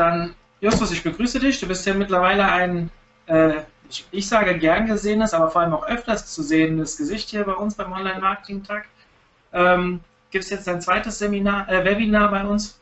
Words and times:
dann 0.00 0.34
Justus, 0.60 0.92
ich 0.92 1.02
begrüße 1.02 1.40
dich. 1.40 1.58
Du 1.58 1.66
bist 1.66 1.86
ja 1.86 1.94
mittlerweile 1.94 2.44
ein, 2.44 2.90
äh, 3.26 3.62
ich, 4.10 4.28
sage 4.28 4.58
gern 4.58 4.86
gesehenes, 4.86 5.32
aber 5.32 5.50
vor 5.50 5.62
allem 5.62 5.72
auch 5.72 5.86
öfters 5.86 6.26
zu 6.26 6.42
sehendes 6.42 6.96
Gesicht 6.96 7.30
hier 7.30 7.44
bei 7.44 7.54
uns 7.54 7.74
beim 7.74 7.92
Online-Marketing-Tag. 7.92 8.86
Ähm, 9.52 10.00
Gibt 10.30 10.44
es 10.44 10.50
jetzt 10.50 10.68
ein 10.68 10.80
zweites 10.80 11.18
Seminar, 11.18 11.68
äh, 11.68 11.84
Webinar 11.84 12.30
bei 12.30 12.44
uns? 12.44 12.78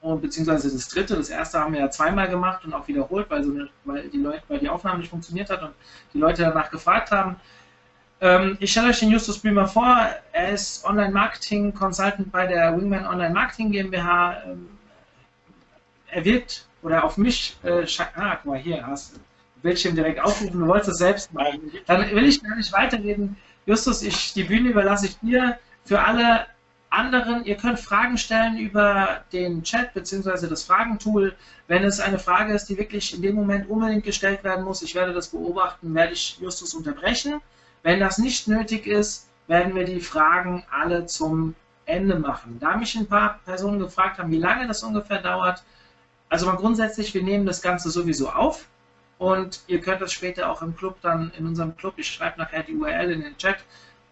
Und, 0.00 0.22
beziehungsweise 0.22 0.70
das 0.70 0.88
dritte. 0.88 1.16
Das 1.16 1.28
erste 1.28 1.60
haben 1.60 1.72
wir 1.72 1.80
ja 1.80 1.90
zweimal 1.90 2.28
gemacht 2.28 2.64
und 2.64 2.74
auch 2.74 2.86
wiederholt, 2.88 3.30
weil, 3.30 3.44
so 3.44 3.52
eine, 3.52 3.68
weil, 3.84 4.08
die, 4.08 4.18
Leute, 4.18 4.42
weil 4.48 4.58
die 4.58 4.68
Aufnahme 4.68 4.98
nicht 4.98 5.10
funktioniert 5.10 5.50
hat 5.50 5.62
und 5.62 5.72
die 6.14 6.18
Leute 6.18 6.42
danach 6.42 6.70
gefragt 6.70 7.10
haben. 7.10 7.36
Ähm, 8.20 8.56
ich 8.60 8.72
stelle 8.72 8.88
euch 8.88 8.98
den 8.98 9.10
Justus 9.10 9.38
Blümer 9.38 9.66
vor. 9.66 10.08
Er 10.32 10.50
ist 10.50 10.84
Online-Marketing-Consultant 10.84 12.32
bei 12.32 12.46
der 12.46 12.76
Wingman 12.76 13.06
Online-Marketing 13.06 13.70
GmbH. 13.70 14.42
Er 16.10 16.24
wirkt 16.24 16.66
oder 16.82 17.04
auf 17.04 17.16
mich, 17.16 17.56
äh, 17.62 17.84
ah, 18.14 18.36
guck 18.36 18.44
mal, 18.44 18.58
hier 18.58 18.86
hast 18.86 19.16
du 19.16 19.20
Bildschirm 19.62 19.94
direkt 19.94 20.20
aufrufen, 20.20 20.60
du 20.60 20.66
wolltest 20.66 20.90
es 20.90 20.98
selbst 20.98 21.32
machen. 21.32 21.60
Dann 21.86 22.10
will 22.10 22.24
ich 22.24 22.42
gar 22.42 22.56
nicht 22.56 22.72
weiterreden. 22.72 23.36
Justus, 23.66 24.02
ich, 24.02 24.32
die 24.32 24.44
Bühne 24.44 24.70
überlasse 24.70 25.06
ich 25.06 25.18
dir. 25.18 25.58
Für 25.84 26.00
alle 26.00 26.46
anderen, 26.90 27.44
ihr 27.44 27.56
könnt 27.56 27.78
Fragen 27.78 28.16
stellen 28.16 28.56
über 28.58 29.24
den 29.32 29.62
Chat 29.62 29.92
bzw. 29.94 30.46
das 30.46 30.64
Fragentool. 30.64 31.34
Wenn 31.66 31.84
es 31.84 32.00
eine 32.00 32.18
Frage 32.18 32.54
ist, 32.54 32.66
die 32.66 32.78
wirklich 32.78 33.14
in 33.14 33.22
dem 33.22 33.34
Moment 33.34 33.68
unbedingt 33.68 34.04
gestellt 34.04 34.42
werden 34.44 34.64
muss, 34.64 34.82
ich 34.82 34.94
werde 34.94 35.12
das 35.12 35.28
beobachten, 35.28 35.94
werde 35.94 36.12
ich 36.12 36.38
Justus 36.40 36.74
unterbrechen. 36.74 37.40
Wenn 37.82 38.00
das 38.00 38.18
nicht 38.18 38.48
nötig 38.48 38.86
ist, 38.86 39.28
werden 39.48 39.74
wir 39.74 39.84
die 39.84 40.00
Fragen 40.00 40.64
alle 40.70 41.06
zum 41.06 41.54
Ende 41.84 42.18
machen. 42.18 42.58
Da 42.60 42.76
mich 42.76 42.96
ein 42.96 43.06
paar 43.06 43.40
Personen 43.44 43.78
gefragt 43.78 44.18
haben, 44.18 44.30
wie 44.30 44.38
lange 44.38 44.66
das 44.66 44.82
ungefähr 44.82 45.20
dauert, 45.20 45.62
also 46.28 46.46
mal 46.46 46.56
grundsätzlich, 46.56 47.14
wir 47.14 47.22
nehmen 47.22 47.46
das 47.46 47.62
Ganze 47.62 47.90
sowieso 47.90 48.28
auf 48.30 48.66
und 49.18 49.60
ihr 49.66 49.80
könnt 49.80 50.00
das 50.00 50.12
später 50.12 50.50
auch 50.50 50.62
im 50.62 50.76
Club 50.76 50.96
dann, 51.02 51.32
in 51.38 51.46
unserem 51.46 51.76
Club, 51.76 51.94
ich 51.96 52.08
schreibe 52.08 52.38
nachher 52.38 52.62
die 52.62 52.74
URL 52.74 53.10
in 53.10 53.22
den 53.22 53.36
Chat, 53.36 53.58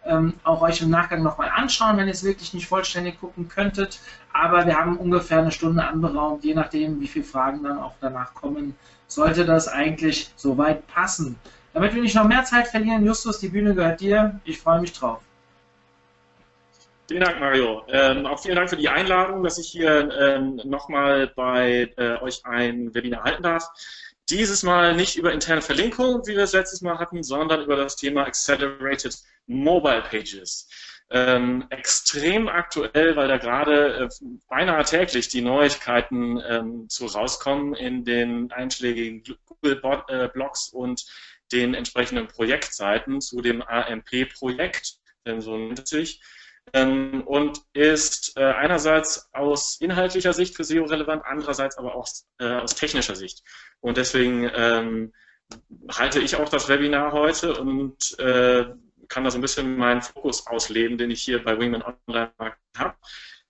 ähm, 0.05 0.33
auch 0.43 0.61
euch 0.61 0.81
im 0.81 0.89
Nachgang 0.89 1.21
nochmal 1.21 1.49
anschauen, 1.53 1.97
wenn 1.97 2.07
ihr 2.07 2.13
es 2.13 2.23
wirklich 2.23 2.53
nicht 2.53 2.67
vollständig 2.67 3.19
gucken 3.19 3.47
könntet. 3.49 3.99
Aber 4.33 4.65
wir 4.65 4.77
haben 4.77 4.97
ungefähr 4.97 5.39
eine 5.39 5.51
Stunde 5.51 5.85
anberaumt, 5.85 6.43
je 6.43 6.53
nachdem, 6.53 6.99
wie 7.01 7.07
viele 7.07 7.25
Fragen 7.25 7.63
dann 7.63 7.77
auch 7.77 7.93
danach 7.99 8.33
kommen, 8.33 8.75
sollte 9.07 9.45
das 9.45 9.67
eigentlich 9.67 10.31
soweit 10.35 10.87
passen. 10.87 11.37
Damit 11.73 11.93
wir 11.93 12.01
nicht 12.01 12.15
noch 12.15 12.27
mehr 12.27 12.43
Zeit 12.43 12.67
verlieren, 12.67 13.05
Justus, 13.05 13.39
die 13.39 13.49
Bühne 13.49 13.75
gehört 13.75 13.99
dir. 13.99 14.39
Ich 14.45 14.59
freue 14.59 14.81
mich 14.81 14.93
drauf. 14.93 15.19
Vielen 17.07 17.21
Dank, 17.21 17.39
Mario. 17.39 17.85
Ähm, 17.87 18.25
auch 18.25 18.41
vielen 18.41 18.57
Dank 18.57 18.69
für 18.69 18.75
die 18.75 18.89
Einladung, 18.89 19.41
dass 19.41 19.57
ich 19.57 19.69
hier 19.69 20.11
ähm, 20.19 20.59
nochmal 20.65 21.27
bei 21.27 21.93
äh, 21.95 22.17
euch 22.21 22.45
ein 22.45 22.93
Webinar 22.93 23.23
halten 23.23 23.43
darf. 23.43 23.63
Dieses 24.29 24.61
Mal 24.63 24.93
nicht 24.93 25.15
über 25.15 25.31
interne 25.31 25.61
Verlinkung, 25.61 26.27
wie 26.27 26.35
wir 26.35 26.43
es 26.43 26.51
letztes 26.51 26.81
Mal 26.81 26.99
hatten, 26.99 27.23
sondern 27.23 27.63
über 27.63 27.77
das 27.77 27.95
Thema 27.95 28.25
Accelerated 28.25 29.17
Mobile 29.45 30.01
Pages. 30.01 30.67
Ähm, 31.09 31.65
extrem 31.69 32.49
aktuell, 32.49 33.15
weil 33.15 33.29
da 33.29 33.37
gerade 33.37 34.09
äh, 34.09 34.25
beinahe 34.49 34.83
täglich 34.83 35.29
die 35.29 35.41
Neuigkeiten 35.41 36.41
ähm, 36.45 36.89
zu 36.89 37.05
rauskommen 37.05 37.73
in 37.73 38.03
den 38.03 38.51
einschlägigen 38.51 39.23
Google-Blogs 39.45 40.73
äh, 40.73 40.75
und 40.75 41.05
den 41.53 41.73
entsprechenden 41.73 42.27
Projektseiten 42.27 43.21
zu 43.21 43.39
dem 43.39 43.61
AMP-Projekt, 43.61 44.97
denn 45.25 45.39
so 45.39 45.55
nennt 45.55 45.79
es 45.79 45.89
sich 45.89 46.19
ähm, 46.73 47.23
und 47.25 47.61
ist 47.73 48.37
äh, 48.37 48.43
einerseits 48.43 49.29
aus 49.33 49.77
inhaltlicher 49.79 50.33
Sicht 50.33 50.55
für 50.55 50.63
SEO 50.63 50.85
relevant, 50.85 51.23
andererseits 51.25 51.77
aber 51.77 51.95
auch 51.95 52.07
äh, 52.39 52.55
aus 52.55 52.75
technischer 52.75 53.15
Sicht. 53.15 53.43
Und 53.79 53.97
deswegen 53.97 54.49
ähm, 54.53 55.13
halte 55.89 56.19
ich 56.19 56.35
auch 56.35 56.49
das 56.49 56.67
Webinar 56.67 57.11
heute 57.13 57.59
und 57.59 58.17
äh, 58.19 58.65
kann 59.07 59.23
da 59.23 59.31
so 59.31 59.37
ein 59.37 59.41
bisschen 59.41 59.77
meinen 59.77 60.01
Fokus 60.01 60.45
ausleben, 60.47 60.97
den 60.97 61.11
ich 61.11 61.21
hier 61.21 61.43
bei 61.43 61.57
Wingman 61.57 61.83
Online 62.07 62.31
habe. 62.77 62.95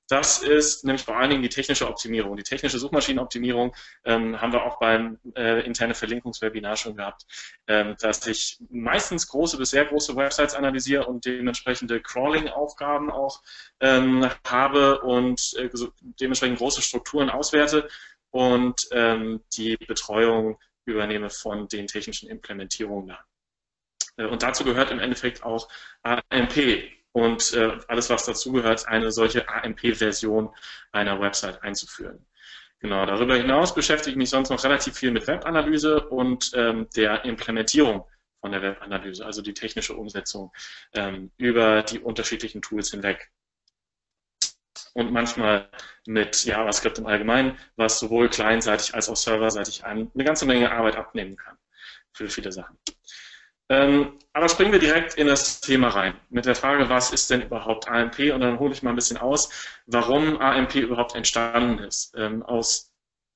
Das 0.08 0.42
ist 0.42 0.86
nämlich 0.86 1.04
vor 1.04 1.18
allen 1.18 1.30
Dingen 1.30 1.42
die 1.42 1.50
technische 1.50 1.88
Optimierung. 1.88 2.38
Die 2.38 2.44
technische 2.44 2.80
Suchmaschinenoptimierung 2.80 3.76
ähm, 4.06 4.40
haben 4.40 4.54
wir 4.54 4.64
auch 4.64 4.80
beim 4.80 5.20
äh, 5.36 5.66
interne 5.66 5.94
Verlinkungswebinar 5.94 6.78
schon 6.78 6.96
gehabt, 6.96 7.26
ähm, 7.68 7.96
dass 8.00 8.26
ich 8.26 8.58
meistens 8.70 9.28
große 9.28 9.58
bis 9.58 9.72
sehr 9.72 9.86
große 9.86 10.16
Websites 10.16 10.54
analysiere 10.54 11.06
und 11.06 11.26
dementsprechende 11.26 12.02
Crawling-Aufgaben 12.02 13.12
auch 13.12 13.42
ähm, 13.82 14.30
habe 14.46 15.02
und 15.02 15.54
äh, 15.58 15.70
dementsprechend 16.22 16.60
große 16.60 16.82
Strukturen 16.82 17.30
auswerte 17.30 17.90
und 18.32 18.88
ähm, 18.92 19.42
die 19.58 19.76
Betreuung 19.76 20.58
übernehme 20.86 21.30
von 21.30 21.68
den 21.68 21.88
technischen 21.88 22.30
Implementierungen. 22.30 23.18
Äh, 24.16 24.26
und 24.26 24.44
dazu 24.44 24.64
gehört 24.64 24.92
im 24.92 25.00
Endeffekt 25.00 25.44
auch 25.44 25.68
AMP, 26.04 26.97
und 27.18 27.52
äh, 27.54 27.80
alles, 27.88 28.12
was 28.12 28.26
dazugehört, 28.26 28.88
eine 28.88 29.10
solche 29.12 29.50
AMP-Version 29.50 30.54
einer 30.92 31.20
Website 31.20 31.64
einzuführen. 31.64 32.24
Genau, 32.80 33.08
darüber 33.08 33.36
hinaus 33.36 33.74
beschäftige 33.74 34.12
ich 34.12 34.18
mich 34.18 34.30
sonst 34.30 34.52
noch 34.52 34.64
relativ 34.64 34.96
viel 34.96 35.10
mit 35.10 35.26
Webanalyse 35.26 36.00
und 36.10 36.52
ähm, 36.54 36.88
der 36.96 37.26
Implementierung 37.26 38.06
von 38.40 38.52
der 38.52 38.62
Webanalyse, 38.62 39.26
also 39.26 39.42
die 39.42 39.56
technische 39.56 39.96
Umsetzung 39.96 40.54
ähm, 40.94 41.32
über 41.38 41.82
die 41.82 42.00
unterschiedlichen 42.00 42.62
Tools 42.62 42.92
hinweg. 42.92 43.32
Und 44.94 45.12
manchmal 45.12 45.72
mit 46.06 46.46
JavaScript 46.46 47.00
im 47.00 47.08
Allgemeinen, 47.08 47.58
was 47.78 47.98
sowohl 47.98 48.30
clientseitig 48.30 48.94
als 48.94 49.10
auch 49.10 49.16
serverseitig 49.16 49.84
eine 49.86 50.08
ganze 50.24 50.46
Menge 50.46 50.72
Arbeit 50.72 50.98
abnehmen 50.98 51.36
kann 51.36 51.58
für 52.14 52.30
viele 52.30 52.52
Sachen. 52.52 52.78
Ähm, 53.70 54.14
aber 54.34 54.48
springen 54.50 54.72
wir 54.72 54.80
direkt 54.80 55.16
in 55.16 55.28
das 55.28 55.60
Thema 55.62 55.90
rein 55.90 56.14
mit 56.30 56.46
der 56.46 56.56
Frage, 56.56 56.90
was 56.90 57.12
ist 57.12 57.30
denn 57.30 57.42
überhaupt 57.42 57.88
AMP? 57.88 58.20
Und 58.34 58.42
dann 58.42 58.60
hole 58.60 58.72
ich 58.74 58.84
mal 58.84 58.92
ein 58.92 58.96
bisschen 58.96 59.18
aus, 59.18 59.50
warum 59.88 60.38
AMP 60.40 60.76
überhaupt 60.76 61.16
entstanden 61.16 61.80
ist. 61.80 62.14
Ähm, 62.16 62.44
aus 62.44 62.87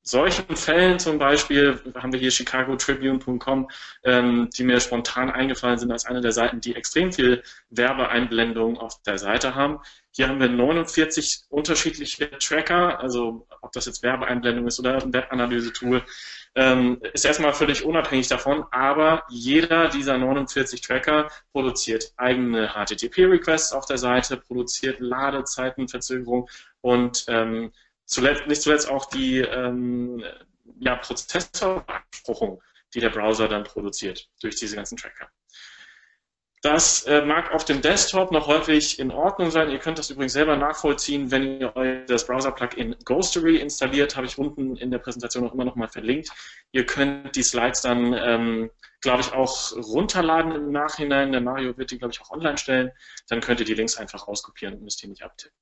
solchen 0.03 0.55
Fällen 0.55 0.99
zum 0.99 1.19
Beispiel 1.19 1.79
haben 1.95 2.11
wir 2.11 2.19
hier 2.19 2.31
chicagotribune.com, 2.31 3.69
ähm, 4.03 4.49
die 4.57 4.63
mir 4.63 4.79
spontan 4.79 5.29
eingefallen 5.29 5.77
sind 5.77 5.91
als 5.91 6.05
eine 6.05 6.21
der 6.21 6.31
Seiten, 6.31 6.59
die 6.59 6.75
extrem 6.75 7.11
viel 7.11 7.43
Werbeeinblendungen 7.69 8.77
auf 8.77 9.01
der 9.03 9.17
Seite 9.17 9.55
haben. 9.55 9.79
Hier 10.13 10.27
haben 10.27 10.39
wir 10.39 10.49
49 10.49 11.43
unterschiedliche 11.49 12.29
Tracker, 12.39 12.99
also 12.99 13.47
ob 13.61 13.71
das 13.71 13.85
jetzt 13.85 14.03
Werbeeinblendung 14.03 14.67
ist 14.67 14.79
oder 14.79 15.01
ein 15.01 15.13
Webanalyse-Tool, 15.13 16.03
ähm, 16.55 16.99
ist 17.13 17.23
erstmal 17.23 17.53
völlig 17.53 17.85
unabhängig 17.85 18.27
davon, 18.27 18.65
aber 18.71 19.23
jeder 19.29 19.87
dieser 19.87 20.17
49 20.17 20.81
Tracker 20.81 21.29
produziert 21.53 22.11
eigene 22.17 22.73
HTTP-Requests 22.73 23.71
auf 23.71 23.85
der 23.85 23.97
Seite, 23.97 24.35
produziert 24.35 24.99
Ladezeitenverzögerung 24.99 26.49
und 26.81 27.23
ähm, 27.29 27.71
zuletzt, 28.11 28.47
nicht 28.47 28.61
zuletzt 28.61 28.89
auch 28.89 29.05
die 29.05 29.39
ähm, 29.39 30.23
ja, 30.79 30.95
Prozessorbeanspruchung, 30.97 32.61
die 32.93 32.99
der 32.99 33.09
Browser 33.09 33.47
dann 33.47 33.63
produziert 33.63 34.29
durch 34.41 34.55
diese 34.55 34.75
ganzen 34.75 34.97
Tracker. 34.97 35.29
Das 36.63 37.03
äh, 37.07 37.25
mag 37.25 37.51
auf 37.53 37.65
dem 37.65 37.81
Desktop 37.81 38.31
noch 38.31 38.45
häufig 38.45 38.99
in 38.99 39.09
Ordnung 39.09 39.49
sein. 39.49 39.71
Ihr 39.71 39.79
könnt 39.79 39.97
das 39.97 40.11
übrigens 40.11 40.33
selber 40.33 40.55
nachvollziehen, 40.55 41.31
wenn 41.31 41.59
ihr 41.59 41.75
euch 41.75 42.05
das 42.05 42.27
Browser-Plugin 42.27 42.97
Ghostery 43.03 43.57
installiert, 43.57 44.15
habe 44.15 44.27
ich 44.27 44.37
unten 44.37 44.75
in 44.75 44.91
der 44.91 44.99
Präsentation 44.99 45.47
auch 45.47 45.55
immer 45.55 45.65
noch 45.65 45.75
mal 45.75 45.87
verlinkt. 45.87 46.29
Ihr 46.71 46.85
könnt 46.85 47.35
die 47.35 47.41
Slides 47.41 47.81
dann, 47.81 48.13
ähm, 48.13 48.69
glaube 49.01 49.21
ich, 49.21 49.33
auch 49.33 49.71
runterladen 49.71 50.51
im 50.51 50.71
Nachhinein. 50.71 51.31
Der 51.31 51.41
Mario 51.41 51.75
wird 51.77 51.89
die, 51.89 51.97
glaube 51.97 52.13
ich, 52.13 52.21
auch 52.21 52.29
online 52.29 52.59
stellen. 52.59 52.91
Dann 53.27 53.41
könnt 53.41 53.59
ihr 53.59 53.65
die 53.65 53.73
Links 53.73 53.97
einfach 53.97 54.27
rauskopieren 54.27 54.75
und 54.75 54.83
müsst 54.83 55.01
ihr 55.01 55.09
nicht 55.09 55.23
abtippen. 55.23 55.57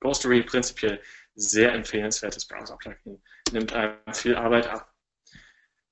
Ghostery 0.00 0.42
prinzipiell 0.42 1.00
sehr 1.34 1.72
empfehlenswertes 1.72 2.46
Browser-Plugin, 2.46 3.22
nimmt 3.52 3.72
einem 3.72 3.96
viel 4.12 4.36
Arbeit 4.36 4.68
ab. 4.68 4.92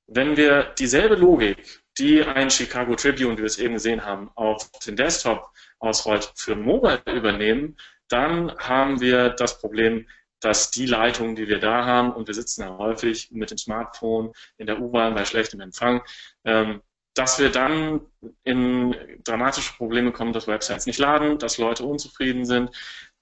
Wenn 0.06 0.36
wir 0.36 0.74
dieselbe 0.78 1.14
Logik 1.14 1.82
die 1.98 2.22
ein 2.22 2.50
Chicago 2.50 2.94
Tribune, 2.94 3.36
wie 3.36 3.42
wir 3.42 3.46
es 3.46 3.58
eben 3.58 3.74
gesehen 3.74 4.04
haben, 4.04 4.30
auf 4.34 4.70
den 4.86 4.96
Desktop 4.96 5.50
ausrollt, 5.78 6.32
für 6.36 6.54
Mobile 6.54 7.02
übernehmen, 7.06 7.76
dann 8.08 8.56
haben 8.58 9.00
wir 9.00 9.30
das 9.30 9.58
Problem, 9.58 10.06
dass 10.40 10.70
die 10.70 10.86
Leitungen, 10.86 11.36
die 11.36 11.48
wir 11.48 11.60
da 11.60 11.84
haben, 11.84 12.12
und 12.12 12.26
wir 12.26 12.34
sitzen 12.34 12.62
ja 12.62 12.76
häufig 12.76 13.30
mit 13.30 13.50
dem 13.50 13.58
Smartphone 13.58 14.32
in 14.56 14.66
der 14.66 14.80
U-Bahn 14.80 15.14
bei 15.14 15.24
schlechtem 15.24 15.60
Empfang, 15.60 16.02
ähm, 16.44 16.82
dass 17.14 17.38
wir 17.38 17.50
dann 17.50 18.00
in 18.42 18.96
dramatische 19.24 19.74
Probleme 19.74 20.12
kommen, 20.12 20.32
dass 20.32 20.46
Websites 20.46 20.86
nicht 20.86 20.98
laden, 20.98 21.38
dass 21.38 21.58
Leute 21.58 21.84
unzufrieden 21.84 22.46
sind, 22.46 22.70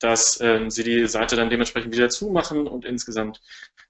dass 0.01 0.41
ähm, 0.41 0.71
sie 0.71 0.83
die 0.83 1.07
Seite 1.07 1.37
dann 1.37 1.51
dementsprechend 1.51 1.95
wieder 1.95 2.09
zumachen 2.09 2.67
und 2.67 2.85
insgesamt 2.85 3.41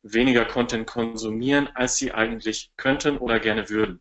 weniger 0.03 0.45
Content 0.45 0.87
konsumieren, 0.87 1.69
als 1.75 1.97
sie 1.97 2.13
eigentlich 2.13 2.73
könnten 2.77 3.17
oder 3.19 3.41
gerne 3.41 3.71
würden. 3.71 4.01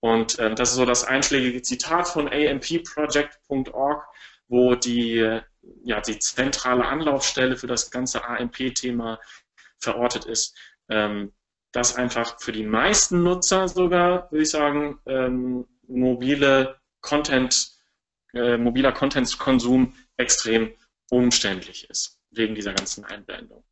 Und 0.00 0.38
ähm, 0.38 0.54
das 0.54 0.70
ist 0.70 0.76
so 0.76 0.86
das 0.86 1.04
einschlägige 1.04 1.60
Zitat 1.62 2.08
von 2.08 2.28
ampproject.org, 2.28 4.06
wo 4.48 4.74
die, 4.76 5.40
ja, 5.84 6.00
die 6.00 6.18
zentrale 6.18 6.86
Anlaufstelle 6.86 7.56
für 7.56 7.66
das 7.66 7.90
ganze 7.90 8.24
AMP-Thema 8.24 9.20
verortet 9.78 10.24
ist. 10.24 10.56
ähm, 10.88 11.32
dass 11.72 11.96
einfach 11.96 12.40
für 12.40 12.52
die 12.52 12.64
meisten 12.64 13.22
Nutzer 13.22 13.68
sogar, 13.68 14.30
würde 14.30 14.42
ich 14.42 14.50
sagen, 14.50 14.98
ähm, 15.06 15.66
mobile 15.86 16.80
Content, 17.00 17.72
äh, 18.32 18.56
mobiler 18.56 18.92
Content-Konsum 18.92 19.94
extrem 20.16 20.72
umständlich 21.10 21.88
ist, 21.90 22.18
wegen 22.30 22.54
dieser 22.54 22.74
ganzen 22.74 23.04
Einblendung. 23.04 23.64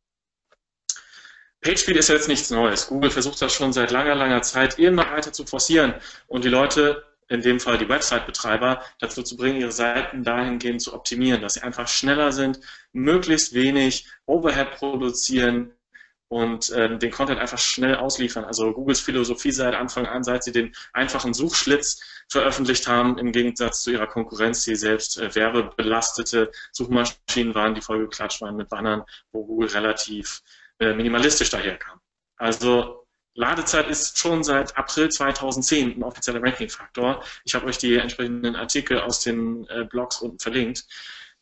PageSpeed 1.61 1.97
ist 1.97 2.09
jetzt 2.09 2.27
nichts 2.27 2.49
Neues. 2.49 2.87
Google 2.87 3.11
versucht 3.11 3.41
das 3.41 3.53
schon 3.53 3.73
seit 3.73 3.91
langer, 3.91 4.15
langer 4.15 4.41
Zeit 4.41 4.77
immer 4.79 5.09
weiter 5.11 5.33
zu 5.33 5.45
forcieren 5.45 5.95
und 6.27 6.43
die 6.43 6.49
Leute, 6.49 7.03
in 7.29 7.41
dem 7.41 7.59
Fall 7.59 7.77
die 7.77 7.89
Website-Betreiber, 7.89 8.81
dazu 8.99 9.23
zu 9.23 9.35
bringen, 9.35 9.59
ihre 9.59 9.71
Seiten 9.71 10.23
dahingehend 10.23 10.81
zu 10.81 10.93
optimieren, 10.93 11.41
dass 11.41 11.55
sie 11.55 11.61
einfach 11.61 11.87
schneller 11.87 12.31
sind, 12.31 12.59
möglichst 12.93 13.53
wenig 13.53 14.07
Overhead 14.27 14.71
produzieren, 14.71 15.73
und 16.29 16.69
äh, 16.71 16.97
den 16.97 17.11
Content 17.11 17.39
einfach 17.39 17.57
schnell 17.57 17.95
ausliefern. 17.95 18.43
Also 18.43 18.73
Googles 18.73 18.99
Philosophie 18.99 19.51
seit 19.51 19.75
Anfang 19.75 20.05
an, 20.05 20.23
seit 20.23 20.43
sie 20.43 20.51
den 20.51 20.73
einfachen 20.93 21.33
Suchschlitz 21.33 22.01
veröffentlicht 22.29 22.87
haben, 22.87 23.17
im 23.17 23.31
Gegensatz 23.31 23.83
zu 23.83 23.91
ihrer 23.91 24.07
Konkurrenz, 24.07 24.63
die 24.63 24.75
selbst 24.75 25.19
äh, 25.19 25.33
werbebelastete 25.33 26.51
Suchmaschinen 26.71 27.55
waren, 27.55 27.75
die 27.75 27.81
vollgeklatscht 27.81 28.41
waren 28.41 28.57
mit 28.57 28.69
Bannern, 28.69 29.03
wo 29.31 29.45
Google 29.45 29.69
relativ 29.69 30.41
äh, 30.79 30.93
minimalistisch 30.93 31.49
daherkam. 31.49 31.99
Also 32.35 33.07
Ladezeit 33.37 33.87
ist 33.87 34.17
schon 34.17 34.43
seit 34.43 34.75
April 34.77 35.09
2010 35.09 35.97
ein 35.97 36.03
offizieller 36.03 36.41
Ranking-Faktor. 36.41 37.23
Ich 37.45 37.53
habe 37.53 37.67
euch 37.67 37.77
die 37.77 37.95
entsprechenden 37.95 38.55
Artikel 38.55 38.99
aus 38.99 39.19
den 39.19 39.67
äh, 39.69 39.85
Blogs 39.85 40.21
unten 40.21 40.39
verlinkt. 40.39 40.85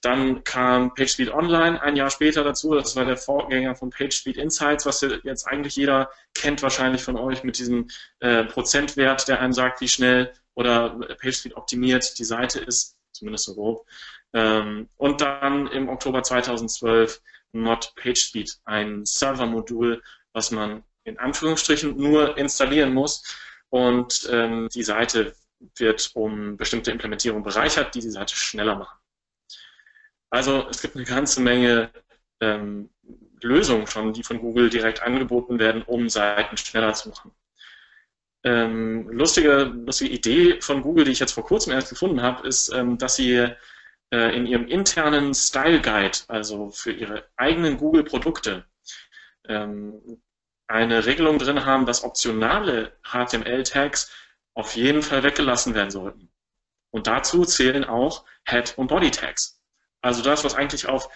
Dann 0.06 0.44
kam 0.44 0.94
PageSpeed 0.94 1.34
Online 1.34 1.82
ein 1.82 1.96
Jahr 1.96 2.12
später 2.12 2.44
dazu. 2.44 2.76
Das 2.76 2.96
war 2.96 3.06
der 3.06 3.18
Vorgänger 3.18 3.74
von 3.74 3.90
PageSpeed 3.90 4.38
Insights, 4.38 4.86
was 4.86 5.02
jetzt 5.02 5.48
eigentlich 5.48 5.76
jeder 5.76 6.12
kennt 6.36 6.62
wahrscheinlich 6.62 7.02
von 7.02 7.18
euch 7.18 7.44
mit 7.44 7.58
diesem 7.58 7.88
äh, 8.20 8.44
Prozentwert, 8.44 9.28
der 9.28 9.42
einem 9.42 9.52
sagt, 9.52 9.82
wie 9.82 9.88
schnell 9.88 10.32
oder 10.54 10.92
PageSpeed 10.92 11.56
optimiert 11.56 12.20
die 12.20 12.24
Seite 12.24 12.60
ist, 12.60 12.96
zumindest 13.14 13.46
so 13.46 13.56
grob. 13.56 13.88
Ähm, 14.34 14.90
und 14.98 15.22
dann 15.22 15.66
im 15.72 15.90
Oktober 15.90 16.22
2012 16.22 17.20
Not 17.54 17.94
PageSpeed, 17.96 18.60
ein 18.66 19.06
Servermodul, 19.06 20.04
was 20.34 20.52
man 20.52 20.84
in 21.04 21.18
Anführungsstrichen 21.18 21.98
nur 21.98 22.38
installieren 22.38 22.94
muss 22.94 23.24
und 23.70 24.30
ähm, 24.32 24.70
die 24.72 24.84
Seite 24.84 25.36
wird 25.78 26.12
um 26.14 26.58
bestimmte 26.58 26.92
Implementierungen 26.92 27.44
bereichert, 27.44 27.96
die 27.96 28.02
die 28.02 28.12
Seite 28.12 28.36
schneller 28.36 28.76
machen. 28.76 29.00
Also 30.36 30.68
es 30.70 30.82
gibt 30.82 30.98
eine 30.98 31.06
ganze 31.06 31.40
Menge 31.40 31.90
ähm, 32.42 32.90
Lösungen 33.42 33.88
schon, 33.88 34.12
die 34.12 34.22
von 34.22 34.40
Google 34.40 34.70
direkt 34.70 35.02
angeboten 35.02 35.60
werden, 35.60 35.82
um 35.84 36.10
Seiten 36.10 36.58
schneller 36.58 36.94
zu 36.94 37.08
machen. 37.08 37.32
Ähm, 38.44 39.08
lustige, 39.08 39.64
lustige 39.64 40.12
Idee 40.12 40.60
von 40.60 40.82
Google, 40.82 41.06
die 41.06 41.12
ich 41.12 41.20
jetzt 41.20 41.32
vor 41.32 41.46
kurzem 41.46 41.72
erst 41.72 41.90
gefunden 41.90 42.22
habe, 42.22 42.46
ist, 42.46 42.68
ähm, 42.74 42.98
dass 42.98 43.16
sie 43.16 43.50
äh, 44.12 44.36
in 44.36 44.46
ihrem 44.46 44.68
internen 44.68 45.34
Style 45.34 45.82
Guide, 45.82 46.18
also 46.28 46.70
für 46.70 46.92
ihre 46.92 47.30
eigenen 47.38 47.78
Google-Produkte, 47.78 48.66
ähm, 49.48 50.22
eine 50.68 51.06
Regelung 51.06 51.40
drin 51.40 51.66
haben, 51.66 51.86
dass 51.86 52.04
optionale 52.04 52.92
HTML-Tags 53.04 54.12
auf 54.54 54.76
jeden 54.76 55.02
Fall 55.02 55.24
weggelassen 55.24 55.74
werden 55.76 55.92
sollten. 55.92 56.30
Und 56.92 57.08
dazu 57.08 57.46
zählen 57.46 57.86
auch 57.86 58.26
Head- 58.44 58.78
und 58.78 58.88
Body-Tags. 58.88 59.55
Also 60.06 60.22
das, 60.22 60.44
was 60.44 60.54
eigentlich 60.54 60.88
auf 60.88 61.10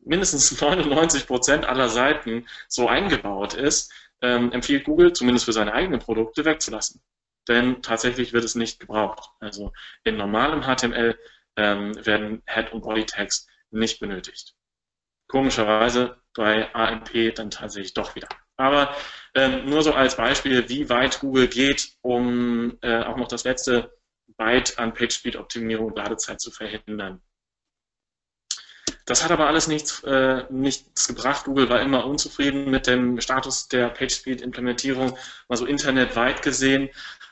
mindestens 0.00 0.58
99 0.60 1.26
Prozent 1.26 1.66
aller 1.66 1.90
Seiten 1.90 2.46
so 2.66 2.88
eingebaut 2.88 3.52
ist, 3.52 3.92
ähm, 4.22 4.52
empfiehlt 4.52 4.84
Google, 4.84 5.12
zumindest 5.12 5.44
für 5.44 5.52
seine 5.52 5.74
eigenen 5.74 6.00
Produkte, 6.00 6.46
wegzulassen. 6.46 7.02
Denn 7.46 7.82
tatsächlich 7.82 8.32
wird 8.32 8.44
es 8.44 8.54
nicht 8.54 8.80
gebraucht. 8.80 9.28
Also 9.38 9.72
in 10.02 10.16
normalem 10.16 10.62
HTML 10.62 11.18
ähm, 11.56 12.06
werden 12.06 12.42
Head- 12.46 12.72
und 12.72 12.82
Body-Tags 12.84 13.46
nicht 13.70 14.00
benötigt. 14.00 14.54
Komischerweise 15.28 16.16
bei 16.34 16.74
AMP 16.74 17.34
dann 17.34 17.50
tatsächlich 17.50 17.92
doch 17.92 18.14
wieder. 18.14 18.28
Aber 18.56 18.96
ähm, 19.34 19.66
nur 19.66 19.82
so 19.82 19.92
als 19.92 20.16
Beispiel, 20.16 20.70
wie 20.70 20.88
weit 20.88 21.20
Google 21.20 21.48
geht, 21.48 21.92
um 22.00 22.78
äh, 22.80 23.02
auch 23.02 23.18
noch 23.18 23.28
das 23.28 23.44
letzte 23.44 23.92
Byte 24.38 24.78
an 24.78 24.94
PageSpeed-Optimierung 24.94 25.88
und 25.88 25.98
Ladezeit 25.98 26.40
zu 26.40 26.50
verhindern. 26.50 27.20
Das 29.06 29.22
hat 29.22 29.30
aber 29.30 29.46
alles 29.46 29.68
nichts, 29.68 30.02
äh, 30.02 30.44
nichts 30.50 31.06
gebracht. 31.06 31.44
Google 31.44 31.68
war 31.70 31.80
immer 31.80 32.06
unzufrieden 32.06 32.70
mit 32.70 32.88
dem 32.88 33.20
Status 33.20 33.68
der 33.68 33.88
PageSpeed-Implementierung, 33.88 35.16
mal 35.48 35.56
so 35.56 35.64
internetweit 35.64 36.42
gesehen. 36.42 36.90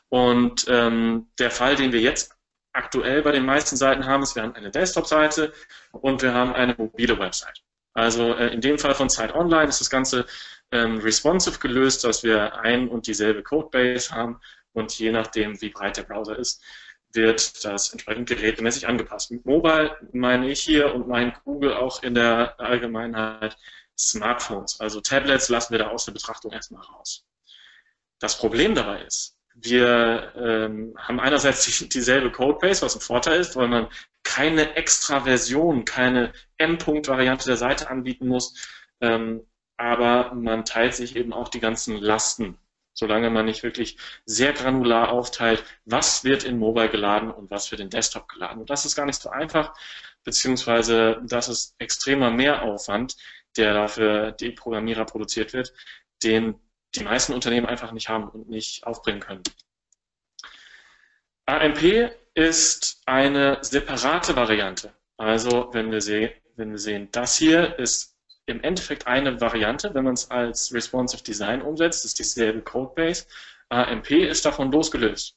Und 0.08 0.66
ähm, 0.68 1.26
der 1.38 1.50
Fall, 1.50 1.74
den 1.74 1.92
wir 1.92 2.00
jetzt 2.00 2.36
aktuell 2.72 3.22
bei 3.22 3.32
den 3.32 3.44
meisten 3.44 3.76
Seiten 3.76 4.06
haben, 4.06 4.22
ist, 4.22 4.36
wir 4.36 4.44
haben 4.44 4.54
eine 4.54 4.70
Desktop-Seite 4.70 5.52
und 5.90 6.22
wir 6.22 6.32
haben 6.32 6.54
eine 6.54 6.76
mobile 6.78 7.18
Website. 7.18 7.62
Also 7.92 8.34
äh, 8.34 8.54
in 8.54 8.60
dem 8.60 8.78
Fall 8.78 8.94
von 8.94 9.08
Site 9.08 9.34
Online 9.34 9.68
ist 9.68 9.80
das 9.80 9.90
Ganze 9.90 10.26
ähm, 10.70 10.98
responsive 10.98 11.58
gelöst, 11.58 12.04
dass 12.04 12.22
wir 12.22 12.60
ein 12.60 12.88
und 12.88 13.08
dieselbe 13.08 13.42
Codebase 13.42 14.10
haben 14.14 14.40
und 14.72 14.96
je 14.98 15.10
nachdem, 15.10 15.60
wie 15.60 15.70
breit 15.70 15.96
der 15.96 16.02
Browser 16.04 16.38
ist, 16.38 16.62
wird 17.14 17.64
das 17.64 17.92
entsprechend 17.92 18.28
gerätemäßig 18.28 18.88
angepasst. 18.88 19.30
Mit 19.30 19.44
Mobile 19.46 19.96
meine 20.12 20.50
ich 20.50 20.60
hier 20.60 20.94
und 20.94 21.08
mein 21.08 21.34
Google 21.44 21.74
auch 21.74 22.02
in 22.02 22.14
der 22.14 22.58
Allgemeinheit 22.60 23.56
Smartphones. 23.96 24.80
Also 24.80 25.00
Tablets 25.00 25.48
lassen 25.48 25.72
wir 25.72 25.78
da 25.78 25.88
aus 25.88 26.04
der 26.04 26.12
Betrachtung 26.12 26.52
erstmal 26.52 26.82
raus. 26.82 27.24
Das 28.18 28.38
Problem 28.38 28.74
dabei 28.74 29.02
ist, 29.02 29.38
wir 29.54 30.32
ähm, 30.36 30.94
haben 30.98 31.20
einerseits 31.20 31.64
die, 31.64 31.88
dieselbe 31.88 32.32
Codebase, 32.32 32.82
was 32.82 32.96
ein 32.96 33.00
Vorteil 33.00 33.40
ist, 33.40 33.54
weil 33.54 33.68
man 33.68 33.88
keine 34.24 34.74
extra 34.74 35.20
Version, 35.20 35.84
keine 35.84 36.32
M-Punkt-Variante 36.58 37.46
der 37.46 37.56
Seite 37.56 37.88
anbieten 37.88 38.26
muss, 38.26 38.54
ähm, 39.00 39.46
aber 39.76 40.34
man 40.34 40.64
teilt 40.64 40.94
sich 40.94 41.14
eben 41.16 41.32
auch 41.32 41.48
die 41.48 41.60
ganzen 41.60 41.96
Lasten 41.98 42.58
solange 42.94 43.28
man 43.28 43.44
nicht 43.44 43.62
wirklich 43.62 43.98
sehr 44.24 44.52
granular 44.52 45.10
aufteilt, 45.10 45.62
was 45.84 46.24
wird 46.24 46.44
in 46.44 46.58
Mobile 46.58 46.88
geladen 46.88 47.30
und 47.30 47.50
was 47.50 47.70
wird 47.70 47.80
in 47.80 47.90
Desktop 47.90 48.28
geladen. 48.28 48.60
Und 48.60 48.70
das 48.70 48.86
ist 48.86 48.96
gar 48.96 49.06
nicht 49.06 49.20
so 49.20 49.28
einfach, 49.28 49.74
beziehungsweise 50.22 51.20
das 51.24 51.48
ist 51.48 51.74
extremer 51.78 52.30
Mehraufwand, 52.30 53.16
der 53.56 53.74
dafür 53.74 54.32
die 54.32 54.50
Programmierer 54.50 55.04
produziert 55.04 55.52
wird, 55.52 55.72
den 56.22 56.54
die 56.94 57.04
meisten 57.04 57.34
Unternehmen 57.34 57.66
einfach 57.66 57.92
nicht 57.92 58.08
haben 58.08 58.28
und 58.28 58.48
nicht 58.48 58.86
aufbringen 58.86 59.20
können. 59.20 59.42
AMP 61.46 62.10
ist 62.34 63.02
eine 63.06 63.58
separate 63.60 64.34
Variante. 64.34 64.94
Also 65.16 65.68
wenn 65.72 65.90
wir, 65.90 66.00
sehen, 66.00 66.30
wenn 66.56 66.70
wir 66.70 66.78
sehen, 66.78 67.08
das 67.12 67.36
hier 67.36 67.78
ist 67.78 68.13
im 68.46 68.62
Endeffekt 68.62 69.06
eine 69.06 69.40
Variante, 69.40 69.94
wenn 69.94 70.04
man 70.04 70.14
es 70.14 70.30
als 70.30 70.72
Responsive 70.72 71.22
Design 71.22 71.62
umsetzt, 71.62 72.04
ist 72.04 72.18
dieselbe 72.18 72.60
Codebase. 72.62 73.26
AMP 73.70 74.10
ist 74.10 74.44
davon 74.44 74.70
losgelöst. 74.70 75.36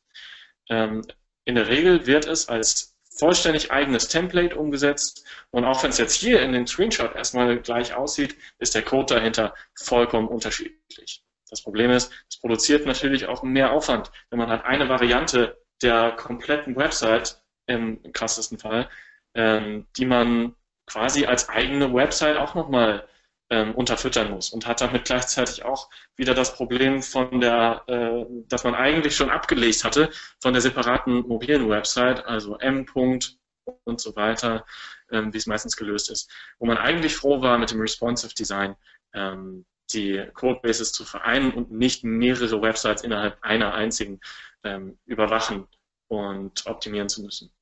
Ähm, 0.69 1.03
in 1.45 1.55
der 1.55 1.67
Regel 1.67 2.05
wird 2.05 2.27
es 2.27 2.49
als 2.49 2.95
vollständig 3.17 3.71
eigenes 3.71 4.09
Template 4.09 4.55
umgesetzt 4.55 5.25
und 5.51 5.65
auch 5.65 5.81
wenn 5.81 5.89
es 5.89 5.97
jetzt 5.97 6.13
hier 6.13 6.41
in 6.41 6.51
den 6.51 6.67
Screenshot 6.67 7.15
erstmal 7.15 7.57
gleich 7.59 7.93
aussieht, 7.93 8.35
ist 8.59 8.75
der 8.75 8.83
Code 8.83 9.15
dahinter 9.15 9.55
vollkommen 9.75 10.27
unterschiedlich. 10.27 11.23
Das 11.49 11.63
Problem 11.63 11.89
ist, 11.91 12.11
es 12.29 12.37
produziert 12.39 12.85
natürlich 12.85 13.25
auch 13.25 13.41
mehr 13.41 13.71
Aufwand, 13.71 14.11
wenn 14.29 14.39
man 14.39 14.49
halt 14.49 14.65
eine 14.65 14.89
Variante 14.89 15.57
der 15.81 16.11
kompletten 16.11 16.75
Website 16.75 17.41
im 17.65 18.01
krassesten 18.11 18.59
Fall, 18.59 18.89
ähm, 19.33 19.87
die 19.97 20.05
man 20.05 20.55
quasi 20.87 21.25
als 21.25 21.49
eigene 21.49 21.93
Website 21.93 22.37
auch 22.37 22.55
nochmal 22.55 23.07
ähm, 23.49 23.75
unterfüttern 23.75 24.31
muss 24.31 24.49
und 24.49 24.67
hat 24.67 24.81
damit 24.81 25.05
gleichzeitig 25.05 25.63
auch 25.63 25.89
wieder 26.15 26.33
das 26.33 26.55
Problem 26.55 27.01
von 27.01 27.39
der, 27.39 27.83
äh, 27.87 28.25
dass 28.47 28.63
man 28.63 28.75
eigentlich 28.75 29.15
schon 29.15 29.29
abgelegt 29.29 29.83
hatte 29.83 30.09
von 30.41 30.53
der 30.53 30.61
separaten 30.61 31.21
mobilen 31.27 31.69
Website, 31.69 32.25
also 32.25 32.57
M. 32.57 32.85
und 32.93 34.01
so 34.01 34.15
weiter, 34.15 34.65
ähm, 35.11 35.33
wie 35.33 35.37
es 35.37 35.47
meistens 35.47 35.77
gelöst 35.77 36.09
ist, 36.09 36.31
wo 36.59 36.65
man 36.65 36.77
eigentlich 36.77 37.15
froh 37.15 37.41
war 37.41 37.57
mit 37.57 37.71
dem 37.71 37.79
Responsive 37.79 38.33
Design 38.33 38.75
ähm, 39.13 39.65
die 39.93 40.21
Codebases 40.33 40.91
zu 40.91 41.05
vereinen 41.05 41.53
und 41.53 41.71
nicht 41.71 42.03
mehrere 42.03 42.61
Websites 42.61 43.03
innerhalb 43.03 43.41
einer 43.41 43.73
einzigen 43.73 44.19
ähm, 44.63 44.99
überwachen 45.05 45.67
und 46.09 46.65
optimieren 46.65 47.07
zu 47.07 47.21
müssen. 47.21 47.53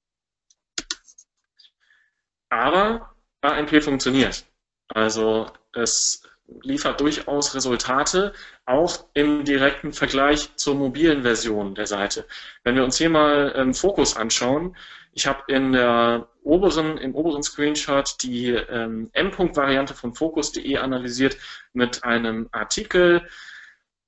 Aber 2.50 3.15
AMP 3.54 3.84
funktioniert. 3.84 4.46
Also 4.88 5.48
es 5.74 6.24
liefert 6.62 7.02
durchaus 7.02 7.56
Resultate, 7.56 8.34
auch 8.66 9.06
im 9.14 9.46
direkten 9.46 9.94
Vergleich 9.94 10.56
zur 10.56 10.76
mobilen 10.76 11.24
Version 11.24 11.76
der 11.76 11.88
Seite. 11.88 12.26
Wenn 12.64 12.76
wir 12.76 12.84
uns 12.84 12.98
hier 12.98 13.10
mal 13.10 13.54
ähm, 13.56 13.74
Fokus 13.74 14.16
anschauen, 14.16 14.76
ich 15.14 15.28
habe 15.28 15.44
in 15.48 15.72
der 15.72 16.28
oberen, 16.44 16.98
im 16.98 17.16
oberen 17.16 17.42
Screenshot 17.42 18.22
die 18.22 18.50
ähm, 18.50 19.10
M-Punkt-Variante 19.14 19.94
von 19.94 20.14
Focus.de 20.14 20.78
analysiert 20.78 21.38
mit 21.74 22.04
einem 22.04 22.50
Artikel. 22.52 23.28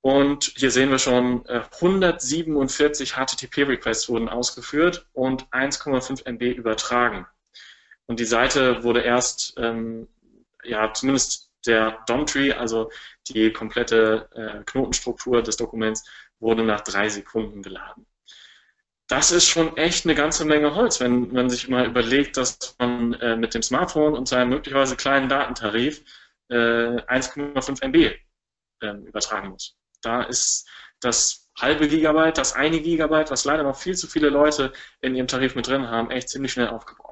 Und 0.02 0.52
hier 0.56 0.70
sehen 0.70 0.90
wir 0.90 0.98
schon, 0.98 1.44
äh, 1.46 1.62
147 1.80 3.14
HTTP-Requests 3.14 4.08
wurden 4.08 4.28
ausgeführt 4.28 5.06
und 5.14 5.48
1,5 5.50 6.26
MB 6.26 6.42
übertragen. 6.42 7.26
Und 8.08 8.20
die 8.20 8.24
Seite 8.24 8.82
wurde 8.82 9.02
erst, 9.02 9.54
ähm, 9.58 10.08
ja, 10.64 10.92
zumindest 10.92 11.52
der 11.66 12.02
DOM-Tree, 12.06 12.52
also 12.52 12.90
die 13.28 13.52
komplette 13.52 14.28
äh, 14.34 14.64
Knotenstruktur 14.64 15.42
des 15.42 15.56
Dokuments, 15.58 16.04
wurde 16.40 16.64
nach 16.64 16.80
drei 16.80 17.08
Sekunden 17.10 17.62
geladen. 17.62 18.06
Das 19.08 19.30
ist 19.30 19.46
schon 19.46 19.76
echt 19.76 20.04
eine 20.04 20.14
ganze 20.14 20.44
Menge 20.44 20.74
Holz, 20.74 21.00
wenn 21.00 21.32
man 21.32 21.50
sich 21.50 21.68
mal 21.68 21.86
überlegt, 21.86 22.36
dass 22.36 22.76
man 22.78 23.14
äh, 23.14 23.36
mit 23.36 23.54
dem 23.54 23.62
Smartphone 23.62 24.14
und 24.14 24.28
seinem 24.28 24.50
möglicherweise 24.50 24.96
kleinen 24.96 25.28
Datentarif 25.28 26.02
äh, 26.48 26.54
1,5 26.54 27.82
MB 27.84 28.16
ähm, 28.82 29.06
übertragen 29.06 29.50
muss. 29.50 29.76
Da 30.02 30.22
ist 30.22 30.66
das 31.00 31.50
halbe 31.58 31.88
Gigabyte, 31.88 32.38
das 32.38 32.54
eine 32.54 32.80
Gigabyte, 32.80 33.30
was 33.30 33.44
leider 33.44 33.64
noch 33.64 33.76
viel 33.76 33.96
zu 33.96 34.06
viele 34.06 34.28
Leute 34.30 34.72
in 35.00 35.14
ihrem 35.14 35.26
Tarif 35.26 35.54
mit 35.54 35.66
drin 35.66 35.88
haben, 35.88 36.10
echt 36.10 36.28
ziemlich 36.28 36.52
schnell 36.52 36.68
aufgebraucht. 36.68 37.07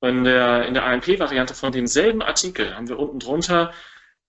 In 0.00 0.24
der, 0.24 0.66
in 0.66 0.74
der 0.74 0.84
AMP-Variante 0.86 1.54
von 1.54 1.72
demselben 1.72 2.22
Artikel 2.22 2.74
haben 2.74 2.88
wir 2.88 2.98
unten 2.98 3.18
drunter 3.18 3.72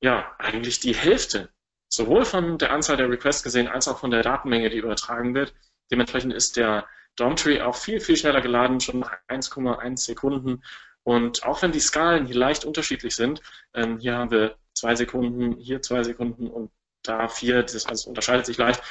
ja 0.01 0.33
eigentlich 0.39 0.79
die 0.79 0.95
Hälfte, 0.95 1.49
sowohl 1.89 2.25
von 2.25 2.57
der 2.57 2.71
Anzahl 2.71 2.97
der 2.97 3.09
Requests 3.09 3.43
gesehen, 3.43 3.67
als 3.67 3.87
auch 3.87 3.99
von 3.99 4.09
der 4.11 4.23
Datenmenge, 4.23 4.69
die 4.69 4.77
übertragen 4.77 5.35
wird. 5.35 5.53
Dementsprechend 5.91 6.33
ist 6.33 6.57
der 6.57 6.87
DOM-Tree 7.17 7.61
auch 7.61 7.75
viel, 7.75 7.99
viel 7.99 8.17
schneller 8.17 8.41
geladen, 8.41 8.79
schon 8.79 8.99
nach 8.99 9.13
1,1 9.27 9.97
Sekunden. 9.97 10.63
Und 11.03 11.43
auch 11.43 11.61
wenn 11.61 11.71
die 11.71 11.79
Skalen 11.79 12.25
hier 12.25 12.35
leicht 12.35 12.65
unterschiedlich 12.65 13.15
sind, 13.15 13.41
ähm, 13.73 13.99
hier 13.99 14.15
haben 14.15 14.31
wir 14.31 14.57
zwei 14.73 14.95
Sekunden, 14.95 15.57
hier 15.57 15.81
zwei 15.81 16.03
Sekunden 16.03 16.47
und 16.47 16.71
da 17.03 17.27
vier, 17.27 17.63
das 17.63 17.85
also 17.85 18.09
unterscheidet 18.09 18.45
sich 18.45 18.57
leicht, 18.57 18.81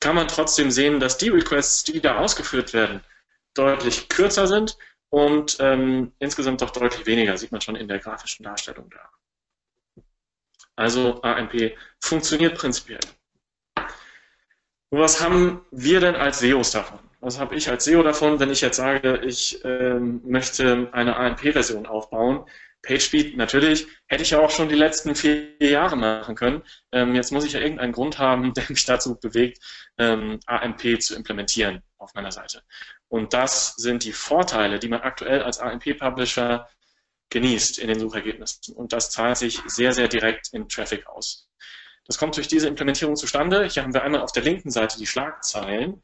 kann 0.00 0.14
man 0.14 0.28
trotzdem 0.28 0.70
sehen, 0.70 1.00
dass 1.00 1.18
die 1.18 1.28
Requests, 1.28 1.84
die 1.84 2.00
da 2.00 2.18
ausgeführt 2.18 2.72
werden, 2.72 3.00
deutlich 3.54 4.08
kürzer 4.08 4.46
sind 4.46 4.76
und 5.10 5.56
ähm, 5.60 6.12
insgesamt 6.18 6.60
doch 6.60 6.70
deutlich 6.70 7.06
weniger, 7.06 7.36
sieht 7.36 7.52
man 7.52 7.60
schon 7.60 7.76
in 7.76 7.88
der 7.88 7.98
grafischen 7.98 8.44
Darstellung 8.44 8.90
da. 8.90 10.02
Also 10.76 11.20
AMP 11.22 11.76
funktioniert 12.00 12.56
prinzipiell. 12.56 13.00
Was 14.90 15.22
haben 15.22 15.60
wir 15.70 16.00
denn 16.00 16.14
als 16.14 16.38
SEOs 16.38 16.70
davon? 16.70 17.00
Was 17.20 17.38
habe 17.38 17.56
ich 17.56 17.68
als 17.68 17.84
SEO 17.84 18.02
davon, 18.02 18.38
wenn 18.38 18.50
ich 18.50 18.60
jetzt 18.60 18.76
sage, 18.76 19.20
ich 19.24 19.62
ähm, 19.64 20.20
möchte 20.24 20.88
eine 20.92 21.16
AMP-Version 21.16 21.86
aufbauen? 21.86 22.44
PageSpeed, 22.82 23.36
natürlich, 23.36 23.88
hätte 24.06 24.22
ich 24.22 24.30
ja 24.30 24.38
auch 24.38 24.50
schon 24.50 24.68
die 24.68 24.76
letzten 24.76 25.16
vier 25.16 25.56
Jahre 25.60 25.96
machen 25.96 26.36
können. 26.36 26.62
Ähm, 26.92 27.14
jetzt 27.16 27.32
muss 27.32 27.44
ich 27.44 27.54
ja 27.54 27.60
irgendeinen 27.60 27.92
Grund 27.92 28.18
haben, 28.18 28.52
der 28.54 28.64
mich 28.68 28.84
dazu 28.84 29.18
bewegt, 29.18 29.58
ähm, 29.98 30.38
AMP 30.46 31.02
zu 31.02 31.16
implementieren 31.16 31.82
auf 31.98 32.14
meiner 32.14 32.30
Seite. 32.30 32.62
Und 33.08 33.32
das 33.32 33.74
sind 33.76 34.04
die 34.04 34.12
Vorteile, 34.12 34.78
die 34.78 34.88
man 34.88 35.00
aktuell 35.00 35.42
als 35.42 35.58
AMP-Publisher 35.58 36.68
genießt 37.30 37.78
in 37.78 37.88
den 37.88 38.00
Suchergebnissen. 38.00 38.74
Und 38.74 38.92
das 38.92 39.10
zahlt 39.10 39.36
sich 39.38 39.60
sehr, 39.66 39.92
sehr 39.92 40.08
direkt 40.08 40.48
in 40.52 40.68
Traffic 40.68 41.06
aus. 41.06 41.48
Das 42.06 42.18
kommt 42.18 42.36
durch 42.36 42.48
diese 42.48 42.68
Implementierung 42.68 43.16
zustande. 43.16 43.66
Hier 43.66 43.82
haben 43.82 43.92
wir 43.92 44.02
einmal 44.02 44.22
auf 44.22 44.32
der 44.32 44.42
linken 44.42 44.70
Seite 44.70 44.98
die 44.98 45.06
Schlagzeilen. 45.06 46.02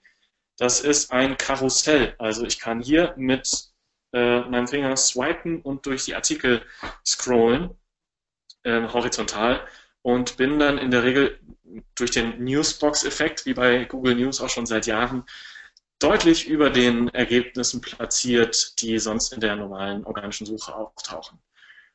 Das 0.58 0.80
ist 0.80 1.12
ein 1.12 1.36
Karussell. 1.36 2.14
Also 2.18 2.44
ich 2.44 2.60
kann 2.60 2.80
hier 2.80 3.14
mit 3.16 3.70
äh, 4.12 4.40
meinem 4.40 4.68
Finger 4.68 4.96
swipen 4.96 5.62
und 5.62 5.86
durch 5.86 6.04
die 6.04 6.14
Artikel 6.14 6.62
scrollen, 7.04 7.70
äh, 8.62 8.82
horizontal, 8.82 9.66
und 10.02 10.36
bin 10.36 10.58
dann 10.58 10.76
in 10.76 10.90
der 10.90 11.02
Regel 11.02 11.40
durch 11.94 12.10
den 12.10 12.44
Newsbox-Effekt, 12.44 13.46
wie 13.46 13.54
bei 13.54 13.84
Google 13.86 14.14
News 14.14 14.40
auch 14.40 14.50
schon 14.50 14.66
seit 14.66 14.86
Jahren, 14.86 15.24
deutlich 16.04 16.46
über 16.46 16.68
den 16.68 17.08
Ergebnissen 17.08 17.80
platziert, 17.80 18.80
die 18.82 18.98
sonst 18.98 19.32
in 19.32 19.40
der 19.40 19.56
normalen 19.56 20.04
organischen 20.04 20.46
Suche 20.46 20.74
auftauchen. 20.74 21.38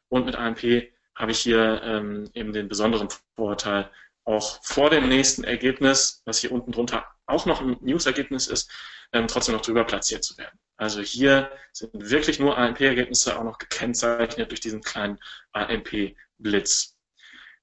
Und 0.07 0.25
mit 0.25 0.35
AMP 0.35 0.91
habe 1.15 1.31
ich 1.31 1.39
hier 1.39 1.81
ähm, 1.83 2.27
eben 2.33 2.51
den 2.51 2.67
besonderen 2.67 3.09
Vorteil, 3.35 3.91
auch 4.23 4.63
vor 4.63 4.89
dem 4.89 5.09
nächsten 5.09 5.43
Ergebnis, 5.43 6.23
was 6.25 6.39
hier 6.39 6.51
unten 6.51 6.71
drunter 6.71 7.05
auch 7.27 7.45
noch 7.45 7.61
ein 7.61 7.77
News-Ergebnis 7.81 8.47
ist, 8.47 8.71
ähm, 9.13 9.27
trotzdem 9.27 9.53
noch 9.53 9.61
drüber 9.61 9.83
platziert 9.83 10.23
zu 10.23 10.35
werden. 10.39 10.57
Also 10.77 11.01
hier 11.01 11.51
sind 11.71 11.91
wirklich 11.93 12.39
nur 12.39 12.57
AMP-Ergebnisse 12.57 13.37
auch 13.37 13.43
noch 13.43 13.59
gekennzeichnet 13.59 14.49
durch 14.49 14.59
diesen 14.59 14.81
kleinen 14.81 15.19
AMP-Blitz. 15.51 16.95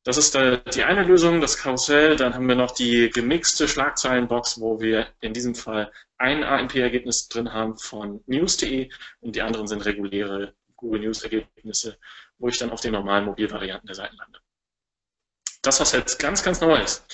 Das 0.06 0.16
ist 0.18 0.36
die 0.36 0.84
eine 0.84 1.02
Lösung, 1.02 1.40
das 1.40 1.58
Karussell. 1.58 2.14
Dann 2.14 2.32
haben 2.32 2.46
wir 2.46 2.54
noch 2.54 2.70
die 2.70 3.10
gemixte 3.10 3.66
Schlagzeilenbox, 3.66 4.60
wo 4.60 4.80
wir 4.80 5.08
in 5.20 5.32
diesem 5.32 5.56
Fall 5.56 5.90
ein 6.16 6.44
AMP-Ergebnis 6.44 7.26
drin 7.26 7.52
haben 7.52 7.76
von 7.76 8.22
news.de 8.26 8.88
und 9.18 9.34
die 9.34 9.42
anderen 9.42 9.66
sind 9.66 9.84
reguläre 9.84 10.54
Google 10.76 11.00
News-Ergebnisse, 11.00 11.98
wo 12.38 12.46
ich 12.46 12.56
dann 12.56 12.70
auf 12.70 12.80
den 12.80 12.92
normalen 12.92 13.24
Mobilvarianten 13.24 13.88
der 13.88 13.96
Seiten 13.96 14.14
lande. 14.16 14.38
Das, 15.62 15.80
was 15.80 15.90
jetzt 15.90 16.20
ganz, 16.20 16.44
ganz 16.44 16.60
neu 16.60 16.80
ist, 16.80 17.04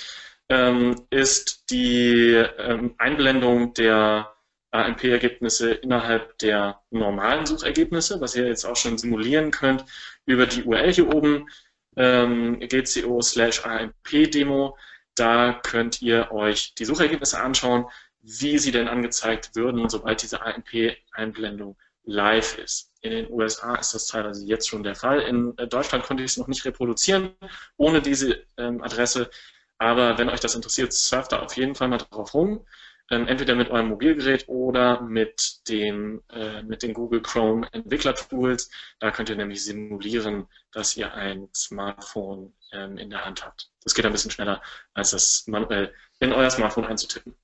ähm, 0.51 1.07
ist 1.09 1.71
die 1.71 2.45
ähm, 2.59 2.95
Einblendung 2.99 3.73
der 3.73 4.35
AMP-Ergebnisse 4.71 5.73
innerhalb 5.73 6.37
der 6.41 6.83
normalen 6.91 7.47
Suchergebnisse, 7.47 8.21
was 8.21 8.37
ihr 8.37 8.49
jetzt 8.49 8.67
auch 8.67 8.77
schon 8.77 8.99
simulieren 8.99 9.51
könnt 9.51 9.87
über 10.27 10.45
die 10.45 10.65
URL 10.65 10.93
hier 10.93 11.09
oben 11.09 11.49
ähm, 11.97 12.61
gco 12.61 13.21
slash 13.21 13.65
AMP-Demo. 13.65 14.77
Da 15.15 15.61
könnt 15.63 16.01
ihr 16.03 16.33
euch 16.33 16.75
die 16.75 16.85
Suchergebnisse 16.85 17.41
anschauen, 17.41 17.87
wie 18.23 18.59
sie 18.59 18.71
denn 18.71 18.89
angezeigt 18.89 19.55
würden, 19.55 19.89
sobald 19.89 20.23
diese 20.23 20.43
AMP-Einblendung 20.43 21.77
live 22.05 22.59
ist. 22.59 22.93
In 23.01 23.11
den 23.11 23.31
USA 23.31 23.75
ist 23.77 23.95
das 23.95 24.07
teilweise 24.07 24.45
jetzt 24.47 24.69
schon 24.69 24.83
der 24.83 24.95
Fall. 24.95 25.21
In 25.21 25.57
äh, 25.59 25.67
Deutschland 25.67 26.05
konnte 26.05 26.23
ich 26.23 26.33
es 26.33 26.37
noch 26.37 26.49
nicht 26.49 26.65
reproduzieren 26.65 27.35
ohne 27.77 28.01
diese 28.01 28.45
ähm, 28.57 28.83
Adresse. 28.83 29.31
Aber 29.79 30.19
wenn 30.19 30.29
euch 30.29 30.41
das 30.41 30.55
interessiert, 30.55 30.93
surft 30.93 31.33
da 31.33 31.41
auf 31.41 31.57
jeden 31.57 31.75
Fall 31.75 31.89
mal 31.89 31.99
drauf 31.99 32.35
rum 32.35 32.65
ähm, 33.13 33.29
entweder 33.29 33.55
mit 33.55 33.71
eurem 33.71 33.89
Mobilgerät 33.89 34.49
oder 34.49 35.03
mit, 35.03 35.69
dem, 35.69 36.23
äh, 36.31 36.63
mit 36.63 36.83
den 36.83 36.95
Google 36.95 37.21
Chrome 37.21 37.69
Entwickler-Tools. 37.73 38.71
Da 39.01 39.11
könnt 39.11 39.29
ihr 39.29 39.37
nämlich 39.37 39.63
simulieren, 39.63 40.49
dass 40.73 40.97
ihr 40.97 41.13
ein 41.13 41.49
Smartphone 41.55 42.55
ähm, 42.73 42.97
in 42.97 43.11
der 43.11 43.25
Hand 43.25 43.45
habt. 43.45 43.71
Das 43.85 43.95
geht 43.95 44.07
ein 44.07 44.13
bisschen 44.13 44.31
schneller, 44.31 44.63
als 44.95 45.11
das 45.11 45.45
manuell 45.47 45.93
in 46.21 46.33
euer 46.33 46.51
Smartphone 46.51 46.87
einzutippen. 46.87 47.37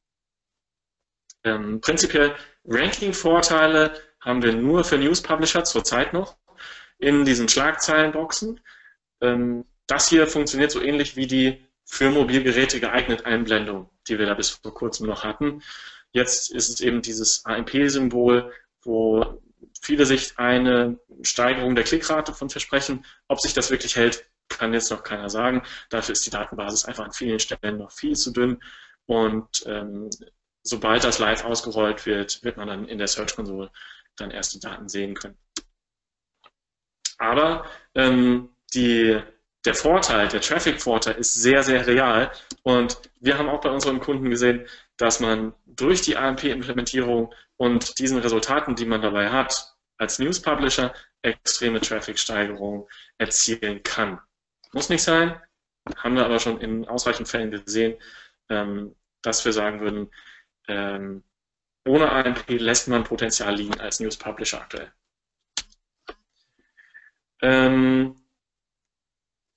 Ähm, 1.44 1.82
prinzipiell 1.82 2.34
Ranking-Vorteile 2.64 3.92
haben 4.20 4.42
wir 4.42 4.54
nur 4.54 4.84
für 4.84 4.96
News-Publisher 4.96 5.64
zurzeit 5.64 6.14
noch 6.14 6.36
in 6.96 7.26
diesen 7.26 7.48
Schlagzeilenboxen. 7.48 8.58
Ähm, 9.20 9.66
das 9.86 10.08
hier 10.08 10.26
funktioniert 10.26 10.70
so 10.70 10.80
ähnlich 10.80 11.14
wie 11.16 11.26
die 11.26 11.68
für 11.84 12.10
Mobilgeräte 12.10 12.80
geeignet 12.80 13.26
Einblendung, 13.26 13.90
die 14.08 14.18
wir 14.18 14.26
da 14.26 14.34
bis 14.34 14.50
vor 14.50 14.74
kurzem 14.74 15.06
noch 15.06 15.24
hatten. 15.24 15.62
Jetzt 16.12 16.50
ist 16.50 16.68
es 16.68 16.80
eben 16.80 17.02
dieses 17.02 17.44
AMP-Symbol, 17.44 18.52
wo 18.82 19.42
viele 19.80 20.06
sich 20.06 20.38
eine 20.38 20.98
Steigerung 21.22 21.74
der 21.74 21.84
Klickrate 21.84 22.32
von 22.32 22.50
versprechen. 22.50 23.04
Ob 23.28 23.40
sich 23.40 23.52
das 23.52 23.70
wirklich 23.70 23.96
hält, 23.96 24.24
kann 24.48 24.72
jetzt 24.72 24.90
noch 24.90 25.02
keiner 25.02 25.28
sagen. 25.28 25.62
Dafür 25.90 26.12
ist 26.12 26.24
die 26.26 26.30
Datenbasis 26.30 26.84
einfach 26.84 27.04
an 27.04 27.12
vielen 27.12 27.38
Stellen 27.38 27.78
noch 27.78 27.92
viel 27.92 28.16
zu 28.16 28.32
dünn. 28.32 28.62
Und 29.06 29.64
ähm, 29.66 30.10
sobald 30.62 31.04
das 31.04 31.18
live 31.18 31.44
ausgerollt 31.44 32.06
wird, 32.06 32.42
wird 32.42 32.56
man 32.56 32.68
dann 32.68 32.88
in 32.88 32.98
der 32.98 33.08
Search 33.08 33.34
Console 33.36 33.70
dann 34.16 34.30
die 34.30 34.60
Daten 34.60 34.88
sehen 34.88 35.14
können. 35.14 35.38
Aber 37.18 37.66
ähm, 37.94 38.50
die 38.74 39.20
der 39.64 39.74
Vorteil, 39.74 40.28
der 40.28 40.40
Traffic-Vorteil 40.40 41.16
ist 41.16 41.34
sehr, 41.34 41.62
sehr 41.62 41.86
real. 41.86 42.30
Und 42.62 43.00
wir 43.20 43.38
haben 43.38 43.48
auch 43.48 43.60
bei 43.60 43.70
unseren 43.70 44.00
Kunden 44.00 44.30
gesehen, 44.30 44.66
dass 44.96 45.20
man 45.20 45.54
durch 45.66 46.02
die 46.02 46.16
AMP-Implementierung 46.16 47.32
und 47.56 47.98
diesen 47.98 48.18
Resultaten, 48.18 48.76
die 48.76 48.86
man 48.86 49.02
dabei 49.02 49.30
hat, 49.30 49.74
als 49.96 50.18
News-Publisher 50.18 50.94
extreme 51.22 51.80
Traffic-Steigerungen 51.80 52.84
erzielen 53.18 53.82
kann. 53.82 54.20
Muss 54.72 54.88
nicht 54.88 55.02
sein, 55.02 55.40
haben 55.96 56.14
wir 56.14 56.24
aber 56.24 56.38
schon 56.38 56.60
in 56.60 56.86
ausreichend 56.86 57.28
Fällen 57.28 57.50
gesehen, 57.50 57.96
ähm, 58.48 58.94
dass 59.22 59.44
wir 59.44 59.52
sagen 59.52 59.80
würden, 59.80 60.10
ähm, 60.68 61.24
ohne 61.86 62.12
AMP 62.12 62.48
lässt 62.48 62.88
man 62.88 63.04
Potenzial 63.04 63.54
liegen 63.56 63.80
als 63.80 63.98
News-Publisher 63.98 64.60
aktuell. 64.60 64.92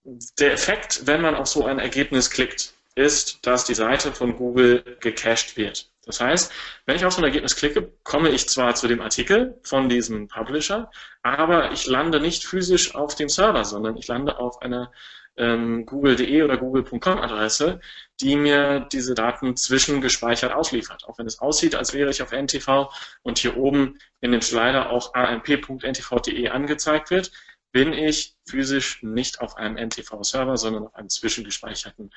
Der 0.04 0.54
Effekt, 0.54 1.06
wenn 1.06 1.22
man 1.22 1.36
auf 1.36 1.48
so 1.48 1.66
ein 1.66 1.80
Ergebnis 1.80 2.30
klickt, 2.30 2.74
ist, 2.96 3.46
dass 3.46 3.66
die 3.66 3.76
Seite 3.76 4.12
von 4.12 4.36
Google 4.36 4.98
gecached 5.00 5.58
wird. 5.58 5.90
Das 6.06 6.20
heißt, 6.20 6.52
wenn 6.86 6.96
ich 6.96 7.06
auf 7.06 7.14
so 7.14 7.22
ein 7.22 7.26
Ergebnis 7.26 7.56
klicke, 7.56 7.92
komme 8.04 8.30
ich 8.30 8.50
zwar 8.50 8.74
zu 8.74 8.88
dem 8.88 9.02
Artikel 9.02 9.60
von 9.64 9.88
diesem 9.88 10.28
Publisher, 10.28 10.90
aber 11.22 11.72
ich 11.72 11.86
lande 11.86 12.20
nicht 12.20 12.44
physisch 12.44 12.96
auf 12.96 13.16
dem 13.16 13.30
Server, 13.30 13.64
sondern 13.64 13.96
ich 13.96 14.08
lande 14.08 14.40
auf 14.40 14.62
einer 14.62 14.92
ähm, 15.38 15.86
google.de 15.86 16.42
oder 16.44 16.58
google.com 16.58 17.20
Adresse, 17.20 17.80
die 18.20 18.36
mir 18.36 18.88
diese 18.92 19.14
Daten 19.14 19.56
zwischengespeichert 19.56 20.52
ausliefert. 20.52 21.06
Auch 21.06 21.18
wenn 21.20 21.28
es 21.28 21.40
aussieht, 21.40 21.76
als 21.76 21.94
wäre 21.94 22.10
ich 22.10 22.22
auf 22.22 22.32
NTV 22.32 22.92
und 23.22 23.38
hier 23.38 23.56
oben 23.56 24.00
in 24.20 24.32
dem 24.32 24.42
Slider 24.42 24.90
auch 24.90 25.14
amp.ntv.de 25.14 26.50
angezeigt 26.50 27.12
wird, 27.12 27.32
bin 27.72 27.94
ich 27.94 28.36
physisch 28.48 29.02
nicht 29.04 29.42
auf 29.42 29.58
einem 29.58 29.78
NTV-Server, 29.78 30.58
sondern 30.58 30.88
auf 30.88 30.96
einem 30.96 31.10
zwischengespeicherten, 31.10 32.12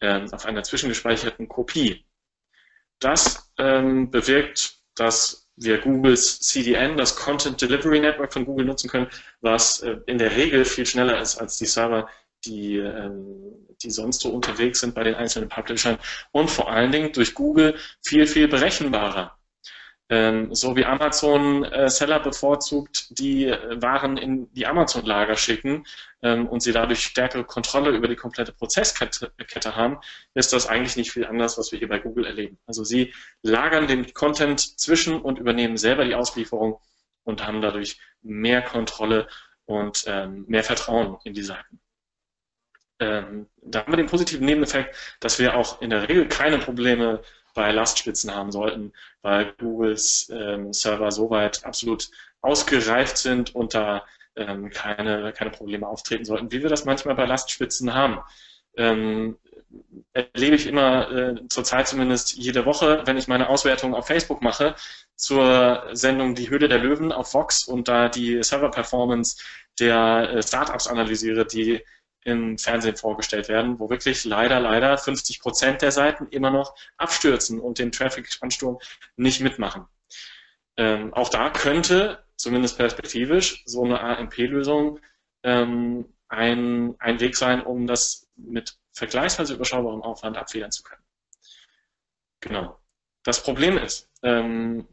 äh, 0.00 0.26
auf 0.30 0.46
einer 0.46 0.62
zwischengespeicherten 0.62 1.48
Kopie. 1.48 2.04
Das 2.98 3.52
ähm, 3.58 4.10
bewirkt, 4.10 4.78
dass 4.94 5.50
wir 5.56 5.78
Googles 5.78 6.40
CDN, 6.40 6.96
das 6.96 7.16
Content 7.16 7.60
Delivery 7.60 8.00
Network 8.00 8.32
von 8.32 8.44
Google 8.44 8.66
nutzen 8.66 8.88
können, 8.88 9.08
was 9.40 9.80
äh, 9.80 9.96
in 10.06 10.18
der 10.18 10.36
Regel 10.36 10.64
viel 10.64 10.86
schneller 10.86 11.20
ist 11.20 11.36
als 11.36 11.58
die 11.58 11.66
Server, 11.66 12.08
die, 12.44 12.76
ähm, 12.76 13.66
die 13.82 13.90
sonst 13.90 14.20
so 14.20 14.30
unterwegs 14.30 14.80
sind 14.80 14.94
bei 14.94 15.04
den 15.04 15.14
einzelnen 15.14 15.48
Publishern 15.48 15.98
und 16.32 16.50
vor 16.50 16.70
allen 16.70 16.92
Dingen 16.92 17.12
durch 17.12 17.34
Google 17.34 17.76
viel, 18.02 18.26
viel 18.26 18.48
berechenbarer. 18.48 19.38
Ähm, 20.12 20.54
so 20.54 20.76
wie 20.76 20.84
Amazon 20.84 21.64
äh, 21.64 21.88
Seller 21.88 22.20
bevorzugt, 22.20 23.18
die 23.18 23.46
äh, 23.46 23.80
Waren 23.80 24.18
in 24.18 24.52
die 24.52 24.66
Amazon-Lager 24.66 25.36
schicken 25.36 25.86
ähm, 26.20 26.46
und 26.48 26.60
sie 26.60 26.72
dadurch 26.72 27.02
stärkere 27.02 27.44
Kontrolle 27.44 27.92
über 27.92 28.08
die 28.08 28.16
komplette 28.16 28.52
Prozesskette 28.52 29.32
Kette 29.48 29.74
haben, 29.74 30.00
ist 30.34 30.52
das 30.52 30.66
eigentlich 30.66 30.96
nicht 30.96 31.12
viel 31.12 31.24
anders, 31.24 31.56
was 31.56 31.72
wir 31.72 31.78
hier 31.78 31.88
bei 31.88 31.98
Google 31.98 32.26
erleben. 32.26 32.58
Also 32.66 32.84
sie 32.84 33.14
lagern 33.40 33.86
den 33.86 34.12
Content 34.12 34.78
zwischen 34.78 35.18
und 35.18 35.38
übernehmen 35.38 35.78
selber 35.78 36.04
die 36.04 36.14
Auslieferung 36.14 36.78
und 37.24 37.46
haben 37.46 37.62
dadurch 37.62 37.98
mehr 38.20 38.60
Kontrolle 38.60 39.28
und 39.64 40.04
ähm, 40.06 40.44
mehr 40.46 40.62
Vertrauen 40.62 41.16
in 41.24 41.32
die 41.32 41.42
Seiten. 41.42 41.80
Da 42.98 43.80
haben 43.80 43.92
wir 43.92 43.96
den 43.96 44.06
positiven 44.06 44.46
Nebeneffekt, 44.46 44.94
dass 45.18 45.40
wir 45.40 45.56
auch 45.56 45.82
in 45.82 45.90
der 45.90 46.08
Regel 46.08 46.28
keine 46.28 46.58
Probleme 46.58 47.20
bei 47.54 47.72
Lastspitzen 47.72 48.34
haben 48.34 48.52
sollten, 48.52 48.92
weil 49.22 49.52
Googles 49.58 50.30
ähm, 50.32 50.72
Server 50.72 51.10
soweit 51.10 51.64
absolut 51.64 52.10
ausgereift 52.40 53.18
sind 53.18 53.54
und 53.54 53.74
da 53.74 54.04
ähm, 54.36 54.70
keine, 54.70 55.32
keine 55.32 55.50
Probleme 55.50 55.86
auftreten 55.86 56.24
sollten, 56.24 56.50
wie 56.52 56.62
wir 56.62 56.70
das 56.70 56.84
manchmal 56.84 57.14
bei 57.14 57.26
Lastspitzen 57.26 57.94
haben. 57.94 58.20
Ähm, 58.76 59.36
erlebe 60.12 60.56
ich 60.56 60.66
immer, 60.66 61.10
äh, 61.10 61.48
zurzeit 61.48 61.88
zumindest 61.88 62.34
jede 62.36 62.66
Woche, 62.66 63.02
wenn 63.06 63.16
ich 63.16 63.28
meine 63.28 63.48
Auswertung 63.48 63.94
auf 63.94 64.06
Facebook 64.06 64.42
mache, 64.42 64.74
zur 65.14 65.88
Sendung 65.92 66.34
Die 66.34 66.50
Höhle 66.50 66.68
der 66.68 66.78
Löwen 66.78 67.12
auf 67.12 67.34
Vox 67.34 67.64
und 67.64 67.88
da 67.88 68.08
die 68.08 68.42
Server-Performance 68.42 69.42
der 69.78 70.30
äh, 70.30 70.42
Startups 70.42 70.86
analysiere, 70.86 71.46
die 71.46 71.82
im 72.24 72.58
Fernsehen 72.58 72.96
vorgestellt 72.96 73.48
werden, 73.48 73.78
wo 73.78 73.90
wirklich 73.90 74.24
leider, 74.24 74.60
leider 74.60 74.96
50 74.96 75.40
Prozent 75.40 75.82
der 75.82 75.90
Seiten 75.90 76.28
immer 76.28 76.50
noch 76.50 76.74
abstürzen 76.96 77.60
und 77.60 77.78
den 77.78 77.92
Traffic-Ansturm 77.92 78.78
nicht 79.16 79.40
mitmachen. 79.40 79.86
Ähm, 80.76 81.12
auch 81.14 81.28
da 81.28 81.50
könnte, 81.50 82.24
zumindest 82.36 82.78
perspektivisch, 82.78 83.62
so 83.66 83.84
eine 83.84 84.00
AMP-Lösung 84.00 85.00
ähm, 85.42 86.06
ein, 86.28 86.94
ein 86.98 87.20
Weg 87.20 87.36
sein, 87.36 87.62
um 87.62 87.86
das 87.86 88.28
mit 88.36 88.76
vergleichsweise 88.92 89.54
überschaubarem 89.54 90.02
Aufwand 90.02 90.36
abfedern 90.36 90.70
zu 90.70 90.82
können. 90.82 91.02
Genau. 92.40 92.78
Das 93.24 93.42
Problem 93.42 93.78
ist, 93.78 94.10
ähm, 94.22 94.86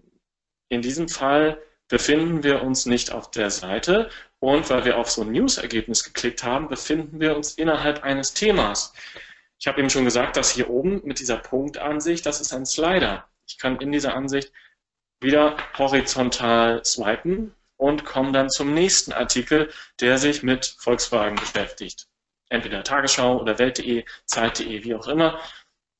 in 0.69 0.81
diesem 0.81 1.09
Fall 1.09 1.61
befinden 1.89 2.43
wir 2.43 2.61
uns 2.63 2.85
nicht 2.85 3.11
auf 3.11 3.29
der 3.31 3.49
Seite 3.49 4.09
und 4.39 4.69
weil 4.69 4.85
wir 4.85 4.97
auf 4.97 5.09
so 5.09 5.23
ein 5.23 5.31
News-Ergebnis 5.31 6.05
geklickt 6.05 6.43
haben, 6.43 6.69
befinden 6.69 7.19
wir 7.19 7.35
uns 7.35 7.55
innerhalb 7.55 8.03
eines 8.03 8.33
Themas. 8.33 8.93
Ich 9.59 9.67
habe 9.67 9.79
eben 9.79 9.89
schon 9.89 10.05
gesagt, 10.05 10.37
dass 10.37 10.51
hier 10.51 10.69
oben 10.69 11.01
mit 11.03 11.19
dieser 11.19 11.37
Punktansicht, 11.37 12.25
das 12.25 12.39
ist 12.39 12.53
ein 12.53 12.65
Slider. 12.65 13.27
Ich 13.47 13.57
kann 13.57 13.77
in 13.81 13.91
dieser 13.91 14.15
Ansicht 14.15 14.53
wieder 15.19 15.57
horizontal 15.77 16.85
swipen 16.85 17.53
und 17.75 18.05
komme 18.05 18.31
dann 18.31 18.49
zum 18.49 18.73
nächsten 18.73 19.11
Artikel, 19.11 19.69
der 19.99 20.17
sich 20.17 20.43
mit 20.43 20.65
Volkswagen 20.65 21.35
beschäftigt. 21.35 22.07
Entweder 22.49 22.83
Tagesschau 22.83 23.41
oder 23.41 23.59
Welt.de, 23.59 24.05
Zeit.de, 24.25 24.83
wie 24.83 24.95
auch 24.95 25.07
immer. 25.07 25.39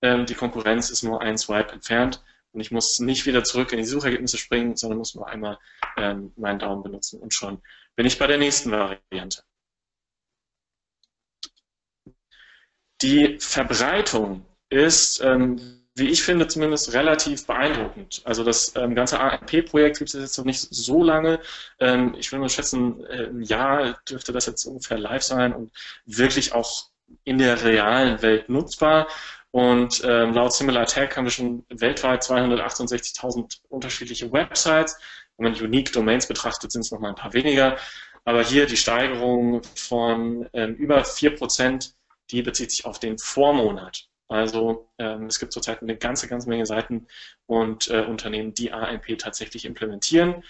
Ähm, 0.01 0.25
die 0.25 0.35
Konkurrenz 0.35 0.89
ist 0.89 1.03
nur 1.03 1.21
ein 1.21 1.37
Swipe 1.37 1.73
entfernt 1.73 2.21
und 2.51 2.59
ich 2.59 2.71
muss 2.71 2.99
nicht 2.99 3.25
wieder 3.25 3.43
zurück 3.43 3.71
in 3.71 3.77
die 3.79 3.85
Suchergebnisse 3.85 4.37
springen, 4.37 4.75
sondern 4.75 4.99
muss 4.99 5.15
nur 5.15 5.27
einmal 5.27 5.57
ähm, 5.97 6.33
meinen 6.35 6.59
Daumen 6.59 6.83
benutzen 6.83 7.19
und 7.19 7.33
schon 7.33 7.61
bin 7.95 8.05
ich 8.05 8.17
bei 8.17 8.27
der 8.27 8.37
nächsten 8.37 8.71
Variante. 8.71 9.43
Die 13.01 13.37
Verbreitung 13.39 14.45
ist, 14.69 15.21
ähm, 15.21 15.79
wie 15.95 16.09
ich 16.09 16.23
finde, 16.23 16.47
zumindest 16.47 16.93
relativ 16.93 17.45
beeindruckend. 17.45 18.21
Also 18.25 18.43
das 18.43 18.73
ähm, 18.75 18.95
ganze 18.95 19.19
AMP-Projekt 19.19 19.99
gibt 19.99 20.13
es 20.13 20.19
jetzt 20.19 20.37
noch 20.37 20.45
nicht 20.45 20.61
so 20.61 21.03
lange. 21.03 21.39
Ähm, 21.79 22.15
ich 22.17 22.31
würde 22.31 22.41
mal 22.41 22.49
schätzen, 22.49 23.03
äh, 23.05 23.27
ein 23.27 23.41
Jahr 23.41 23.99
dürfte 24.09 24.31
das 24.31 24.45
jetzt 24.45 24.65
ungefähr 24.65 24.97
live 24.97 25.23
sein 25.23 25.53
und 25.53 25.71
wirklich 26.05 26.53
auch 26.53 26.89
in 27.23 27.37
der 27.37 27.63
realen 27.63 28.21
Welt 28.21 28.49
nutzbar. 28.49 29.07
Und 29.51 30.03
ähm, 30.05 30.33
laut 30.33 30.53
Similar 30.53 30.85
Tech 30.85 31.15
haben 31.15 31.25
wir 31.25 31.31
schon 31.31 31.65
weltweit 31.69 32.23
268.000 32.23 33.61
unterschiedliche 33.69 34.31
Websites. 34.31 34.97
Wenn 35.37 35.51
man 35.51 35.61
Unique 35.61 35.91
Domains 35.91 36.27
betrachtet, 36.27 36.71
sind 36.71 36.81
es 36.81 36.91
noch 36.91 36.99
mal 36.99 37.09
ein 37.09 37.15
paar 37.15 37.33
weniger. 37.33 37.77
Aber 38.25 38.43
hier 38.43 38.67
die 38.67 38.77
Steigerung 38.77 39.63
von 39.75 40.47
ähm, 40.53 40.75
über 40.75 41.01
4%, 41.01 41.93
die 42.29 42.41
bezieht 42.43 42.69
sich 42.69 42.85
auf 42.85 42.99
den 42.99 43.17
Vormonat. 43.17 44.09
Also 44.27 44.91
ähm, 44.99 45.25
es 45.25 45.39
gibt 45.39 45.51
zurzeit 45.51 45.81
eine 45.81 45.97
ganze, 45.97 46.27
ganze 46.27 46.47
Menge 46.47 46.67
Seiten 46.67 47.07
und 47.47 47.89
äh, 47.89 48.01
Unternehmen, 48.01 48.53
die 48.53 48.71
AMP 48.71 49.17
tatsächlich 49.17 49.65
implementieren. 49.65 50.43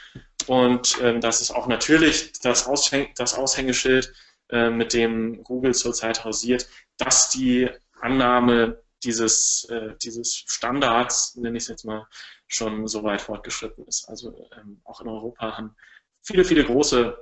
Und 0.47 0.97
ähm, 1.01 1.21
das 1.21 1.39
ist 1.39 1.51
auch 1.51 1.67
natürlich 1.67 2.33
das, 2.41 2.67
Aushäng 2.67 3.07
das 3.15 3.35
Aushängeschild, 3.35 4.13
äh, 4.49 4.69
mit 4.69 4.93
dem 4.93 5.43
Google 5.43 5.73
zurzeit 5.73 6.25
hausiert, 6.25 6.67
dass 6.97 7.29
die 7.29 7.69
Annahme 8.01 8.81
dieses, 9.03 9.65
äh, 9.69 9.95
dieses 10.01 10.35
Standards, 10.35 11.35
nenne 11.35 11.57
ich 11.57 11.63
es 11.63 11.69
jetzt 11.69 11.85
mal, 11.85 12.07
schon 12.47 12.87
so 12.87 13.03
weit 13.03 13.21
fortgeschritten 13.21 13.85
ist. 13.85 14.07
Also 14.09 14.49
ähm, 14.57 14.81
auch 14.83 15.01
in 15.01 15.07
Europa 15.07 15.57
haben 15.57 15.75
viele, 16.21 16.43
viele 16.43 16.65
große 16.65 17.17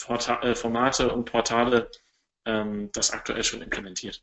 Porta 0.00 0.40
äh, 0.42 0.54
Formate 0.54 1.12
und 1.12 1.24
Portale 1.24 1.90
ähm, 2.44 2.90
das 2.92 3.10
aktuell 3.12 3.44
schon 3.44 3.62
implementiert. 3.62 4.22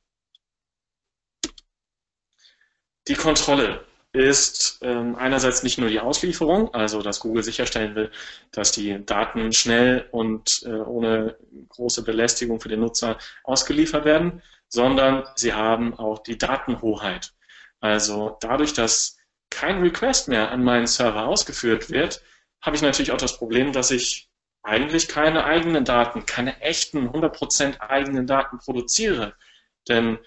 Die 3.08 3.16
Kontrolle 3.16 3.86
ist 4.12 4.80
ähm, 4.82 5.16
einerseits 5.16 5.62
nicht 5.62 5.78
nur 5.78 5.90
die 5.90 6.00
Auslieferung, 6.00 6.74
also 6.74 7.02
dass 7.02 7.20
Google 7.20 7.44
sicherstellen 7.44 7.96
will, 7.96 8.12
dass 8.52 8.72
die 8.72 9.06
Daten 9.06 9.54
schnell 9.54 10.08
und 10.12 10.64
äh, 10.66 10.70
ohne 10.70 11.38
große 11.70 12.04
Belästigung 12.04 12.60
für 12.60 12.70
den 12.70 12.80
Nutzer 12.80 13.18
ausgeliefert 13.44 14.06
werden, 14.06 14.42
sondern 14.68 15.26
sie 15.36 15.54
haben 15.54 15.94
auch 15.94 16.20
die 16.20 16.38
Datenhoheit. 16.38 17.34
Also 17.82 18.38
dadurch, 18.42 18.74
dass 18.74 19.18
kein 19.50 19.82
Request 19.82 20.28
mehr 20.28 20.52
an 20.52 20.64
meinen 20.64 20.88
Server 20.88 21.28
ausgeführt 21.28 21.90
wird, 21.90 22.24
habe 22.62 22.76
ich 22.76 22.82
natürlich 22.82 23.12
auch 23.12 23.18
das 23.18 23.38
Problem, 23.38 23.74
dass 23.74 23.92
ich 23.92 24.30
eigentlich 24.64 25.08
keine 25.08 25.46
eigenen 25.46 25.86
Daten, 25.86 26.26
keine 26.26 26.60
echten 26.62 27.10
100% 27.10 27.80
eigenen 27.80 28.28
Daten 28.28 28.58
produziere. 28.58 29.36
Denn 29.88 30.20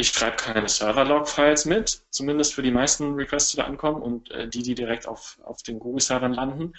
ich 0.00 0.08
schreibe 0.08 0.36
keine 0.36 0.66
Server-Log-Files 0.66 1.66
mit, 1.66 2.02
zumindest 2.10 2.54
für 2.54 2.62
die 2.62 2.70
meisten 2.70 3.14
Requests, 3.14 3.50
die 3.50 3.58
da 3.58 3.64
ankommen 3.64 4.00
und 4.00 4.30
äh, 4.30 4.48
die, 4.48 4.62
die 4.62 4.74
direkt 4.74 5.06
auf, 5.06 5.38
auf 5.44 5.62
den 5.62 5.78
Google-Servern 5.78 6.32
landen. 6.32 6.72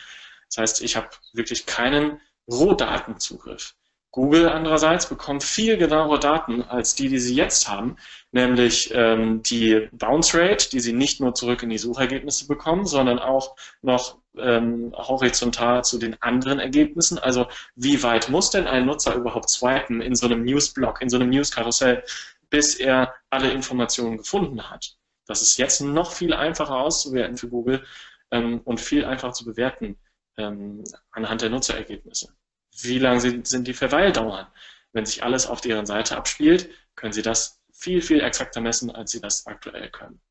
Das 0.50 0.58
heißt, 0.58 0.82
ich 0.82 0.96
habe 0.96 1.08
wirklich 1.34 1.66
keinen 1.66 2.20
Rohdatenzugriff. 2.50 3.76
Google 4.10 4.50
andererseits 4.50 5.08
bekommt 5.08 5.42
viel 5.42 5.78
genauere 5.78 6.20
Daten 6.20 6.64
als 6.64 6.96
die, 6.96 7.08
die 7.08 7.20
sie 7.20 7.34
jetzt 7.34 7.70
haben, 7.70 7.96
nämlich 8.34 8.92
ähm, 8.94 9.42
die 9.44 9.88
Bounce 9.94 10.38
Rate, 10.38 10.70
die 10.70 10.82
sie 10.82 10.92
nicht 10.92 11.22
nur 11.22 11.34
zurück 11.34 11.64
in 11.64 11.70
die 11.70 11.78
Suchergebnisse 11.78 12.48
bekommen, 12.48 12.86
sondern 12.86 13.20
auch 13.20 13.56
noch 13.82 14.18
ähm, 14.38 14.94
horizontal 14.98 15.86
zu 15.86 15.98
den 15.98 16.22
anderen 16.22 16.60
Ergebnissen. 16.60 17.20
Also 17.20 17.48
wie 17.76 18.04
weit 18.04 18.28
muss 18.30 18.50
denn 18.50 18.68
ein 18.68 18.86
Nutzer 18.86 19.16
überhaupt 19.16 19.50
swipen 19.50 20.02
in 20.02 20.16
so 20.16 20.26
einem 20.26 20.44
News-Blog, 20.44 21.02
in 21.02 21.10
so 21.10 21.16
einem 21.16 21.30
News-Karussell, 21.30 22.04
bis 22.52 22.76
er 22.76 23.16
alle 23.32 23.52
Informationen 23.52 24.18
gefunden 24.18 24.70
hat? 24.70 24.96
Das 25.26 25.42
ist 25.42 25.58
jetzt 25.58 25.82
noch 25.82 26.12
viel 26.12 26.34
einfacher 26.34 26.76
auszuwerten 26.76 27.38
für 27.38 27.50
Google 27.50 27.84
ähm, 28.30 28.62
und 28.66 28.80
viel 28.80 29.06
einfacher 29.06 29.34
zu 29.34 29.46
bewerten 29.46 29.98
ähm, 30.38 30.84
anhand 31.12 31.42
der 31.42 31.50
Nutzerergebnisse. 31.50 32.36
Wie 32.82 33.00
lang 33.00 33.20
sind, 33.20 33.68
die 33.68 33.74
Verweildauern? 33.74 34.48
wenn 34.94 35.06
sich 35.06 35.24
alles 35.24 35.48
auf 35.48 35.62
deren 35.62 35.86
Seite 35.86 36.18
abspielt, 36.18 36.70
können 36.96 37.14
Sie 37.14 37.22
das 37.22 37.62
viel, 37.74 38.02
viel 38.02 38.22
exakter 38.22 38.62
messen, 38.62 38.92
als 38.92 39.12
Sie 39.12 39.22
das 39.22 39.48
aktuell 39.48 39.90
können. 39.90 40.22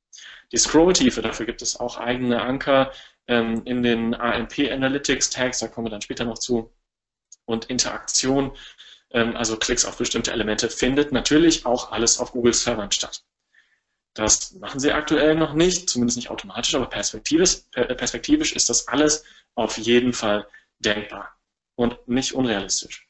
Die 0.52 0.58
Scrolltiefe, 0.58 1.22
dafür 1.22 1.46
gibt 1.46 1.62
es 1.62 1.78
auch 1.78 1.96
eigene 1.96 2.42
Anker 2.42 2.92
ähm, 3.26 3.62
in 3.64 3.82
den 3.82 4.14
AMP 4.14 4.70
Analytics 4.70 5.30
Tags, 5.30 5.60
da 5.60 5.68
kommen 5.68 5.86
wir 5.86 5.90
dann 5.90 6.02
später 6.02 6.24
noch 6.24 6.38
zu. 6.38 6.72
Und 7.46 7.66
Interaktion, 7.66 8.56
also 9.12 9.56
Klicks 9.56 9.84
auf 9.84 9.96
bestimmte 9.96 10.32
Elemente, 10.32 10.70
findet 10.70 11.12
natürlich 11.12 11.66
auch 11.66 11.92
alles 11.92 12.18
auf 12.18 12.32
Google 12.32 12.54
Servern 12.54 12.92
statt. 12.92 13.24
Das 14.14 14.52
machen 14.54 14.80
sie 14.80 14.92
aktuell 14.92 15.34
noch 15.34 15.54
nicht, 15.54 15.88
zumindest 15.88 16.16
nicht 16.16 16.30
automatisch, 16.30 16.74
aber 16.74 16.86
perspektivisch, 16.86 17.62
perspektivisch 17.72 18.52
ist 18.52 18.68
das 18.68 18.88
alles 18.88 19.24
auf 19.54 19.78
jeden 19.78 20.12
Fall 20.12 20.46
denkbar 20.78 21.36
und 21.76 21.96
nicht 22.08 22.34
unrealistisch. 22.34 23.06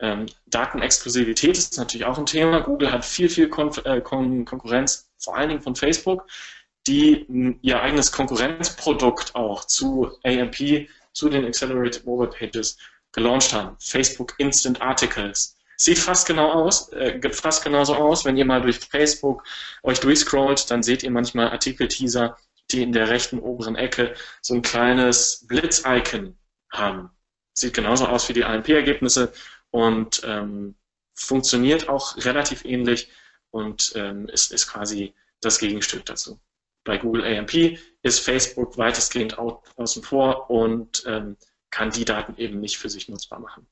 Ähm, 0.00 0.26
Datenexklusivität 0.46 1.56
ist 1.56 1.76
natürlich 1.76 2.06
auch 2.06 2.18
ein 2.18 2.26
Thema. 2.26 2.60
Google 2.60 2.92
hat 2.92 3.04
viel, 3.04 3.28
viel 3.28 3.48
Kon 3.48 3.72
äh, 3.84 4.00
Kon 4.00 4.44
Konkurrenz, 4.44 5.10
vor 5.18 5.36
allen 5.36 5.48
Dingen 5.48 5.62
von 5.62 5.74
Facebook, 5.74 6.26
die 6.86 7.26
ihr 7.62 7.82
eigenes 7.82 8.12
Konkurrenzprodukt 8.12 9.34
auch 9.34 9.64
zu 9.64 10.12
AMP, 10.22 10.88
zu 11.12 11.28
den 11.28 11.44
Accelerated 11.44 12.04
Mobile 12.06 12.30
Pages 12.30 12.78
gelauncht 13.12 13.52
haben. 13.52 13.76
Facebook 13.78 14.34
Instant 14.38 14.80
Articles. 14.80 15.56
Sieht 15.76 15.98
fast 15.98 16.26
genau 16.26 16.50
aus, 16.50 16.88
äh, 16.92 17.20
fast 17.30 17.62
genauso 17.62 17.94
aus. 17.94 18.24
Wenn 18.24 18.36
ihr 18.36 18.44
mal 18.44 18.60
durch 18.60 18.78
Facebook 18.78 19.44
euch 19.82 20.00
durchscrollt, 20.00 20.70
dann 20.70 20.82
seht 20.82 21.04
ihr 21.04 21.10
manchmal 21.10 21.50
Artikel-Teaser, 21.50 22.36
die 22.70 22.82
in 22.82 22.92
der 22.92 23.08
rechten 23.08 23.38
oberen 23.38 23.76
Ecke 23.76 24.14
so 24.42 24.54
ein 24.54 24.62
kleines 24.62 25.46
Blitz-Icon 25.46 26.36
haben. 26.72 27.10
Sieht 27.54 27.74
genauso 27.74 28.06
aus 28.06 28.28
wie 28.28 28.32
die 28.32 28.44
AMP-Ergebnisse 28.44 29.32
und 29.70 30.22
ähm, 30.24 30.74
funktioniert 31.14 31.88
auch 31.88 32.16
relativ 32.18 32.64
ähnlich 32.64 33.08
und 33.50 33.92
ähm, 33.94 34.28
ist, 34.28 34.52
ist 34.52 34.68
quasi 34.68 35.14
das 35.40 35.58
Gegenstück 35.58 36.04
dazu. 36.06 36.40
Bei 36.84 36.96
Google 36.96 37.24
AMP 37.24 37.78
ist 38.02 38.20
Facebook 38.20 38.78
weitestgehend 38.78 39.38
außen 39.38 40.02
vor 40.02 40.50
und 40.50 41.04
ähm, 41.06 41.36
kann 41.70 41.90
die 41.90 42.04
Daten 42.04 42.36
eben 42.36 42.60
nicht 42.60 42.78
für 42.78 42.88
sich 42.88 43.08
nutzbar 43.08 43.40
machen. 43.40 43.66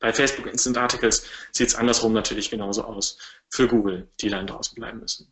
Bei 0.00 0.12
Facebook 0.12 0.46
Instant 0.46 0.78
Articles 0.78 1.26
sieht 1.52 1.68
es 1.68 1.74
andersrum 1.74 2.12
natürlich 2.12 2.50
genauso 2.50 2.84
aus 2.84 3.18
für 3.48 3.68
Google, 3.68 4.08
die 4.20 4.30
dann 4.30 4.46
draußen 4.46 4.74
bleiben 4.74 5.00
müssen. 5.00 5.30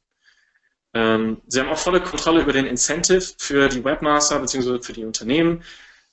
Ähm, 0.95 1.41
Sie 1.47 1.61
haben 1.61 1.71
auch 1.71 1.79
volle 1.79 2.01
Kontrolle 2.01 2.43
über 2.43 2.53
den 2.53 2.67
Incentive 2.67 3.35
für 3.39 3.69
die 3.69 3.85
Webmaster 3.85 4.39
bzw. 4.39 4.81
für 4.83 4.93
die 4.93 5.05
Unternehmen, 5.05 5.63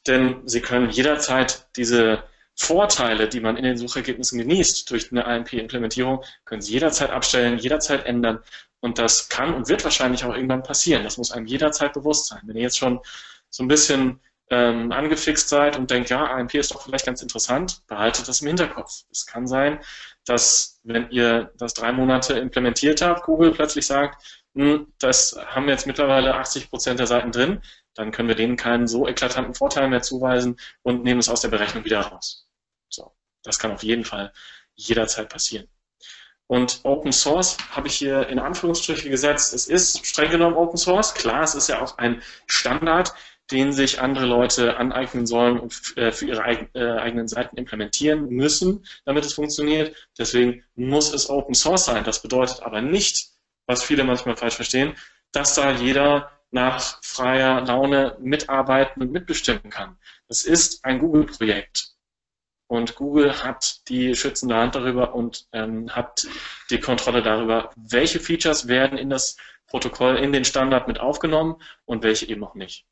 denn 0.07 0.47
Sie 0.47 0.61
können 0.61 0.89
jederzeit 0.89 1.67
diese 1.75 2.23
Vorteile, 2.55 3.27
die 3.27 3.41
man 3.41 3.57
in 3.57 3.65
den 3.65 3.77
Suchergebnissen 3.77 4.39
genießt 4.39 4.89
durch 4.89 5.11
eine 5.11 5.25
AMP-Implementierung, 5.25 6.23
können 6.45 6.61
Sie 6.61 6.71
jederzeit 6.73 7.09
abstellen, 7.09 7.57
jederzeit 7.57 8.05
ändern. 8.05 8.39
Und 8.79 8.97
das 8.99 9.29
kann 9.29 9.53
und 9.53 9.67
wird 9.67 9.83
wahrscheinlich 9.83 10.23
auch 10.23 10.33
irgendwann 10.33 10.63
passieren. 10.63 11.03
Das 11.03 11.17
muss 11.17 11.31
einem 11.31 11.47
jederzeit 11.47 11.93
bewusst 11.93 12.27
sein. 12.27 12.41
Wenn 12.45 12.55
ihr 12.55 12.63
jetzt 12.63 12.77
schon 12.77 13.01
so 13.49 13.63
ein 13.63 13.67
bisschen 13.67 14.21
ähm, 14.49 14.91
angefixt 14.91 15.49
seid 15.49 15.77
und 15.77 15.89
denkt, 15.89 16.09
ja, 16.09 16.25
AMP 16.25 16.53
ist 16.55 16.73
doch 16.73 16.83
vielleicht 16.83 17.05
ganz 17.05 17.21
interessant, 17.21 17.81
behaltet 17.87 18.27
das 18.27 18.41
im 18.41 18.47
Hinterkopf. 18.47 19.03
Es 19.11 19.25
kann 19.25 19.47
sein, 19.47 19.79
dass 20.25 20.79
wenn 20.83 21.09
ihr 21.09 21.51
das 21.57 21.73
drei 21.73 21.91
Monate 21.91 22.33
implementiert 22.33 23.01
habt, 23.01 23.23
Google 23.23 23.51
plötzlich 23.51 23.85
sagt, 23.87 24.23
hm, 24.55 24.93
das 24.99 25.37
haben 25.47 25.67
jetzt 25.67 25.87
mittlerweile 25.87 26.35
80 26.35 26.69
Prozent 26.69 26.99
der 26.99 27.07
Seiten 27.07 27.31
drin, 27.31 27.61
dann 27.95 28.11
können 28.11 28.27
wir 28.27 28.35
denen 28.35 28.55
keinen 28.55 28.87
so 28.87 29.07
eklatanten 29.07 29.55
Vorteil 29.55 29.89
mehr 29.89 30.01
zuweisen 30.01 30.57
und 30.83 31.03
nehmen 31.03 31.19
es 31.19 31.29
aus 31.29 31.41
der 31.41 31.49
Berechnung 31.49 31.85
wieder 31.85 32.01
raus. 32.01 32.47
So, 32.89 33.15
das 33.43 33.57
kann 33.59 33.71
auf 33.71 33.83
jeden 33.83 34.05
Fall 34.05 34.31
jederzeit 34.75 35.29
passieren. 35.29 35.67
Und 36.47 36.81
Open 36.83 37.11
Source 37.11 37.57
habe 37.71 37.87
ich 37.87 37.95
hier 37.95 38.27
in 38.27 38.37
Anführungsstriche 38.37 39.09
gesetzt. 39.09 39.53
Es 39.53 39.67
ist 39.67 40.05
streng 40.05 40.29
genommen 40.29 40.55
Open 40.55 40.77
Source. 40.77 41.15
Klar, 41.15 41.41
es 41.41 41.55
ist 41.55 41.69
ja 41.69 41.81
auch 41.81 41.97
ein 41.97 42.21
Standard, 42.45 43.13
den 43.51 43.73
sich 43.73 44.01
andere 44.01 44.25
Leute 44.25 44.77
aneignen 44.77 45.25
sollen 45.27 45.59
und 45.59 45.95
äh, 45.97 46.11
für 46.11 46.25
ihre 46.25 46.41
äh, 46.73 46.97
eigenen 46.99 47.27
Seiten 47.27 47.57
implementieren 47.57 48.27
müssen, 48.29 48.85
damit 49.05 49.25
es 49.25 49.33
funktioniert. 49.33 49.95
Deswegen 50.17 50.63
muss 50.75 51.13
es 51.13 51.29
Open 51.29 51.53
Source 51.53 51.85
sein. 51.85 52.03
Das 52.03 52.21
bedeutet 52.21 52.63
aber 52.63 52.81
nicht, 52.81 53.29
was 53.67 53.83
viele 53.83 54.03
manchmal 54.03 54.35
falsch 54.35 54.55
verstehen, 54.55 54.95
dass 55.31 55.55
da 55.55 55.71
jeder 55.71 56.31
nach 56.51 57.03
freier 57.03 57.61
Laune 57.61 58.17
mitarbeiten 58.19 59.01
und 59.01 59.11
mitbestimmen 59.11 59.69
kann. 59.69 59.97
Das 60.27 60.43
ist 60.43 60.85
ein 60.85 60.99
Google-Projekt. 60.99 61.95
Und 62.67 62.95
Google 62.95 63.43
hat 63.43 63.87
die 63.89 64.15
schützende 64.15 64.55
Hand 64.55 64.73
darüber 64.73 65.13
und 65.13 65.47
ähm, 65.51 65.93
hat 65.93 66.25
die 66.71 66.79
Kontrolle 66.79 67.21
darüber, 67.21 67.71
welche 67.75 68.19
Features 68.19 68.67
werden 68.67 68.97
in 68.97 69.09
das 69.09 69.37
Protokoll, 69.67 70.17
in 70.17 70.31
den 70.31 70.45
Standard 70.45 70.87
mit 70.87 70.99
aufgenommen 70.99 71.61
und 71.85 72.01
welche 72.01 72.27
eben 72.27 72.43
auch 72.43 72.55
nicht. 72.55 72.85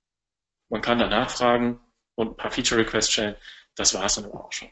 Man 0.73 0.81
kann 0.81 0.97
da 0.97 1.07
nachfragen 1.07 1.79
und 2.15 2.31
ein 2.31 2.35
paar 2.35 2.49
Feature-Requests 2.49 3.13
stellen. 3.13 3.35
Das 3.75 3.93
war 3.93 4.05
es 4.05 4.15
dann 4.15 4.25
aber 4.25 4.43
auch 4.43 4.51
schon. 4.51 4.71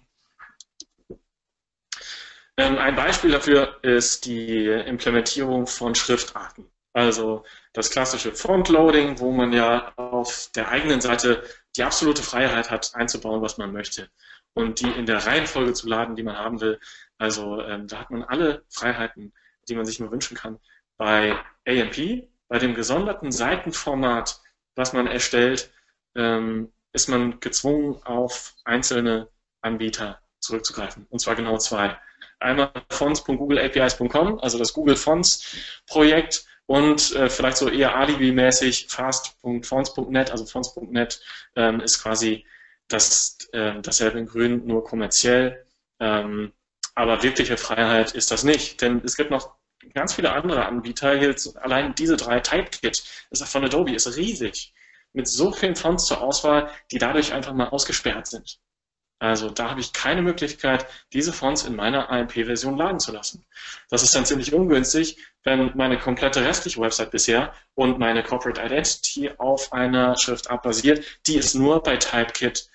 Ähm, 2.57 2.79
ein 2.79 2.95
Beispiel 2.95 3.29
dafür 3.29 3.77
ist 3.83 4.25
die 4.25 4.65
Implementierung 4.65 5.67
von 5.67 5.93
Schriftarten. 5.93 6.65
Also 6.93 7.45
das 7.73 7.91
klassische 7.91 8.33
Frontloading, 8.33 9.19
wo 9.19 9.31
man 9.31 9.53
ja 9.53 9.93
auf 9.95 10.49
der 10.55 10.69
eigenen 10.69 11.01
Seite 11.01 11.43
die 11.75 11.83
absolute 11.83 12.23
Freiheit 12.23 12.71
hat, 12.71 12.95
einzubauen, 12.95 13.43
was 13.43 13.59
man 13.59 13.71
möchte. 13.71 14.09
Und 14.55 14.79
die 14.79 14.89
in 14.89 15.05
der 15.05 15.27
Reihenfolge 15.27 15.73
zu 15.73 15.87
laden, 15.87 16.15
die 16.15 16.23
man 16.23 16.35
haben 16.35 16.61
will. 16.61 16.79
Also 17.19 17.61
ähm, 17.61 17.85
da 17.87 17.99
hat 17.99 18.09
man 18.09 18.23
alle 18.23 18.65
Freiheiten, 18.69 19.33
die 19.69 19.75
man 19.75 19.85
sich 19.85 19.99
nur 19.99 20.11
wünschen 20.11 20.35
kann. 20.35 20.57
Bei 20.97 21.37
AMP, 21.67 22.27
bei 22.47 22.57
dem 22.57 22.73
gesonderten 22.73 23.31
Seitenformat, 23.31 24.41
was 24.73 24.93
man 24.93 25.05
erstellt, 25.05 25.71
ähm, 26.15 26.71
ist 26.93 27.08
man 27.08 27.39
gezwungen, 27.39 28.02
auf 28.04 28.56
einzelne 28.65 29.30
Anbieter 29.62 30.19
zurückzugreifen. 30.39 31.06
Und 31.10 31.19
zwar 31.19 31.36
genau 31.36 31.58
zwei. 31.58 31.97
Einmal 32.39 32.71
fonts.googleapis.com, 32.89 34.39
also 34.39 34.58
das 34.58 34.74
Google 34.74 34.95
Fonts 34.95 35.56
Projekt 35.88 36.45
und 36.65 37.15
äh, 37.15 37.30
vielleicht 37.30 37.58
so 37.58 37.69
eher 37.69 37.95
alibi-mäßig 37.95 38.88
fast.fonts.net, 38.89 40.32
also 40.32 40.45
fonts.net 40.45 41.21
ähm, 41.56 41.82
ist 41.82 42.02
quasi 42.02 42.45
das, 42.88 43.38
äh, 43.54 43.80
dasselbe 43.82 44.19
in 44.19 44.26
grün, 44.26 44.65
nur 44.65 44.84
kommerziell. 44.84 45.65
Ähm, 46.00 46.52
aber 46.95 47.24
wirkliche 47.24 47.58
Freiheit 47.58 48.13
ist 48.13 48.32
das 48.32 48.43
nicht, 48.43 48.82
denn 48.82 49.02
es 49.06 49.15
gibt 49.15 49.32
noch 49.32 49.56
ganz 49.93 50.13
viele 50.13 50.32
andere 50.34 50.65
Anbieter. 50.65 51.17
Hier 51.17 51.36
allein 51.62 51.95
diese 51.95 52.17
drei, 52.17 52.39
TypeKit 52.39 53.04
ist 53.30 53.43
von 53.43 53.63
Adobe, 53.63 53.93
ist 53.93 54.15
riesig 54.17 54.74
mit 55.13 55.28
so 55.28 55.52
vielen 55.52 55.76
Fonts 55.76 56.06
zur 56.06 56.21
Auswahl, 56.21 56.69
die 56.91 56.97
dadurch 56.97 57.34
einfach 57.34 57.54
mal 57.54 57.69
ausgesperrt 57.69 58.28
sind. 58.28 58.60
Also 59.21 59.52
da 59.52 59.69
habe 59.69 59.80
ich 59.80 59.93
keine 59.93 60.24
Möglichkeit, 60.24 60.88
diese 61.13 61.32
Fonts 61.32 61.63
in 61.63 61.76
meiner 61.76 62.10
AMP-Version 62.10 62.76
laden 62.76 63.00
zu 63.00 63.12
lassen. 63.12 63.45
Das 63.89 64.02
ist 64.02 64.15
dann 64.15 64.26
ziemlich 64.26 64.52
ungünstig, 64.52 65.17
wenn 65.43 65.71
meine 65.76 66.00
komplette 66.00 66.43
restliche 66.43 66.82
Website 66.82 67.12
bisher 67.12 67.54
und 67.76 68.00
meine 68.00 68.24
Corporate 68.24 68.60
Identity 68.60 69.30
auf 69.38 69.71
einer 69.74 70.17
Schriftart 70.17 70.63
basiert, 70.63 71.06
die 71.28 71.38
es 71.38 71.54
nur 71.54 71.84
bei 71.84 71.97
Typekit 71.97 72.67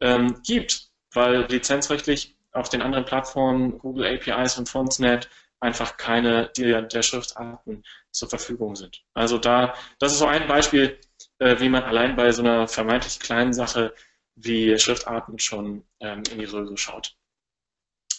ähm, 0.00 0.42
gibt, 0.44 0.88
weil 1.12 1.46
lizenzrechtlich 1.48 2.36
auf 2.50 2.68
den 2.68 2.82
anderen 2.82 3.04
Plattformen, 3.04 3.78
Google 3.78 4.06
APIs 4.06 4.58
und 4.58 4.68
Fontsnet, 4.68 5.28
einfach 5.60 5.96
keine 5.96 6.50
der, 6.56 6.82
der 6.82 7.02
Schriftarten 7.02 7.84
zur 8.10 8.28
Verfügung 8.28 8.74
sind. 8.74 9.04
Also 9.14 9.38
da, 9.38 9.74
das 10.00 10.12
ist 10.12 10.18
so 10.18 10.26
ein 10.26 10.48
Beispiel, 10.48 10.98
äh, 11.38 11.58
wie 11.60 11.68
man 11.68 11.84
allein 11.84 12.16
bei 12.16 12.32
so 12.32 12.42
einer 12.42 12.68
vermeintlich 12.68 13.20
kleinen 13.20 13.52
Sache 13.52 13.94
wie 14.34 14.78
Schriftarten 14.78 15.38
schon 15.38 15.84
ähm, 16.00 16.22
in 16.30 16.38
die 16.38 16.44
Röhre 16.44 16.76
schaut. 16.76 17.16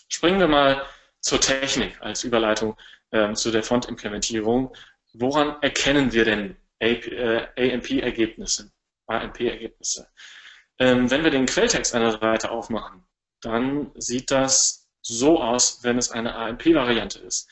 Springen 0.09 0.39
wir 0.39 0.47
mal 0.47 0.85
zur 1.21 1.39
Technik 1.39 2.01
als 2.01 2.23
Überleitung 2.23 2.77
ähm, 3.11 3.35
zu 3.35 3.51
der 3.51 3.63
Font-Implementierung. 3.63 4.75
Woran 5.13 5.61
erkennen 5.61 6.11
wir 6.13 6.25
denn 6.25 6.57
AMP-Ergebnisse? 6.81 8.71
Äh, 9.07 9.13
AMP-Ergebnisse. 9.13 10.07
Ähm, 10.79 11.09
wenn 11.11 11.23
wir 11.23 11.31
den 11.31 11.45
Quelltext 11.45 11.95
einer 11.95 12.17
Seite 12.19 12.51
aufmachen, 12.51 13.05
dann 13.41 13.91
sieht 13.95 14.31
das 14.31 14.87
so 15.01 15.41
aus, 15.41 15.83
wenn 15.83 15.97
es 15.97 16.11
eine 16.11 16.35
AMP-Variante 16.35 17.19
ist. 17.19 17.49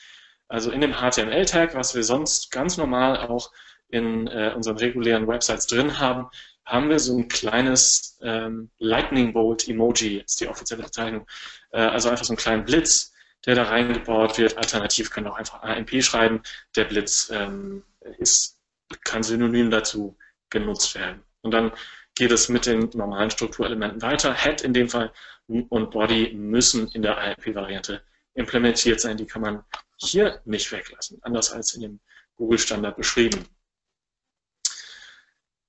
Also 0.48 0.70
in 0.70 0.80
dem 0.80 0.94
HTML-Tag, 0.94 1.74
was 1.74 1.94
wir 1.94 2.02
sonst 2.02 2.50
ganz 2.50 2.76
normal 2.76 3.18
auch 3.18 3.52
in 3.88 4.26
äh, 4.26 4.52
unseren 4.54 4.76
regulären 4.76 5.26
Websites 5.26 5.66
drin 5.66 5.98
haben, 5.98 6.28
haben 6.64 6.90
wir 6.90 6.98
so 6.98 7.16
ein 7.16 7.28
kleines 7.28 8.18
ähm, 8.22 8.70
Lightning 8.78 9.32
Bolt 9.32 9.68
Emoji, 9.68 10.18
ist 10.18 10.40
die 10.40 10.48
offizielle 10.48 10.82
Bezeichnung. 10.82 11.26
Äh, 11.70 11.80
also 11.80 12.10
einfach 12.10 12.24
so 12.24 12.32
einen 12.32 12.38
kleinen 12.38 12.64
Blitz, 12.64 13.12
der 13.46 13.54
da 13.54 13.64
reingebaut 13.64 14.36
wird. 14.38 14.58
Alternativ 14.58 15.10
können 15.10 15.28
auch 15.28 15.36
einfach 15.36 15.62
AMP 15.62 16.02
schreiben. 16.02 16.42
Der 16.76 16.84
Blitz 16.84 17.30
ähm, 17.32 17.84
ist, 18.18 18.58
kann 19.04 19.22
synonym 19.22 19.70
dazu 19.70 20.16
genutzt 20.50 20.94
werden. 20.94 21.22
Und 21.40 21.52
dann 21.52 21.72
geht 22.14 22.32
es 22.32 22.48
mit 22.48 22.66
den 22.66 22.90
normalen 22.94 23.30
Strukturelementen 23.30 24.02
weiter. 24.02 24.34
Head 24.34 24.60
in 24.62 24.74
dem 24.74 24.88
Fall 24.88 25.12
und 25.46 25.90
Body 25.90 26.32
müssen 26.34 26.88
in 26.88 27.02
der 27.02 27.16
AMP-Variante 27.16 28.02
implementiert 28.34 29.00
sein. 29.00 29.16
Die 29.16 29.26
kann 29.26 29.42
man 29.42 29.64
hier 29.96 30.40
nicht 30.44 30.70
weglassen, 30.70 31.18
anders 31.22 31.52
als 31.52 31.74
in 31.74 31.80
dem 31.80 32.00
Google-Standard 32.36 32.96
beschrieben. 32.96 33.46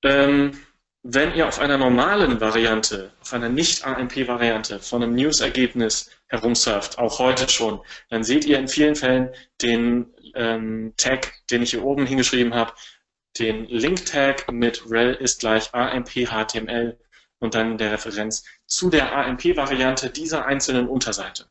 Ähm, 0.03 0.57
wenn 1.03 1.33
ihr 1.33 1.47
auf 1.47 1.59
einer 1.59 1.77
normalen 1.77 2.41
Variante, 2.41 3.13
auf 3.21 3.33
einer 3.33 3.49
Nicht-AMP-Variante 3.49 4.79
von 4.79 5.01
einem 5.01 5.15
News-Ergebnis 5.15 6.09
herumsurft, 6.27 6.97
auch 6.97 7.19
heute 7.19 7.47
schon, 7.47 7.81
dann 8.09 8.23
seht 8.23 8.45
ihr 8.45 8.59
in 8.59 8.67
vielen 8.67 8.95
Fällen 8.95 9.33
den 9.61 10.13
ähm, 10.35 10.93
Tag, 10.97 11.33
den 11.49 11.63
ich 11.63 11.71
hier 11.71 11.83
oben 11.83 12.05
hingeschrieben 12.05 12.53
habe, 12.53 12.73
den 13.37 13.65
Link-Tag 13.65 14.51
mit 14.51 14.89
rel 14.89 15.13
ist 15.13 15.39
gleich 15.39 15.73
AMP 15.73 16.09
HTML 16.09 16.99
und 17.39 17.55
dann 17.55 17.77
der 17.77 17.93
Referenz 17.93 18.43
zu 18.65 18.89
der 18.89 19.15
AMP-Variante 19.15 20.09
dieser 20.09 20.45
einzelnen 20.45 20.89
Unterseite. 20.89 21.49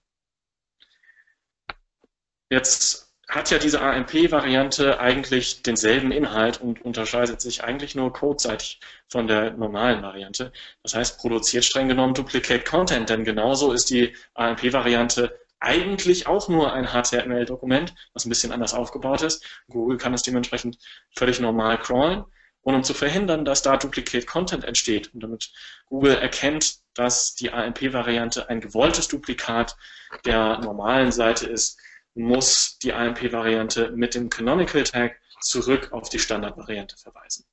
Jetzt 2.51 3.08
hat 3.29 3.51
ja 3.51 3.59
diese 3.59 3.83
AMP-Variante 3.83 5.01
eigentlich 5.01 5.63
denselben 5.63 6.13
Inhalt 6.13 6.61
und 6.63 6.83
unterscheidet 6.83 7.43
sich 7.43 7.63
eigentlich 7.63 7.95
nur 7.95 8.11
codeseitig 8.13 8.81
von 9.07 9.27
der 9.27 9.51
normalen 9.53 10.03
Variante. 10.03 10.51
Das 10.83 10.95
heißt, 10.95 11.19
produziert 11.19 11.65
streng 11.65 11.89
genommen 11.89 12.15
Duplicate 12.15 12.65
Content, 12.65 13.11
denn 13.11 13.25
genauso 13.25 13.73
ist 13.73 13.91
die 13.91 14.17
AMP-Variante 14.35 15.39
eigentlich 15.61 16.27
auch 16.27 16.49
nur 16.49 16.73
ein 16.73 16.87
HTML-Dokument, 16.87 17.95
was 18.15 18.25
ein 18.25 18.31
bisschen 18.31 18.53
anders 18.53 18.73
aufgebaut 18.73 19.21
ist. 19.21 19.45
Google 19.69 19.99
kann 19.99 20.15
es 20.15 20.23
dementsprechend 20.23 20.79
völlig 21.15 21.39
normal 21.39 21.79
crawlen. 21.79 22.25
Und 22.63 22.75
um 22.75 22.85
zu 22.85 22.95
verhindern, 22.95 23.45
dass 23.45 23.63
da 23.63 23.77
Duplicate 23.77 24.27
Content 24.27 24.65
entsteht 24.65 25.13
und 25.15 25.23
damit 25.23 25.53
Google 25.87 26.17
erkennt, 26.17 26.79
dass 26.95 27.35
die 27.35 27.53
AMP-Variante 27.53 28.49
ein 28.49 28.61
gewolltes 28.61 29.09
Duplikat 29.09 29.77
der 30.25 30.59
normalen 30.59 31.13
Seite 31.13 31.47
ist, 31.47 31.79
muss 32.19 32.79
die 32.79 32.93
AMP-Variante 32.93 33.93
mit 33.93 34.15
dem 34.15 34.29
Canonical 34.29 34.83
Tag 34.85 35.21
zurück 35.41 35.93
auf 35.93 36.09
die 36.09 36.19
Standardvariante 36.19 36.97
verweisen. 36.97 37.45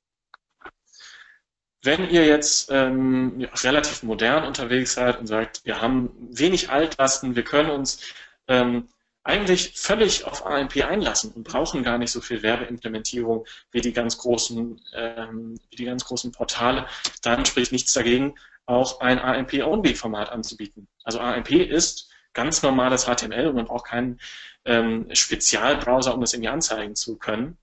Wenn 1.82 2.10
ihr 2.10 2.26
jetzt 2.26 2.70
ähm, 2.72 3.48
relativ 3.62 4.02
modern 4.02 4.44
unterwegs 4.44 4.94
seid 4.94 5.20
und 5.20 5.28
sagt, 5.28 5.64
wir 5.64 5.80
haben 5.80 6.10
wenig 6.32 6.68
Altlasten, 6.68 7.36
wir 7.36 7.44
können 7.44 7.70
uns 7.70 8.00
ähm, 8.48 8.88
eigentlich 9.22 9.72
völlig 9.76 10.24
auf 10.24 10.44
AMP 10.44 10.84
einlassen 10.84 11.32
und 11.32 11.44
brauchen 11.44 11.84
gar 11.84 11.98
nicht 11.98 12.10
so 12.10 12.20
viel 12.20 12.42
Werbeimplementierung 12.42 13.46
wie 13.70 13.80
die 13.80 13.92
ganz 13.92 14.18
großen, 14.18 14.80
ähm, 14.94 15.60
wie 15.70 15.76
die 15.76 15.84
ganz 15.84 16.04
großen 16.04 16.32
Portale, 16.32 16.86
dann 17.22 17.46
spricht 17.46 17.70
nichts 17.70 17.92
dagegen, 17.92 18.34
auch 18.66 19.00
ein 19.00 19.20
AMP-Only-Format 19.20 20.30
anzubieten. 20.30 20.88
Also 21.04 21.20
AMP 21.20 21.52
ist 21.52 22.10
ganz 22.36 22.62
normales 22.62 23.06
HTML 23.06 23.48
und 23.48 23.56
man 23.56 23.66
braucht 23.66 23.86
keinen 23.86 24.20
ähm, 24.64 25.08
Spezialbrowser, 25.12 26.14
um 26.14 26.20
das 26.20 26.32
irgendwie 26.32 26.50
anzeigen 26.50 26.94
zu 26.94 27.18
können. 27.18 27.58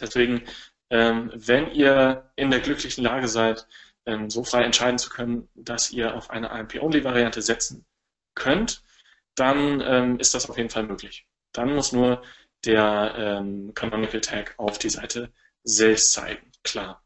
Deswegen 0.00 0.44
ähm, 0.90 1.32
wenn 1.34 1.70
ihr 1.72 2.30
in 2.36 2.50
der 2.50 2.60
glücklichen 2.60 3.02
Lage 3.04 3.28
seid, 3.28 3.66
ähm, 4.06 4.30
so 4.30 4.44
frei 4.44 4.62
entscheiden 4.64 4.98
zu 4.98 5.10
können, 5.10 5.48
dass 5.54 5.90
ihr 5.90 6.14
auf 6.14 6.30
eine 6.30 6.50
AMP-Only-Variante 6.50 7.42
setzen 7.42 7.84
könnt, 8.34 8.82
dann 9.34 9.80
ähm, 9.80 10.20
ist 10.20 10.34
das 10.34 10.48
auf 10.48 10.56
jeden 10.56 10.70
Fall 10.70 10.84
möglich. 10.84 11.26
Dann 11.52 11.74
muss 11.74 11.92
nur 11.92 12.22
der 12.64 13.14
ähm, 13.16 13.74
Canonical 13.74 14.20
Tag 14.20 14.54
auf 14.58 14.78
die 14.78 14.88
Seite 14.88 15.32
selbst 15.64 16.12
zeigen, 16.12 16.50
klar. 16.62 17.02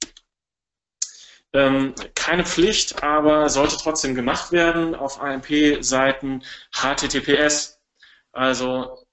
Ähm, 1.52 1.94
keine 2.14 2.44
Pflicht, 2.44 3.02
aber 3.02 3.48
sollte 3.48 3.76
trotzdem 3.76 4.14
gemacht 4.14 4.52
werden 4.52 4.94
auf 4.94 5.20
AMP-Seiten 5.20 6.42
HTTPS. 6.72 7.80
Also 8.32 9.04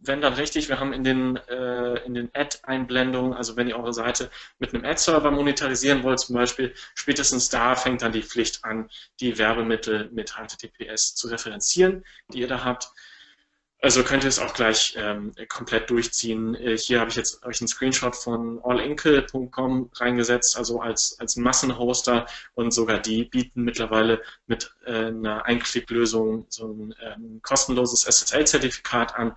wenn 0.00 0.20
dann 0.20 0.34
richtig, 0.34 0.68
wir 0.68 0.80
haben 0.80 0.92
in 0.92 1.04
den, 1.04 1.36
äh, 1.36 2.04
in 2.04 2.14
den 2.14 2.30
Ad-Einblendungen, 2.34 3.34
also 3.34 3.56
wenn 3.56 3.68
ihr 3.68 3.76
eure 3.76 3.92
Seite 3.92 4.30
mit 4.58 4.74
einem 4.74 4.84
Ad-Server 4.84 5.30
monetarisieren 5.30 6.02
wollt 6.02 6.20
zum 6.20 6.36
Beispiel, 6.36 6.74
spätestens 6.94 7.48
da 7.48 7.74
fängt 7.74 8.02
dann 8.02 8.12
die 8.12 8.22
Pflicht 8.22 8.64
an, 8.64 8.88
die 9.20 9.38
Werbemittel 9.38 10.08
mit 10.12 10.34
HTTPS 10.34 11.14
zu 11.14 11.28
referenzieren, 11.28 12.04
die 12.32 12.40
ihr 12.40 12.48
da 12.48 12.64
habt. 12.64 12.90
Also 13.80 14.02
könnt 14.02 14.24
ihr 14.24 14.28
es 14.28 14.40
auch 14.40 14.54
gleich 14.54 14.94
ähm, 14.98 15.32
komplett 15.48 15.88
durchziehen. 15.88 16.56
Äh, 16.56 16.76
hier 16.76 16.98
habe 16.98 17.10
ich 17.10 17.16
jetzt 17.16 17.44
euch 17.44 17.60
einen 17.60 17.68
Screenshot 17.68 18.16
von 18.16 18.60
allinkle.com 18.64 19.90
reingesetzt, 19.94 20.56
also 20.56 20.80
als, 20.80 21.16
als 21.20 21.36
Massenhoster 21.36 22.26
und 22.54 22.72
sogar 22.72 22.98
die 22.98 23.24
bieten 23.24 23.62
mittlerweile 23.62 24.20
mit 24.46 24.74
äh, 24.84 25.06
einer 25.06 25.46
Einklicklösung 25.46 26.46
so 26.48 26.72
ein 26.72 26.94
ähm, 27.00 27.40
kostenloses 27.42 28.02
SSL-Zertifikat 28.02 29.14
an 29.14 29.36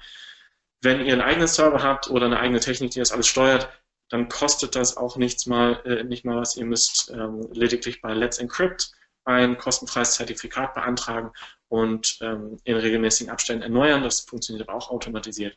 wenn 0.82 1.06
ihr 1.06 1.14
einen 1.14 1.22
eigenen 1.22 1.48
Server 1.48 1.84
habt 1.84 2.10
oder 2.10 2.26
eine 2.26 2.40
eigene 2.40 2.60
Technik, 2.60 2.92
die 2.92 3.00
das 3.00 3.12
alles 3.12 3.28
steuert, 3.28 3.70
dann 4.10 4.28
kostet 4.28 4.76
das 4.76 4.98
auch 4.98 5.16
nichts 5.16 5.46
mal, 5.46 5.82
äh, 5.86 6.04
nicht 6.04 6.26
mal 6.26 6.38
was. 6.38 6.58
Ihr 6.58 6.66
müsst 6.66 7.12
ähm, 7.12 7.48
lediglich 7.54 8.02
bei 8.02 8.14
Let's 8.14 8.40
Encrypt 8.40 8.92
ein 9.24 9.58
kostenfreies 9.58 10.16
Zertifikat 10.16 10.74
beantragen 10.74 11.32
und 11.72 12.18
ähm, 12.22 12.58
in 12.64 12.76
regelmäßigen 12.76 13.32
Abständen 13.32 13.64
erneuern. 13.64 14.04
Das 14.04 14.22
funktioniert 14.22 14.68
aber 14.68 14.78
auch 14.78 14.92
automatisiert 14.92 15.56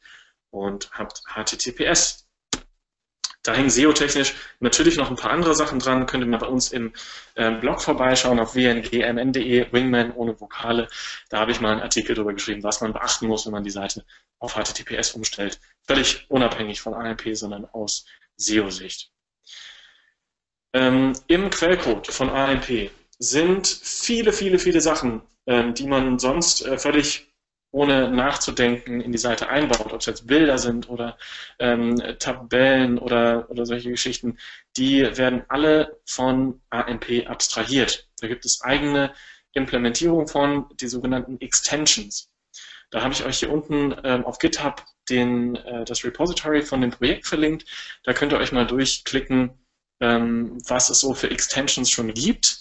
und 0.50 0.90
habt 0.92 1.22
HTTPS 1.26 2.24
da 3.44 3.52
hängen 3.52 3.68
SEO-technisch 3.68 4.34
natürlich 4.60 4.96
noch 4.96 5.10
ein 5.10 5.16
paar 5.16 5.30
andere 5.30 5.54
Sachen 5.54 5.78
dran. 5.78 6.06
Könnt 6.06 6.24
ihr 6.24 6.26
mal 6.26 6.38
bei 6.38 6.46
uns 6.46 6.72
im 6.72 6.94
äh, 7.34 7.50
Blog 7.50 7.82
vorbeischauen 7.82 8.40
auf 8.40 8.54
wngmn.de, 8.54 9.70
Wingman 9.70 10.12
ohne 10.12 10.40
Vokale. 10.40 10.88
Da 11.28 11.40
habe 11.40 11.52
ich 11.52 11.60
mal 11.60 11.72
einen 11.72 11.82
Artikel 11.82 12.14
darüber 12.14 12.32
geschrieben, 12.32 12.62
was 12.62 12.80
man 12.80 12.94
beachten 12.94 13.26
muss, 13.26 13.44
wenn 13.44 13.52
man 13.52 13.62
die 13.62 13.70
Seite 13.70 14.04
auf 14.38 14.54
HTTPS 14.54 15.12
umstellt. 15.12 15.60
Völlig 15.82 16.24
unabhängig 16.30 16.80
von 16.80 16.94
AMP, 16.94 17.36
sondern 17.36 17.66
aus 17.66 18.06
SEO-Sicht. 18.36 19.10
Ähm, 20.72 21.12
Im 21.26 21.50
Quellcode 21.50 22.06
von 22.06 22.30
AMP 22.30 22.90
sind 23.18 23.66
viele, 23.66 24.32
viele, 24.32 24.58
viele 24.58 24.80
Sachen, 24.80 25.20
die 25.46 25.86
man 25.86 26.18
sonst 26.18 26.64
äh, 26.64 26.78
völlig 26.78 27.34
ohne 27.74 28.08
nachzudenken 28.08 29.00
in 29.00 29.10
die 29.10 29.18
Seite 29.18 29.48
einbaut, 29.48 29.92
ob 29.92 29.98
es 29.98 30.06
jetzt 30.06 30.28
Bilder 30.28 30.58
sind 30.58 30.88
oder 30.88 31.18
ähm, 31.58 32.00
Tabellen 32.20 32.98
oder, 32.98 33.50
oder 33.50 33.66
solche 33.66 33.90
Geschichten, 33.90 34.38
die 34.76 35.02
werden 35.16 35.42
alle 35.48 35.98
von 36.06 36.62
AMP 36.70 37.26
abstrahiert. 37.26 38.08
Da 38.20 38.28
gibt 38.28 38.44
es 38.44 38.62
eigene 38.62 39.12
Implementierung 39.54 40.28
von, 40.28 40.66
die 40.80 40.86
sogenannten 40.86 41.40
Extensions. 41.40 42.30
Da 42.90 43.02
habe 43.02 43.12
ich 43.12 43.24
euch 43.24 43.40
hier 43.40 43.50
unten 43.50 43.96
ähm, 44.04 44.24
auf 44.24 44.38
GitHub 44.38 44.84
den, 45.10 45.56
äh, 45.56 45.84
das 45.84 46.04
Repository 46.04 46.62
von 46.62 46.80
dem 46.80 46.92
Projekt 46.92 47.26
verlinkt. 47.26 47.66
Da 48.04 48.12
könnt 48.12 48.32
ihr 48.32 48.38
euch 48.38 48.52
mal 48.52 48.68
durchklicken, 48.68 49.50
ähm, 49.98 50.58
was 50.68 50.90
es 50.90 51.00
so 51.00 51.12
für 51.12 51.28
Extensions 51.28 51.90
schon 51.90 52.14
gibt 52.14 52.60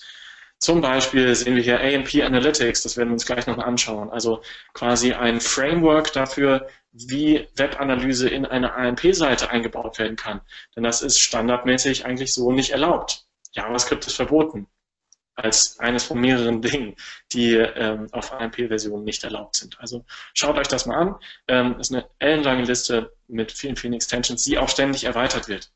zum 0.64 0.82
Beispiel 0.82 1.36
sehen 1.36 1.56
wir 1.56 1.64
hier 1.64 1.82
AMP 1.82 2.16
Analytics, 2.24 2.84
das 2.84 2.96
werden 2.98 3.10
wir 3.10 3.14
uns 3.14 3.26
gleich 3.26 3.46
nochmal 3.48 3.68
anschauen. 3.68 4.10
Also 4.10 4.42
quasi 4.74 5.14
ein 5.14 5.42
Framework 5.42 6.14
dafür, 6.14 6.68
wie 6.94 7.48
Webanalyse 7.56 8.30
in 8.30 8.46
eine 8.46 8.74
AMP-Seite 8.74 9.50
eingebaut 9.50 10.00
werden 10.00 10.16
kann. 10.16 10.42
Denn 10.76 10.84
das 10.84 11.02
ist 11.02 11.20
standardmäßig 11.20 12.06
eigentlich 12.06 12.34
so 12.34 12.52
nicht 12.52 12.72
erlaubt. 12.72 13.26
JavaScript 13.52 14.08
ist 14.08 14.16
verboten 14.16 14.68
als 15.36 15.80
eines 15.80 16.04
von 16.04 16.22
mehreren 16.22 16.62
Dingen, 16.62 16.96
die 17.34 17.56
ähm, 17.56 18.08
auf 18.12 18.32
AMP-Versionen 18.32 19.04
nicht 19.04 19.24
erlaubt 19.24 19.56
sind. 19.56 19.80
Also 19.80 20.06
schaut 20.34 20.58
euch 20.58 20.68
das 20.68 20.86
mal 20.86 20.96
an. 20.96 21.16
Ähm, 21.48 21.80
ist 21.80 21.92
eine 21.92 22.08
ellenlange 22.20 22.64
Liste 22.64 23.12
mit 23.28 23.52
vielen, 23.52 23.76
vielen 23.76 23.94
Extensions, 23.94 24.44
die 24.44 24.58
auch 24.58 24.70
ständig 24.70 25.04
erweitert 25.04 25.48
wird. 25.48 25.72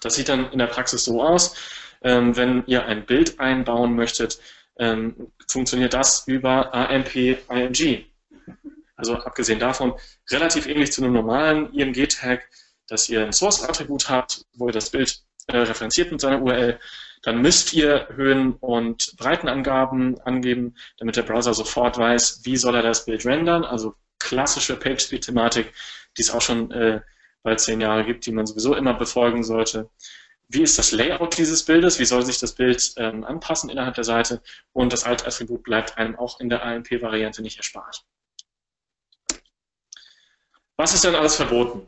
Das 0.00 0.14
sieht 0.14 0.28
dann 0.28 0.50
in 0.52 0.58
der 0.58 0.66
Praxis 0.66 1.04
so 1.04 1.22
aus. 1.22 1.54
Ähm, 2.02 2.36
wenn 2.36 2.64
ihr 2.66 2.86
ein 2.86 3.04
Bild 3.04 3.38
einbauen 3.38 3.94
möchtet, 3.94 4.40
ähm, 4.78 5.32
funktioniert 5.46 5.92
das 5.92 6.26
über 6.26 6.74
AMP 6.74 7.14
IMG. 7.14 8.06
Also 8.96 9.14
abgesehen 9.14 9.58
davon 9.58 9.94
relativ 10.30 10.66
ähnlich 10.66 10.92
zu 10.92 11.02
einem 11.02 11.12
normalen 11.14 11.72
IMG-Tag, 11.72 12.48
dass 12.86 13.08
ihr 13.08 13.24
ein 13.24 13.32
Source-Attribut 13.32 14.08
habt, 14.08 14.44
wo 14.54 14.68
ihr 14.68 14.72
das 14.72 14.90
Bild 14.90 15.22
äh, 15.46 15.56
referenziert 15.56 16.10
mit 16.10 16.20
seiner 16.20 16.42
URL. 16.42 16.78
Dann 17.22 17.42
müsst 17.42 17.72
ihr 17.74 18.08
Höhen- 18.14 18.54
und 18.54 19.14
Breitenangaben 19.18 20.18
angeben, 20.22 20.74
damit 20.98 21.16
der 21.16 21.22
Browser 21.22 21.52
sofort 21.52 21.98
weiß, 21.98 22.40
wie 22.44 22.56
soll 22.56 22.74
er 22.74 22.82
das 22.82 23.04
Bild 23.04 23.26
rendern. 23.26 23.64
Also 23.64 23.94
klassische 24.18 24.76
PageSpeed-Thematik, 24.76 25.72
die 26.16 26.22
es 26.22 26.30
auch 26.30 26.40
schon 26.40 26.70
äh, 26.70 27.00
Jahre 27.80 28.04
gibt, 28.04 28.26
die 28.26 28.32
man 28.32 28.46
sowieso 28.46 28.74
immer 28.74 28.94
befolgen 28.94 29.42
sollte 29.44 29.88
wie 30.52 30.62
ist 30.62 30.78
das 30.78 30.90
Layout 30.90 31.38
dieses 31.38 31.64
Bildes, 31.64 32.00
wie 32.00 32.04
soll 32.04 32.24
sich 32.24 32.40
das 32.40 32.52
Bild 32.52 32.94
ähm, 32.96 33.24
anpassen 33.24 33.70
innerhalb 33.70 33.94
der 33.94 34.04
Seite 34.04 34.42
und 34.72 34.92
das 34.92 35.04
Alt-Attribut 35.04 35.62
bleibt 35.62 35.96
einem 35.96 36.16
auch 36.16 36.40
in 36.40 36.48
der 36.48 36.64
AMP-Variante 36.64 37.40
nicht 37.40 37.56
erspart. 37.56 38.04
Was 40.76 40.92
ist 40.92 41.04
denn 41.04 41.14
alles 41.14 41.36
verboten? 41.36 41.86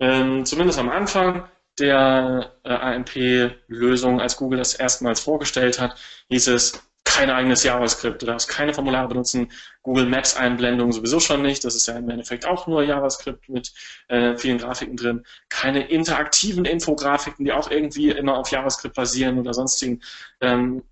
Ähm, 0.00 0.46
zumindest 0.46 0.78
am 0.78 0.88
Anfang 0.88 1.50
der 1.78 2.54
äh, 2.64 2.70
AMP-Lösung, 2.70 4.22
als 4.22 4.38
Google 4.38 4.58
das 4.58 4.72
erstmals 4.72 5.20
vorgestellt 5.20 5.78
hat, 5.78 5.98
hieß 6.30 6.48
es, 6.48 6.82
kein 7.08 7.30
eigenes 7.30 7.62
JavaScript, 7.62 8.22
du 8.22 8.26
darfst 8.26 8.48
keine 8.48 8.74
Formulare 8.74 9.08
benutzen, 9.08 9.50
Google 9.82 10.06
Maps 10.06 10.36
Einblendung 10.36 10.92
sowieso 10.92 11.20
schon 11.20 11.42
nicht, 11.42 11.64
das 11.64 11.74
ist 11.74 11.88
ja 11.88 11.96
im 11.96 12.08
Endeffekt 12.10 12.46
auch 12.46 12.66
nur 12.66 12.82
JavaScript 12.82 13.48
mit 13.48 13.72
äh, 14.08 14.36
vielen 14.36 14.58
Grafiken 14.58 14.96
drin, 14.96 15.24
keine 15.48 15.88
interaktiven 15.88 16.64
Infografiken, 16.64 17.44
die 17.44 17.52
auch 17.52 17.70
irgendwie 17.70 18.10
immer 18.10 18.36
auf 18.36 18.50
JavaScript 18.50 18.94
basieren 18.94 19.38
oder 19.38 19.54
sonstigen 19.54 20.02
ähm, 20.40 20.82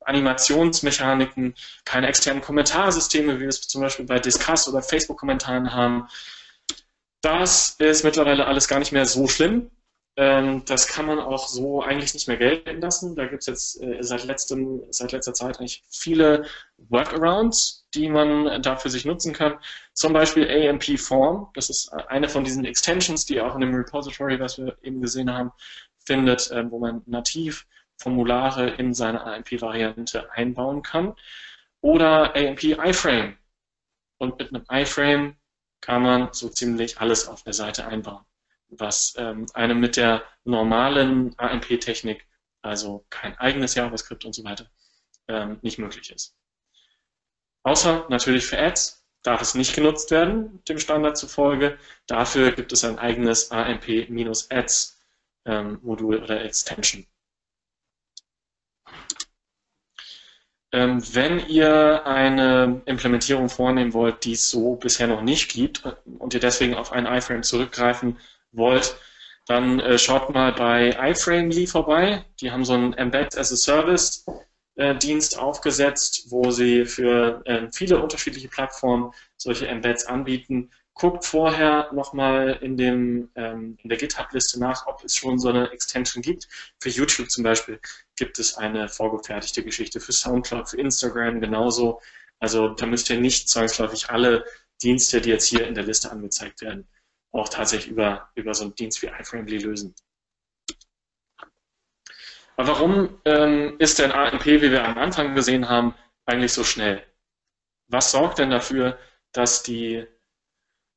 Animationsmechaniken, 0.00 1.54
keine 1.84 2.08
externen 2.08 2.42
Kommentarsysteme, 2.42 3.36
wie 3.36 3.42
wir 3.42 3.48
es 3.48 3.60
zum 3.62 3.82
Beispiel 3.82 4.06
bei 4.06 4.18
Discuss 4.18 4.68
oder 4.68 4.82
Facebook-Kommentaren 4.82 5.72
haben. 5.72 6.08
Das 7.20 7.76
ist 7.78 8.04
mittlerweile 8.04 8.46
alles 8.46 8.68
gar 8.68 8.78
nicht 8.78 8.92
mehr 8.92 9.06
so 9.06 9.28
schlimm. 9.28 9.70
Ähm, 10.16 10.64
das 10.66 10.86
kann 10.86 11.06
man 11.06 11.18
auch 11.18 11.48
so 11.48 11.82
eigentlich 11.82 12.14
nicht 12.14 12.28
mehr 12.28 12.36
gelten 12.36 12.80
lassen. 12.80 13.16
Da 13.16 13.26
gibt 13.26 13.42
es 13.42 13.46
jetzt 13.46 13.82
äh, 13.82 13.98
seit, 14.00 14.24
letztem, 14.24 14.82
seit 14.90 15.10
letzter 15.12 15.34
Zeit 15.34 15.58
eigentlich 15.58 15.82
viele 15.90 16.46
Workarounds, 16.88 17.88
die 17.94 18.08
man 18.08 18.62
da 18.62 18.76
für 18.76 18.90
sich 18.90 19.04
nutzen 19.04 19.32
kann. 19.32 19.58
Zum 19.92 20.12
Beispiel 20.12 20.48
AMP 20.48 20.98
Form, 21.00 21.50
das 21.54 21.68
ist 21.68 21.92
eine 21.92 22.28
von 22.28 22.44
diesen 22.44 22.64
Extensions, 22.64 23.26
die 23.26 23.40
auch 23.40 23.54
in 23.54 23.60
dem 23.62 23.74
Repository, 23.74 24.38
was 24.38 24.58
wir 24.58 24.76
eben 24.82 25.02
gesehen 25.02 25.32
haben, 25.32 25.50
findet, 25.98 26.50
äh, 26.50 26.70
wo 26.70 26.78
man 26.78 27.02
nativ 27.06 27.66
Formulare 27.96 28.70
in 28.70 28.94
seine 28.94 29.24
AMP-Variante 29.24 30.30
einbauen 30.32 30.82
kann. 30.82 31.14
Oder 31.80 32.34
AMP 32.36 32.62
iframe. 32.64 33.36
Und 34.18 34.38
mit 34.38 34.54
einem 34.54 34.64
iframe 34.70 35.36
kann 35.80 36.02
man 36.02 36.28
so 36.32 36.48
ziemlich 36.48 37.00
alles 37.00 37.28
auf 37.28 37.42
der 37.42 37.52
Seite 37.52 37.86
einbauen 37.86 38.24
was 38.78 39.14
ähm, 39.16 39.46
einem 39.54 39.80
mit 39.80 39.96
der 39.96 40.22
normalen 40.44 41.34
AMP-Technik, 41.38 42.26
also 42.62 43.04
kein 43.10 43.36
eigenes 43.38 43.74
JavaScript 43.74 44.24
und 44.24 44.34
so 44.34 44.44
weiter, 44.44 44.70
ähm, 45.28 45.58
nicht 45.62 45.78
möglich 45.78 46.10
ist. 46.10 46.36
Außer 47.62 48.06
natürlich 48.10 48.46
für 48.46 48.58
Ads 48.58 49.04
darf 49.22 49.40
es 49.40 49.54
nicht 49.54 49.74
genutzt 49.74 50.10
werden, 50.10 50.62
dem 50.68 50.78
Standard 50.78 51.16
zufolge. 51.16 51.78
Dafür 52.06 52.52
gibt 52.52 52.72
es 52.72 52.84
ein 52.84 52.98
eigenes 52.98 53.50
AMP-Ads 53.50 55.00
ähm, 55.46 55.80
oder 55.82 56.44
Extension. 56.44 57.06
Ähm, 60.74 61.00
wenn 61.14 61.46
ihr 61.48 62.04
eine 62.04 62.82
Implementierung 62.86 63.48
vornehmen 63.48 63.92
wollt, 63.92 64.24
die 64.24 64.32
es 64.32 64.50
so 64.50 64.74
bisher 64.74 65.06
noch 65.06 65.22
nicht 65.22 65.52
gibt 65.52 65.84
und 66.18 66.34
ihr 66.34 66.40
deswegen 66.40 66.74
auf 66.74 66.90
einen 66.90 67.06
iFrame 67.06 67.44
zurückgreifen 67.44 68.18
wollt, 68.56 68.96
dann 69.46 69.80
äh, 69.80 69.98
schaut 69.98 70.32
mal 70.32 70.52
bei 70.52 70.90
iFramely 71.10 71.66
vorbei. 71.66 72.24
Die 72.40 72.50
haben 72.50 72.64
so 72.64 72.74
einen 72.74 72.94
Embed 72.94 73.36
as 73.36 73.52
a 73.52 73.56
Service 73.56 74.24
äh, 74.76 74.96
Dienst 74.96 75.38
aufgesetzt, 75.38 76.26
wo 76.30 76.50
sie 76.50 76.86
für 76.86 77.42
äh, 77.44 77.68
viele 77.72 78.02
unterschiedliche 78.02 78.48
Plattformen 78.48 79.12
solche 79.36 79.68
Embeds 79.68 80.06
anbieten. 80.06 80.70
Guckt 80.94 81.24
vorher 81.24 81.92
nochmal 81.92 82.58
in, 82.60 82.78
ähm, 82.78 83.76
in 83.82 83.88
der 83.88 83.98
GitHub-Liste 83.98 84.60
nach, 84.60 84.86
ob 84.86 85.04
es 85.04 85.16
schon 85.16 85.38
so 85.38 85.48
eine 85.48 85.70
Extension 85.72 86.22
gibt. 86.22 86.48
Für 86.80 86.88
YouTube 86.88 87.30
zum 87.30 87.44
Beispiel 87.44 87.80
gibt 88.16 88.38
es 88.38 88.56
eine 88.56 88.88
vorgefertigte 88.88 89.64
Geschichte, 89.64 90.00
für 90.00 90.12
SoundCloud, 90.12 90.68
für 90.68 90.76
Instagram 90.78 91.40
genauso. 91.40 92.00
Also 92.38 92.68
da 92.68 92.86
müsst 92.86 93.10
ihr 93.10 93.18
nicht 93.18 93.48
zwangsläufig 93.48 94.10
alle 94.10 94.44
Dienste, 94.82 95.20
die 95.20 95.30
jetzt 95.30 95.46
hier 95.46 95.66
in 95.66 95.74
der 95.74 95.84
Liste 95.84 96.10
angezeigt 96.10 96.60
werden, 96.62 96.86
auch 97.34 97.48
tatsächlich 97.48 97.90
über, 97.90 98.30
über 98.34 98.54
so 98.54 98.64
einen 98.64 98.74
Dienst 98.74 99.02
wie 99.02 99.06
iFramely 99.06 99.58
lösen. 99.58 99.94
Aber 102.56 102.68
warum 102.68 103.20
ähm, 103.24 103.76
ist 103.78 103.98
denn 103.98 104.12
AMP, 104.12 104.46
wie 104.46 104.70
wir 104.70 104.84
am 104.84 104.96
Anfang 104.96 105.34
gesehen 105.34 105.68
haben, 105.68 105.94
eigentlich 106.26 106.52
so 106.52 106.62
schnell? 106.62 107.04
Was 107.88 108.12
sorgt 108.12 108.38
denn 108.38 108.50
dafür, 108.50 108.98
dass 109.32 109.64
die 109.64 110.06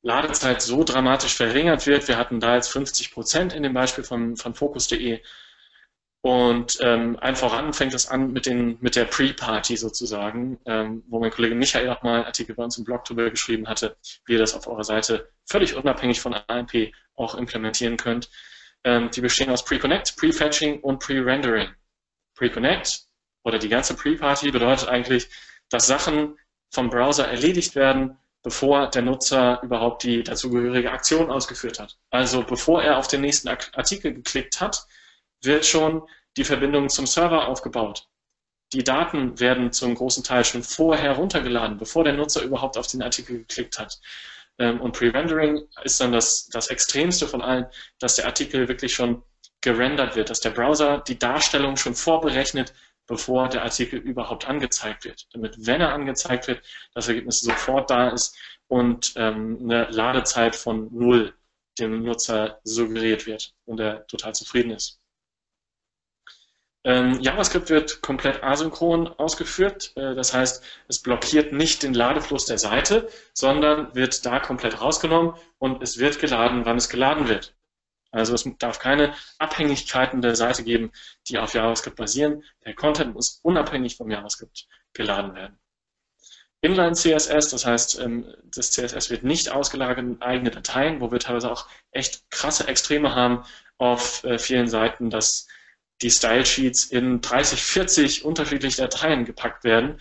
Ladezeit 0.04 0.62
so 0.62 0.84
dramatisch 0.84 1.36
verringert 1.36 1.88
wird? 1.88 2.08
Wir 2.08 2.18
hatten 2.18 2.40
da 2.40 2.56
jetzt 2.56 2.72
50 2.72 3.12
Prozent 3.12 3.54
in 3.54 3.64
dem 3.64 3.74
Beispiel 3.74 4.04
von, 4.04 4.38
von 4.38 4.54
Focus.de 4.54 5.22
und 6.28 6.80
ähm, 6.82 7.18
allen 7.22 7.38
voran 7.38 7.72
fängt 7.72 7.94
es 7.94 8.10
an 8.10 8.34
mit, 8.34 8.48
den, 8.48 8.78
mit 8.82 8.98
der 8.98 9.06
Pre-Party 9.06 9.78
sozusagen, 9.78 10.60
ähm, 10.66 11.02
wo 11.08 11.22
mein 11.22 11.32
Kollege 11.32 11.56
Michael 11.56 11.90
auch 11.90 12.04
mal 12.04 12.16
einen 12.16 12.26
Artikel 12.26 12.54
bei 12.54 12.66
uns 12.66 12.78
im 12.78 12.84
Blog 12.84 13.06
darüber 13.06 13.30
geschrieben 13.30 13.66
hatte, 13.70 13.96
wie 14.26 14.34
ihr 14.34 14.38
das 14.38 14.54
auf 14.54 14.68
eurer 14.68 14.84
Seite 14.84 15.30
völlig 15.46 15.74
unabhängig 15.78 16.20
von 16.20 16.36
AMP 16.36 16.92
auch 17.16 17.36
implementieren 17.36 17.96
könnt. 17.96 18.30
Ähm, 18.84 19.10
die 19.10 19.22
bestehen 19.22 19.50
aus 19.50 19.64
Pre-Connect, 19.64 20.18
Pre-Fetching 20.18 20.82
und 20.82 21.00
Pre-Rendering. 21.00 21.70
Pre-Connect 22.36 23.04
oder 23.46 23.58
die 23.58 23.70
ganze 23.70 23.96
Pre-Party 23.96 24.52
bedeutet 24.52 24.90
eigentlich, 24.90 25.30
dass 25.70 25.88
Sachen 25.88 26.38
vom 26.72 26.90
Browser 26.90 27.26
erledigt 27.30 27.74
werden, 27.76 28.18
bevor 28.44 28.90
der 28.90 29.02
Nutzer 29.02 29.62
überhaupt 29.64 30.04
die 30.04 30.24
dazugehörige 30.24 30.92
Aktion 30.92 31.32
ausgeführt 31.32 31.80
hat. 31.80 31.98
Also 32.10 32.44
bevor 32.44 32.84
er 32.84 32.98
auf 32.98 33.08
den 33.08 33.22
nächsten 33.22 33.48
Artikel 33.48 34.14
geklickt 34.14 34.60
hat, 34.60 34.86
wird 35.42 35.66
schon 35.66 36.02
die 36.38 36.44
Verbindung 36.44 36.90
zum 36.90 37.06
Server 37.06 37.48
aufgebaut. 37.48 38.08
Die 38.74 38.84
Daten 38.84 39.40
werden 39.40 39.72
zum 39.72 39.96
großen 39.96 40.24
Teil 40.24 40.44
schon 40.46 40.64
vorher 40.64 41.14
runtergeladen, 41.14 41.78
bevor 41.78 42.04
der 42.04 42.14
Nutzer 42.14 42.44
überhaupt 42.44 42.78
auf 42.78 42.88
den 42.88 43.02
Artikel 43.02 43.40
geklickt 43.40 43.80
hat. 43.80 44.00
Ähm, 44.60 44.82
und 44.82 44.94
Pre-Rendering 44.94 45.68
ist 45.84 46.00
dann 46.00 46.12
das, 46.12 46.48
das 46.48 46.68
Extremste 46.68 47.28
von 47.28 47.42
allen, 47.42 47.66
dass 48.00 48.16
der 48.16 48.26
Artikel 48.26 48.68
wirklich 48.68 48.94
schon 48.94 49.24
gerendert 49.62 50.16
wird, 50.16 50.30
dass 50.30 50.42
der 50.42 50.52
Browser 50.52 51.00
die 51.00 51.18
Darstellung 51.18 51.78
schon 51.78 51.96
vorberechnet, 51.96 52.74
bevor 53.08 53.48
der 53.48 53.64
Artikel 53.64 54.00
überhaupt 54.00 54.48
angezeigt 54.48 55.06
wird. 55.06 55.28
Damit, 55.34 55.56
wenn 55.66 55.82
er 55.82 55.94
angezeigt 55.94 56.48
wird, 56.48 56.62
das 56.94 57.08
Ergebnis 57.08 57.40
sofort 57.42 57.90
da 57.90 58.10
ist 58.10 58.38
und 58.68 59.14
ähm, 59.16 59.60
eine 59.64 59.86
Ladezeit 59.90 60.56
von 60.56 60.90
null 60.92 61.34
dem 61.80 62.04
Nutzer 62.04 62.60
suggeriert 62.64 63.26
wird 63.28 63.54
und 63.66 63.80
er 63.80 64.06
total 64.08 64.36
zufrieden 64.36 64.72
ist. 64.72 65.00
Ähm, 66.88 67.20
JavaScript 67.20 67.70
wird 67.70 68.02
komplett 68.02 68.42
asynchron 68.44 69.10
ausgeführt. 69.10 69.92
Äh, 69.98 70.16
das 70.16 70.34
heißt, 70.34 70.64
es 70.88 71.00
blockiert 71.00 71.52
nicht 71.52 71.84
den 71.84 71.94
Ladefluss 71.94 72.46
der 72.46 72.58
Seite, 72.58 73.10
sondern 73.34 73.94
wird 73.94 74.26
da 74.26 74.40
komplett 74.40 74.80
rausgenommen 74.80 75.34
und 75.58 75.84
es 75.84 75.98
wird 75.98 76.18
geladen, 76.18 76.64
wann 76.64 76.78
es 76.78 76.88
geladen 76.88 77.28
wird. 77.28 77.54
Also 78.12 78.34
es 78.34 78.50
darf 78.60 78.80
keine 78.80 79.14
Abhängigkeiten 79.38 80.22
der 80.22 80.38
Seite 80.38 80.64
geben, 80.64 80.94
die 81.28 81.38
auf 81.38 81.54
JavaScript 81.54 81.98
basieren. 81.98 82.46
Der 82.66 82.74
Content 82.74 83.14
muss 83.16 83.42
unabhängig 83.44 83.98
vom 83.98 84.10
JavaScript 84.10 84.66
geladen 84.94 85.36
werden. 85.36 85.60
Inline 86.62 86.94
CSS, 86.94 87.50
das 87.50 87.66
heißt, 87.66 88.00
ähm, 88.00 88.34
das 88.46 88.72
CSS 88.72 89.10
wird 89.10 89.24
nicht 89.24 89.52
ausgelagert 89.52 90.00
in 90.00 90.22
eigene 90.22 90.52
Dateien, 90.52 91.02
wo 91.02 91.12
wir 91.12 91.20
teilweise 91.20 91.52
auch 91.52 91.68
echt 91.92 92.32
krasse 92.32 92.66
Extreme 92.70 93.14
haben 93.14 93.44
auf 93.78 94.24
äh, 94.24 94.40
vielen 94.40 94.70
Seiten, 94.70 95.10
dass 95.10 95.50
die 96.02 96.12
Style 96.12 96.46
Sheets 96.46 96.86
in 96.86 97.22
30, 97.22 97.62
40 97.62 98.26
unterschiedliche 98.26 98.82
Dateien 98.82 99.26
gepackt 99.26 99.64
werden. 99.64 100.00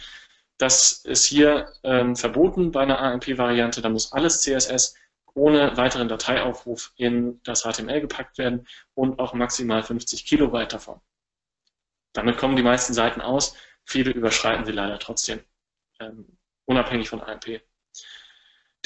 Das 0.59 1.05
ist 1.05 1.25
hier 1.25 1.73
ähm, 1.83 2.17
verboten 2.17 2.71
bei 2.71 2.83
einer 2.83 3.01
AMP-Variante. 3.01 3.83
Da 3.83 3.89
muss 3.89 4.13
alles 4.13 4.41
CSS 4.43 4.95
ohne 5.35 5.77
weiteren 5.77 6.09
Dateiaufruf 6.09 6.93
in 6.97 7.41
das 7.45 7.63
HTML 7.63 8.01
gepackt 8.01 8.39
werden 8.39 8.67
und 8.95 9.19
auch 9.19 9.35
maximal 9.35 9.83
50 9.83 10.25
Kilobyte 10.25 10.73
davon. 10.73 11.01
Damit 12.15 12.39
kommen 12.39 12.57
die 12.57 12.63
meisten 12.63 12.95
Seiten 12.95 13.21
aus. 13.21 13.55
Viele 13.85 14.11
überschreiten 14.11 14.65
sie 14.65 14.73
leider 14.73 14.99
trotzdem, 14.99 15.41
ähm, 16.01 16.39
unabhängig 16.65 17.11
von 17.11 17.21
AMP. 17.21 17.61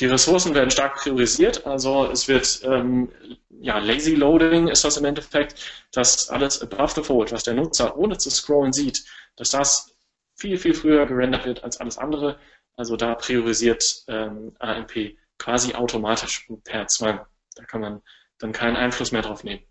Die 0.01 0.07
Ressourcen 0.07 0.55
werden 0.55 0.71
stark 0.71 0.97
priorisiert, 0.97 1.67
also 1.67 2.07
es 2.11 2.27
wird 2.27 2.63
ähm, 2.65 3.13
ja, 3.61 3.79
Lazy 3.79 4.15
Loading 4.15 4.69
ist 4.69 4.85
das 4.85 4.97
im 4.97 5.05
Endeffekt, 5.05 5.61
dass 5.93 6.31
alles 6.31 6.63
above 6.63 6.95
the 6.95 7.03
fold, 7.03 7.33
was 7.33 7.45
der 7.45 7.55
Nutzer 7.55 7.97
ohne 7.97 8.17
zu 8.17 8.31
scrollen 8.31 8.73
sieht, 8.73 9.05
dass 9.37 9.51
das 9.51 9.95
viel, 10.35 10.57
viel 10.57 10.73
früher 10.73 11.05
gerendert 11.05 11.45
wird 11.45 11.63
als 11.63 11.79
alles 11.79 11.99
andere. 11.99 12.39
Also 12.77 12.97
da 12.97 13.15
priorisiert 13.15 14.05
ähm, 14.09 14.57
AMP 14.59 15.19
quasi 15.39 15.75
automatisch 15.75 16.49
per 16.65 16.87
Zwang. 16.87 17.21
Da 17.55 17.65
kann 17.65 17.83
man 17.83 18.03
dann 18.39 18.53
keinen 18.53 18.77
Einfluss 18.77 19.13
mehr 19.13 19.23
drauf 19.23 19.45
nehmen. 19.45 19.63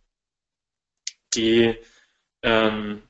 Die 1.34 1.76
ähm, 2.44 3.02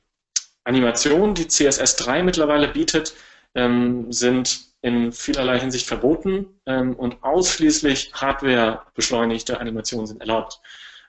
Animationen, 0.64 1.34
die 1.34 1.44
CSS3 1.44 2.22
mittlerweile 2.22 2.68
bietet, 2.68 3.14
ähm, 3.54 4.10
sind 4.10 4.69
in 4.82 5.12
vielerlei 5.12 5.58
Hinsicht 5.58 5.86
verboten 5.86 6.60
ähm, 6.66 6.94
und 6.94 7.22
ausschließlich 7.22 8.12
Hardware-beschleunigte 8.14 9.60
Animationen 9.60 10.06
sind 10.06 10.20
erlaubt. 10.20 10.60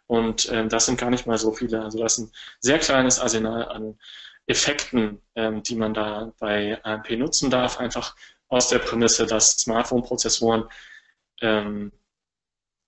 Und 0.08 0.52
ähm, 0.52 0.68
das 0.68 0.88
sind 0.88 1.00
gar 1.00 1.10
nicht 1.10 1.26
mal 1.26 1.38
so 1.38 1.54
viele. 1.54 1.82
Also 1.82 1.98
das 2.00 2.18
ist 2.18 2.26
ein 2.26 2.32
sehr 2.60 2.80
kleines 2.80 3.20
Arsenal 3.20 3.66
an 3.70 3.98
Effekten, 4.46 5.22
ähm, 5.36 5.64
die 5.64 5.76
man 5.76 5.94
da 5.94 6.34
bei 6.40 6.84
AMP 6.84 7.12
nutzen 7.12 7.50
darf, 7.50 7.80
einfach 7.80 8.16
aus 8.50 8.68
der 8.68 8.80
Prämisse, 8.80 9.26
dass 9.26 9.58
Smartphone-Prozessoren 9.60 10.66
ähm, 11.40 11.94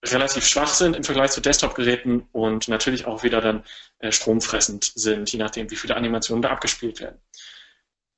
relativ 0.04 0.46
schwach 0.46 0.74
sind 0.74 0.96
im 0.98 1.06
Vergleich 1.06 1.32
zu 1.32 1.40
Desktop-Geräten 1.40 2.28
und 2.34 2.68
natürlich 2.68 3.06
auch 3.06 3.24
wieder 3.24 3.40
dann 3.40 3.64
äh, 4.00 4.12
stromfressend 4.12 4.92
sind, 4.96 5.32
je 5.32 5.40
nachdem, 5.40 5.72
wie 5.72 5.78
viele 5.78 5.96
Animationen 5.96 6.42
da 6.42 6.50
abgespielt 6.50 7.00
werden. 7.00 7.22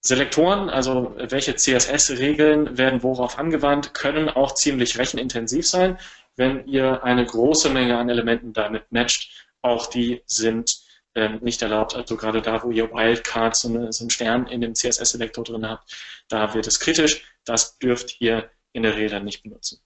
Selektoren, 0.05 0.69
also 0.69 1.15
welche 1.17 1.55
CSS-Regeln 1.55 2.77
werden 2.77 3.01
worauf 3.01 3.39
angewandt, 3.39 3.95
können 3.95 4.29
auch 4.29 4.53
ziemlich 4.53 4.99
rechenintensiv 4.99 5.67
sein, 5.67 5.97
wenn 6.35 6.67
ihr 6.67 7.03
eine 7.03 7.25
große 7.25 7.71
Menge 7.71 7.97
an 7.97 8.09
Elementen 8.09 8.53
damit 8.53 8.91
matcht. 8.91 9.47
Auch 9.63 9.87
die 9.87 10.21
sind 10.27 10.77
ähm, 11.15 11.39
nicht 11.41 11.63
erlaubt. 11.63 11.95
Also 11.95 12.17
gerade 12.17 12.43
da, 12.43 12.61
wo 12.61 12.69
ihr 12.69 12.91
Wildcards, 12.91 13.61
so, 13.61 13.69
eine, 13.69 13.91
so 13.91 14.03
einen 14.03 14.11
Stern 14.11 14.45
in 14.45 14.61
dem 14.61 14.75
CSS-Selektor 14.75 15.43
drin 15.43 15.67
habt, 15.67 15.91
da 16.27 16.53
wird 16.53 16.67
es 16.67 16.79
kritisch. 16.79 17.23
Das 17.43 17.79
dürft 17.79 18.21
ihr 18.21 18.51
in 18.73 18.83
der 18.83 18.95
Regel 18.95 19.23
nicht 19.23 19.41
benutzen. 19.41 19.81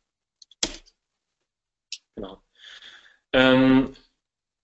Genau. 2.15 2.43
Ähm, 3.31 3.95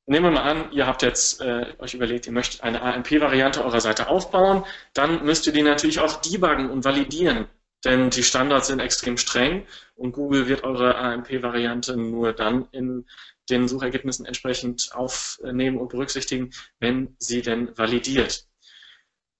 nehmen 0.06 0.26
wir 0.26 0.32
mal 0.32 0.49
an, 0.49 0.72
ihr 0.72 0.86
habt 0.88 1.01
jetzt 1.01 1.41
äh, 1.41 1.74
euch 1.80 1.93
überlegt, 1.93 2.28
ihr 2.28 2.34
möchtet 2.34 2.62
eine 2.62 2.82
AMP-Variante 2.82 3.64
eurer 3.64 3.82
Seite 3.82 4.08
aufbauen, 4.08 4.64
dann 4.93 5.26
müsst 5.26 5.47
ihr 5.47 5.53
die 5.53 5.64
natürlich 5.64 5.99
auch 5.99 6.22
debuggen 6.22 6.70
und 6.70 6.86
validieren, 6.86 7.47
denn 7.84 8.10
die 8.10 8.24
Standards 8.24 8.68
sind 8.68 8.80
extrem 8.80 9.18
streng 9.18 9.66
und 9.95 10.12
Google 10.12 10.47
wird 10.47 10.64
eure 10.64 10.95
AMP-Variante 10.95 11.97
nur 11.97 12.34
dann 12.34 12.68
in 12.72 13.06
den 13.49 13.68
Suchergebnissen 13.68 14.26
entsprechend 14.26 14.89
aufnehmen 14.93 15.78
und 15.78 15.89
berücksichtigen, 15.89 16.51
wenn 16.80 17.16
sie 17.20 17.41
denn 17.41 17.78
validiert. 17.78 18.47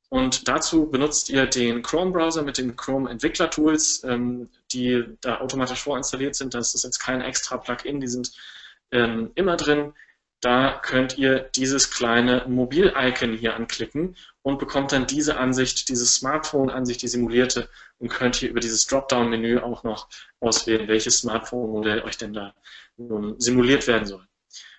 Und 0.10 0.48
dazu 0.48 0.90
benutzt 0.90 1.30
ihr 1.30 1.48
den 1.48 1.82
Chrome-Browser 1.82 2.44
mit 2.44 2.58
den 2.58 2.76
Chrome-Entwickler-Tools, 2.76 4.04
ähm, 4.04 4.50
die 4.72 5.04
da 5.22 5.42
automatisch 5.42 5.82
vorinstalliert 5.82 6.36
sind. 6.36 6.54
Das 6.54 6.76
ist 6.76 6.84
jetzt 6.84 7.00
kein 7.00 7.22
extra 7.22 7.58
Plugin, 7.58 8.00
die 8.00 8.08
sind 8.08 8.32
ähm, 8.92 9.32
immer 9.36 9.58
drin. 9.58 9.94
Da 10.46 10.80
könnt 10.84 11.18
ihr 11.18 11.50
dieses 11.56 11.90
kleine 11.90 12.46
Mobil-Icon 12.48 13.34
hier 13.34 13.56
anklicken 13.56 14.16
und 14.44 14.60
bekommt 14.60 14.92
dann 14.92 15.08
diese 15.08 15.38
Ansicht, 15.38 15.90
diese 15.90 16.06
Smartphone-Ansicht, 16.06 17.02
die 17.02 17.08
simulierte 17.08 17.68
und 17.98 18.10
könnt 18.10 18.36
hier 18.36 18.52
über 18.52 18.60
dieses 18.60 18.86
Dropdown-Menü 18.86 19.58
auch 19.58 19.82
noch 19.82 20.08
auswählen, 20.40 20.88
welches 20.88 21.18
Smartphone-Modell 21.18 22.04
euch 22.04 22.20
denn 22.20 22.34
da 22.34 22.54
nun 22.96 23.40
simuliert 23.42 23.88
werden 23.88 24.06
soll. 24.06 24.24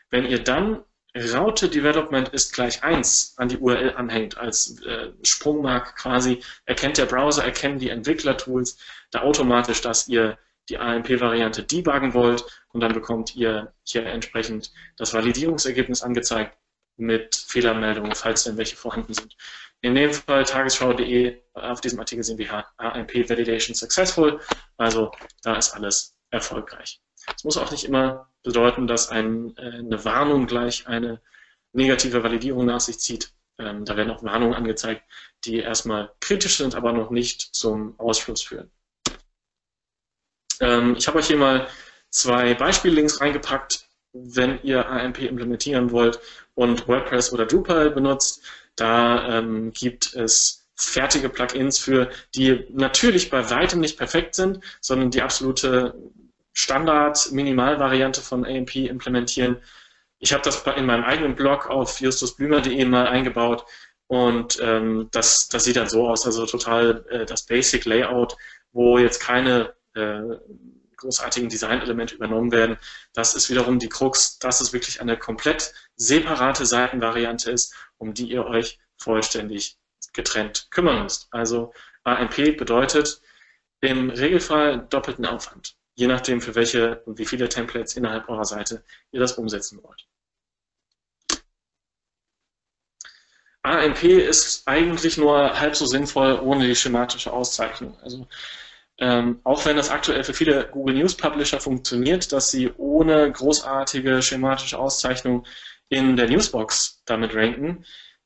Wenn 0.09 0.25
ihr 0.25 0.39
dann 0.39 0.85
Raute 1.17 1.69
Development 1.69 2.29
ist 2.29 2.55
gleich 2.55 2.85
1 2.85 3.35
an 3.37 3.49
die 3.49 3.59
URL 3.59 3.97
anhängt, 3.97 4.39
als 4.39 4.81
äh, 4.83 5.11
Sprungmark 5.25 5.97
quasi, 5.97 6.45
erkennt 6.65 6.99
der 6.99 7.07
Browser, 7.07 7.45
erkennen 7.45 7.81
die 7.81 7.91
Entwicklertools 7.91 8.79
da 9.11 9.23
automatisch, 9.23 9.81
dass 9.81 10.07
ihr 10.07 10.39
die 10.69 10.79
AMP-Variante 10.79 11.63
debuggen 11.63 12.15
wollt 12.15 12.45
und 12.73 12.81
dann 12.81 12.93
bekommt 12.93 13.37
ihr 13.37 13.73
hier 13.85 14.07
entsprechend 14.07 14.73
das 14.97 15.15
Validierungsergebnis 15.15 16.03
angezeigt 16.03 16.57
mit 16.97 17.37
Fehlermeldungen, 17.37 18.15
falls 18.15 18.45
denn 18.45 18.57
welche 18.57 18.77
vorhanden 18.77 19.15
sind. 19.15 19.37
In 19.83 19.95
dem 19.95 20.13
Fall 20.13 20.45
tagesschau.de, 20.45 21.43
auf 21.55 21.81
diesem 21.81 22.01
Artikel 22.01 22.25
sehen 22.25 22.39
wir 22.39 22.65
AMP 22.79 23.29
Validation 23.29 23.75
Successful, 23.75 24.41
also 24.77 25.13
da 25.43 25.57
ist 25.57 25.75
alles 25.75 26.17
erfolgreich. 26.31 27.01
Es 27.37 27.45
muss 27.45 27.57
auch 27.57 27.71
nicht 27.71 27.85
immer 27.85 28.31
bedeuten, 28.43 28.87
dass 28.87 29.11
ein, 29.11 29.57
äh, 29.57 29.79
eine 29.79 30.05
Warnung 30.05 30.47
gleich 30.47 30.87
eine 30.87 31.21
negative 31.73 32.23
Validierung 32.23 32.67
nach 32.67 32.81
sich 32.81 32.99
zieht. 33.01 33.33
Ähm, 33.59 33.85
da 33.85 33.97
werden 33.97 34.11
auch 34.11 34.23
Warnungen 34.23 34.55
angezeigt, 34.55 35.03
die 35.45 35.59
erstmal 35.59 36.13
kritisch 36.21 36.57
sind, 36.57 36.75
aber 36.75 36.93
noch 36.93 37.11
nicht 37.11 37.41
zum 37.41 37.99
Ausschluss 37.99 38.43
führen. 38.43 38.71
Ähm, 40.61 40.97
ich 40.97 41.07
habe 41.07 41.19
euch 41.19 41.27
hier 41.27 41.37
mal 41.37 41.67
zwei 42.11 42.55
Beispiellinks 42.55 43.21
reingepackt, 43.21 43.87
wenn 44.13 44.63
ihr 44.63 44.89
AMP 44.89 45.19
implementieren 45.19 45.91
wollt 45.91 46.21
und 46.55 46.89
WordPress 46.89 47.33
oder 47.33 47.47
Drupal 47.47 47.91
benutzt. 47.91 48.43
Da 48.77 49.39
ähm, 49.39 49.73
gibt 49.73 50.15
es 50.15 50.67
fertige 50.75 51.29
Plugins 51.29 51.79
für, 51.79 52.11
die 52.35 52.67
natürlich 52.71 53.31
bei 53.31 53.51
weitem 53.51 53.81
nicht 53.81 53.97
perfekt 53.99 54.35
sind, 54.35 54.61
sondern 54.81 55.11
die 55.11 55.23
absolute 55.23 55.95
Standard-Minimal-Variante 56.53 58.21
von 58.21 58.45
AMP 58.45 58.77
implementieren. 58.77 59.59
Ich 60.19 60.33
habe 60.33 60.43
das 60.43 60.63
in 60.77 60.87
meinem 60.87 61.05
eigenen 61.05 61.35
Blog 61.35 61.69
auf 61.69 62.01
justusblümer.de 62.01 62.85
mal 62.87 63.07
eingebaut 63.07 63.65
und 64.07 64.59
ähm, 64.63 65.09
das, 65.13 65.49
das 65.49 65.65
sieht 65.65 65.77
dann 65.77 65.89
so 65.89 66.09
aus, 66.09 66.25
also 66.25 66.47
total 66.47 67.05
äh, 67.11 67.27
das 67.27 67.45
Basic 67.45 67.85
Layout, 67.85 68.37
wo 68.73 68.99
jetzt 68.99 69.21
keine 69.21 69.76
äh, 69.97 70.39
großartigen 70.97 71.49
Designelemente 71.49 72.15
übernommen 72.15 72.53
werden. 72.53 72.79
Das 73.13 73.35
ist 73.35 73.51
wiederum 73.51 73.79
die 73.79 73.89
Krux, 73.89 74.39
dass 74.39 74.61
es 74.61 74.73
wirklich 74.73 75.01
eine 75.01 75.19
komplett 75.19 75.75
separate 75.97 76.65
Seitenvariante 76.65 77.51
ist, 77.51 77.75
um 77.99 78.15
die 78.15 78.31
ihr 78.31 78.47
euch 78.47 78.79
vollständig 78.97 79.79
getrennt 80.13 80.69
kümmern 80.71 81.03
müsst. 81.03 81.29
Also 81.31 81.73
AMP 82.05 82.57
bedeutet 82.57 83.21
im 83.81 84.11
Regelfall 84.11 84.87
doppelten 84.89 85.27
Aufwand 85.27 85.77
je 85.97 86.07
nachdem, 86.07 86.41
für 86.41 86.55
welche 86.55 87.03
und 87.07 87.19
wie 87.19 87.27
viele 87.27 87.49
Templates 87.49 87.97
innerhalb 87.97 88.29
eurer 88.29 88.45
Seite 88.45 88.85
ihr 89.11 89.21
das 89.21 89.33
umsetzen 89.33 89.83
wollt. 89.83 90.07
AMP 93.63 94.05
ist 94.05 94.69
eigentlich 94.69 95.17
nur 95.17 95.59
halb 95.59 95.75
so 95.75 95.87
sinnvoll 95.87 96.39
ohne 96.41 96.67
die 96.67 96.77
schematische 96.77 97.33
Auszeichnung. 97.33 97.99
Also 98.01 98.29
ähm, 98.99 99.41
auch 99.45 99.65
wenn 99.67 99.77
das 99.77 99.91
aktuell 99.91 100.25
für 100.25 100.35
viele 100.35 100.69
Google 100.69 100.97
News 100.97 101.17
Publisher 101.17 101.61
funktioniert, 101.61 102.33
dass 102.33 102.51
sie 102.51 102.73
ohne 102.77 103.31
großartige 103.31 104.23
schematische 104.23 104.79
Auszeichnung 104.79 105.47
in 105.89 106.17
der 106.17 106.29
Newsbox 106.29 107.03
damit 107.05 107.35
ranken, 107.35 107.85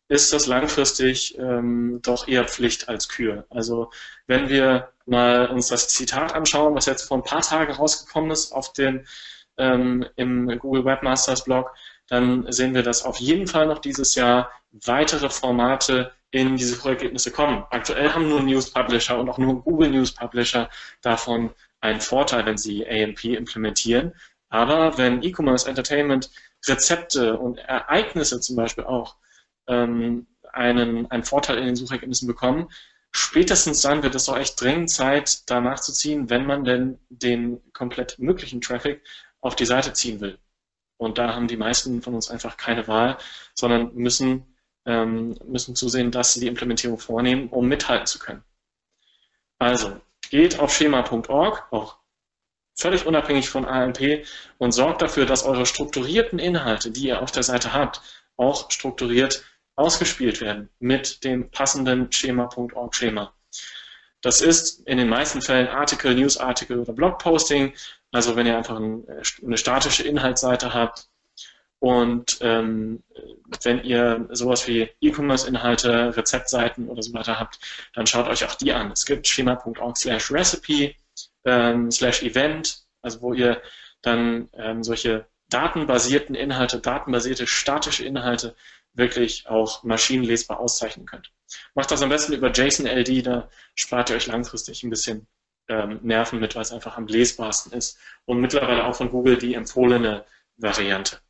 ist 0.09 0.33
das 0.33 0.47
langfristig 0.47 1.39
ähm, 1.39 2.01
doch 2.03 2.27
eher 2.27 2.45
Pflicht 2.47 2.89
als 2.89 3.09
Kür. 3.09 3.47
Also 3.51 3.91
wenn 4.27 4.49
wir 4.49 4.93
mal 5.07 5.49
uns 5.49 5.69
das 5.69 5.89
Zitat 5.89 6.35
anschauen, 6.35 6.75
was 6.75 6.87
jetzt 6.87 7.03
vor 7.07 7.19
ein 7.19 7.25
paar 7.25 7.43
Tagen 7.43 7.73
rausgekommen 7.73 8.31
ist 8.31 8.53
auf 8.53 8.73
den, 8.73 9.07
ähm, 9.57 10.07
im 10.17 10.59
Google 10.59 10.85
Webmasters 10.85 11.45
Blog, 11.45 11.73
dann 12.09 12.51
sehen 12.51 12.75
wir, 12.75 12.83
dass 12.83 13.05
auf 13.05 13.19
jeden 13.19 13.47
Fall 13.47 13.67
noch 13.67 13.79
dieses 13.79 14.15
Jahr 14.17 14.51
weitere 14.73 15.31
Formate 15.31 16.13
in 16.31 16.57
diese 16.57 16.75
Suchergebnisse 16.77 17.31
kommen. 17.31 17.65
Aktuell 17.71 18.13
haben 18.13 18.29
nur 18.29 18.43
News 18.43 18.71
Publisher 18.71 19.19
und 19.19 19.29
auch 19.29 19.39
nur 19.39 19.63
Google 19.63 19.91
News 19.91 20.13
Publisher 20.13 20.71
davon 21.03 21.51
einen 21.81 22.01
Vorteil, 22.01 22.47
wenn 22.47 22.59
sie 22.59 22.87
AMP 22.87 23.25
implementieren. 23.25 24.13
Aber 24.49 24.99
wenn 24.99 25.23
E-Commerce, 25.23 25.69
Entertainment, 25.69 26.31
Rezepte 26.67 27.39
und 27.39 27.59
Ereignisse 27.59 28.41
zum 28.41 28.57
Beispiel 28.57 28.85
auch 28.85 29.17
ähm, 29.67 30.27
einen, 30.53 31.11
einen 31.11 31.25
Vorteil 31.25 31.59
in 31.59 31.67
den 31.67 31.77
Suchergebnissen 31.77 32.27
bekommen. 32.27 32.69
Spätestens 33.13 33.81
dann 33.81 34.03
wird 34.03 34.15
es 34.15 34.29
auch 34.29 34.37
echt 34.37 34.61
dringend 34.61 34.91
Zeit, 34.91 35.49
da 35.51 35.61
nachzuziehen, 35.61 36.31
wenn 36.31 36.47
man 36.47 36.65
denn 36.65 36.99
den 37.09 37.61
komplett 37.73 38.19
möglichen 38.19 38.61
Traffic 38.61 39.03
auf 39.41 39.57
die 39.57 39.65
Seite 39.65 39.93
ziehen 39.93 40.21
will. 40.21 40.39
Und 40.97 41.19
da 41.19 41.35
haben 41.35 41.49
die 41.49 41.57
meisten 41.57 42.03
von 42.03 42.15
uns 42.15 42.31
einfach 42.31 42.57
keine 42.57 42.87
Wahl, 42.87 43.17
sondern 43.55 43.95
müssen, 43.95 44.55
ähm, 44.87 45.37
müssen 45.45 45.77
zusehen, 45.77 46.11
dass 46.11 46.35
sie 46.35 46.41
die 46.41 46.47
Implementierung 46.47 46.99
vornehmen, 46.99 47.49
um 47.49 47.69
mithalten 47.69 48.07
zu 48.07 48.19
können. 48.19 48.45
Also, 49.59 50.01
geht 50.31 50.59
auf 50.59 50.75
schema.org, 50.75 51.67
auch 51.71 51.99
völlig 52.75 53.07
unabhängig 53.07 53.51
von 53.51 53.67
AMP, 53.67 54.25
und 54.59 54.73
sorgt 54.73 55.03
dafür, 55.03 55.27
dass 55.27 55.45
eure 55.45 55.67
strukturierten 55.67 56.39
Inhalte, 56.39 56.91
die 56.91 57.09
ihr 57.09 57.23
auf 57.23 57.31
der 57.31 57.43
Seite 57.43 57.73
habt, 57.73 58.01
auch 58.37 58.71
strukturiert 58.71 59.45
ausgespielt 59.77 60.41
werden 60.41 60.71
mit 60.79 61.25
dem 61.25 61.51
passenden 61.51 62.11
Schema.org 62.13 62.95
Schema. 62.95 63.35
Das 64.23 64.41
ist 64.41 64.87
in 64.87 64.99
den 64.99 65.09
meisten 65.09 65.41
Fällen 65.41 65.69
Artikel, 65.69 66.15
Newsartikel 66.15 66.79
oder 66.79 66.93
Blogposting. 66.93 67.75
Also 68.13 68.37
wenn 68.37 68.47
ihr 68.47 68.57
einfach 68.57 68.77
eine 68.77 69.57
statische 69.57 70.03
Inhaltsseite 70.03 70.75
habt 70.75 71.10
und 71.81 72.39
ähm, 72.43 73.03
wenn 73.63 73.83
ihr 73.83 74.29
sowas 74.31 74.69
wie 74.69 74.91
E-Commerce-Inhalte, 75.01 76.15
Rezeptseiten 76.15 76.89
oder 76.89 77.03
so 77.03 77.15
weiter 77.15 77.41
habt, 77.41 77.59
dann 77.95 78.07
schaut 78.07 78.29
euch 78.29 78.45
auch 78.45 78.55
die 78.55 78.73
an. 78.73 78.93
Es 78.93 79.07
gibt 79.07 79.27
schema.org 79.27 79.97
slash 79.97 80.31
recipe 80.31 80.95
ähm, 81.47 81.91
slash 81.91 82.23
event, 82.23 82.85
also 83.01 83.23
wo 83.23 83.33
ihr 83.33 83.63
dann 84.03 84.51
ähm, 84.53 84.85
solche 84.85 85.27
datenbasierten 85.49 86.35
Inhalte, 86.35 86.81
datenbasierte 86.81 87.47
statische 87.47 88.05
Inhalte 88.05 88.55
wirklich 88.93 89.49
auch 89.49 89.83
maschinenlesbar 89.83 90.61
auszeichnen 90.61 91.07
könnt. 91.07 91.33
Macht 91.75 91.91
das 91.91 92.03
am 92.03 92.11
besten 92.11 92.35
über 92.35 92.53
JSON-LD, 92.53 93.27
da 93.27 93.49
spart 93.75 94.11
ihr 94.11 94.17
euch 94.17 94.27
langfristig 94.27 94.83
ein 94.83 94.91
bisschen 94.91 95.27
ähm, 95.69 95.99
Nerven 96.03 96.41
mit, 96.41 96.55
weil 96.55 96.63
es 96.63 96.73
einfach 96.73 96.99
am 96.99 97.07
lesbarsten 97.07 97.73
ist. 97.73 97.99
Und 98.27 98.41
mittlerweile 98.41 98.85
auch 98.85 98.97
von 98.97 99.11
Google 99.11 99.39
die 99.39 99.55
empfohlene 99.55 100.27
Variante. 100.57 101.21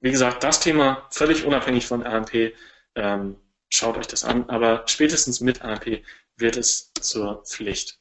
Wie 0.00 0.10
gesagt, 0.10 0.44
das 0.44 0.60
Thema 0.60 1.06
völlig 1.10 1.44
unabhängig 1.44 1.86
von 1.86 2.06
AMP. 2.06 2.52
Ähm, 2.94 3.36
schaut 3.68 3.96
euch 3.98 4.06
das 4.06 4.24
an, 4.24 4.48
aber 4.48 4.84
spätestens 4.86 5.40
mit 5.40 5.62
AMP 5.62 6.02
wird 6.36 6.56
es 6.56 6.92
zur 6.94 7.44
Pflicht. 7.44 7.98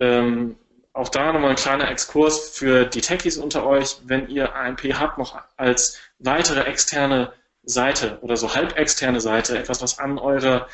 Ähm, 0.00 0.58
auch 0.92 1.08
da 1.10 1.32
nochmal 1.32 1.50
ein 1.50 1.56
kleiner 1.56 1.90
Exkurs 1.90 2.50
für 2.50 2.86
die 2.86 3.00
Techies 3.00 3.36
unter 3.36 3.66
euch. 3.66 3.98
Wenn 4.04 4.28
ihr 4.28 4.54
AMP 4.54 4.82
habt, 4.94 5.18
noch 5.18 5.40
als 5.56 5.98
weitere 6.18 6.60
externe 6.62 7.32
Seite 7.62 8.18
oder 8.22 8.36
so 8.36 8.54
halbexterne 8.54 9.20
Seite, 9.20 9.58
etwas, 9.58 9.82
was 9.82 9.98
an 9.98 10.18
eure, 10.18 10.68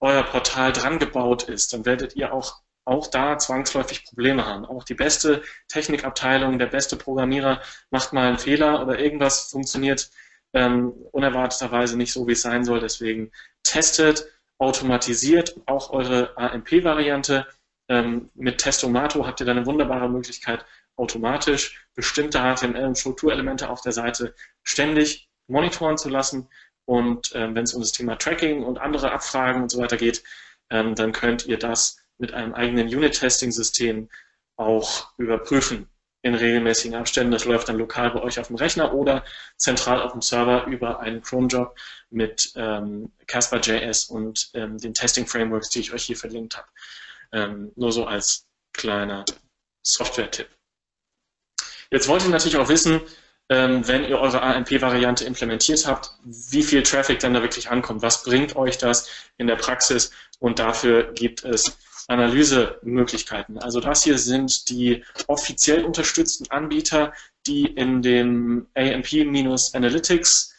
euer 0.00 0.22
Portal 0.22 0.72
dran 0.72 0.98
gebaut 0.98 1.44
ist, 1.44 1.72
dann 1.72 1.84
werdet 1.84 2.16
ihr 2.16 2.32
auch, 2.32 2.62
auch 2.86 3.08
da 3.08 3.38
zwangsläufig 3.38 4.04
Probleme 4.06 4.46
haben. 4.46 4.64
Auch 4.64 4.84
die 4.84 4.94
beste 4.94 5.42
Technikabteilung, 5.68 6.58
der 6.58 6.66
beste 6.66 6.96
Programmierer 6.96 7.60
macht 7.90 8.12
mal 8.12 8.28
einen 8.28 8.38
Fehler 8.38 8.82
oder 8.82 8.98
irgendwas 8.98 9.50
funktioniert 9.50 10.10
ähm, 10.54 10.92
unerwarteterweise 11.12 11.98
nicht 11.98 12.12
so, 12.12 12.26
wie 12.26 12.32
es 12.32 12.42
sein 12.42 12.64
soll. 12.64 12.80
Deswegen 12.80 13.32
testet, 13.62 14.26
automatisiert 14.58 15.60
auch 15.66 15.90
eure 15.90 16.36
AMP-Variante 16.38 17.46
ähm, 17.88 18.30
mit 18.34 18.58
Testomato 18.58 19.26
habt 19.26 19.40
ihr 19.40 19.46
dann 19.46 19.58
eine 19.58 19.66
wunderbare 19.66 20.08
Möglichkeit, 20.08 20.64
automatisch 20.96 21.86
bestimmte 21.94 22.38
HTML- 22.38 22.86
und 22.86 22.98
Strukturelemente 22.98 23.68
auf 23.68 23.80
der 23.80 23.92
Seite 23.92 24.34
ständig 24.62 25.28
monitoren 25.46 25.96
zu 25.98 26.08
lassen. 26.08 26.48
Und 26.84 27.32
ähm, 27.34 27.54
wenn 27.54 27.64
es 27.64 27.74
um 27.74 27.80
das 27.80 27.92
Thema 27.92 28.16
Tracking 28.16 28.64
und 28.64 28.78
andere 28.78 29.12
Abfragen 29.12 29.62
und 29.62 29.70
so 29.70 29.78
weiter 29.78 29.96
geht, 29.96 30.22
ähm, 30.70 30.94
dann 30.94 31.12
könnt 31.12 31.46
ihr 31.46 31.58
das 31.58 31.98
mit 32.18 32.32
einem 32.32 32.54
eigenen 32.54 32.88
Unit-Testing-System 32.88 34.08
auch 34.56 35.12
überprüfen 35.18 35.88
in 36.22 36.34
regelmäßigen 36.34 36.96
Abständen. 36.96 37.32
Das 37.32 37.44
läuft 37.44 37.68
dann 37.68 37.78
lokal 37.78 38.10
bei 38.10 38.20
euch 38.20 38.40
auf 38.40 38.48
dem 38.48 38.56
Rechner 38.56 38.92
oder 38.92 39.24
zentral 39.56 40.02
auf 40.02 40.12
dem 40.12 40.22
Server 40.22 40.66
über 40.66 41.00
einen 41.00 41.22
Chrome-Job 41.22 41.76
mit 42.10 42.52
ähm, 42.56 43.12
Casper.js 43.26 44.04
und 44.06 44.50
ähm, 44.54 44.78
den 44.78 44.92
Testing-Frameworks, 44.92 45.68
die 45.68 45.80
ich 45.80 45.92
euch 45.92 46.04
hier 46.04 46.16
verlinkt 46.16 46.56
habe. 46.56 46.68
Ähm, 47.32 47.72
nur 47.76 47.92
so 47.92 48.06
als 48.06 48.46
kleiner 48.72 49.24
Software-Tipp. 49.82 50.48
Jetzt 51.90 52.08
wollt 52.08 52.24
ihr 52.24 52.30
natürlich 52.30 52.56
auch 52.56 52.68
wissen, 52.68 53.00
ähm, 53.48 53.86
wenn 53.86 54.04
ihr 54.04 54.18
eure 54.18 54.42
AMP-Variante 54.42 55.24
implementiert 55.24 55.86
habt, 55.86 56.10
wie 56.24 56.64
viel 56.64 56.82
Traffic 56.82 57.20
dann 57.20 57.34
da 57.34 57.42
wirklich 57.42 57.70
ankommt. 57.70 58.02
Was 58.02 58.24
bringt 58.24 58.56
euch 58.56 58.78
das 58.78 59.08
in 59.36 59.46
der 59.46 59.54
Praxis? 59.54 60.10
Und 60.40 60.58
dafür 60.58 61.12
gibt 61.12 61.44
es 61.44 61.78
Analysemöglichkeiten. 62.08 63.58
Also 63.58 63.80
das 63.80 64.04
hier 64.04 64.18
sind 64.18 64.68
die 64.70 65.02
offiziell 65.26 65.84
unterstützten 65.84 66.50
Anbieter, 66.50 67.12
die 67.46 67.66
in 67.66 68.02
dem 68.02 68.66
AMP-Analytics 68.74 70.54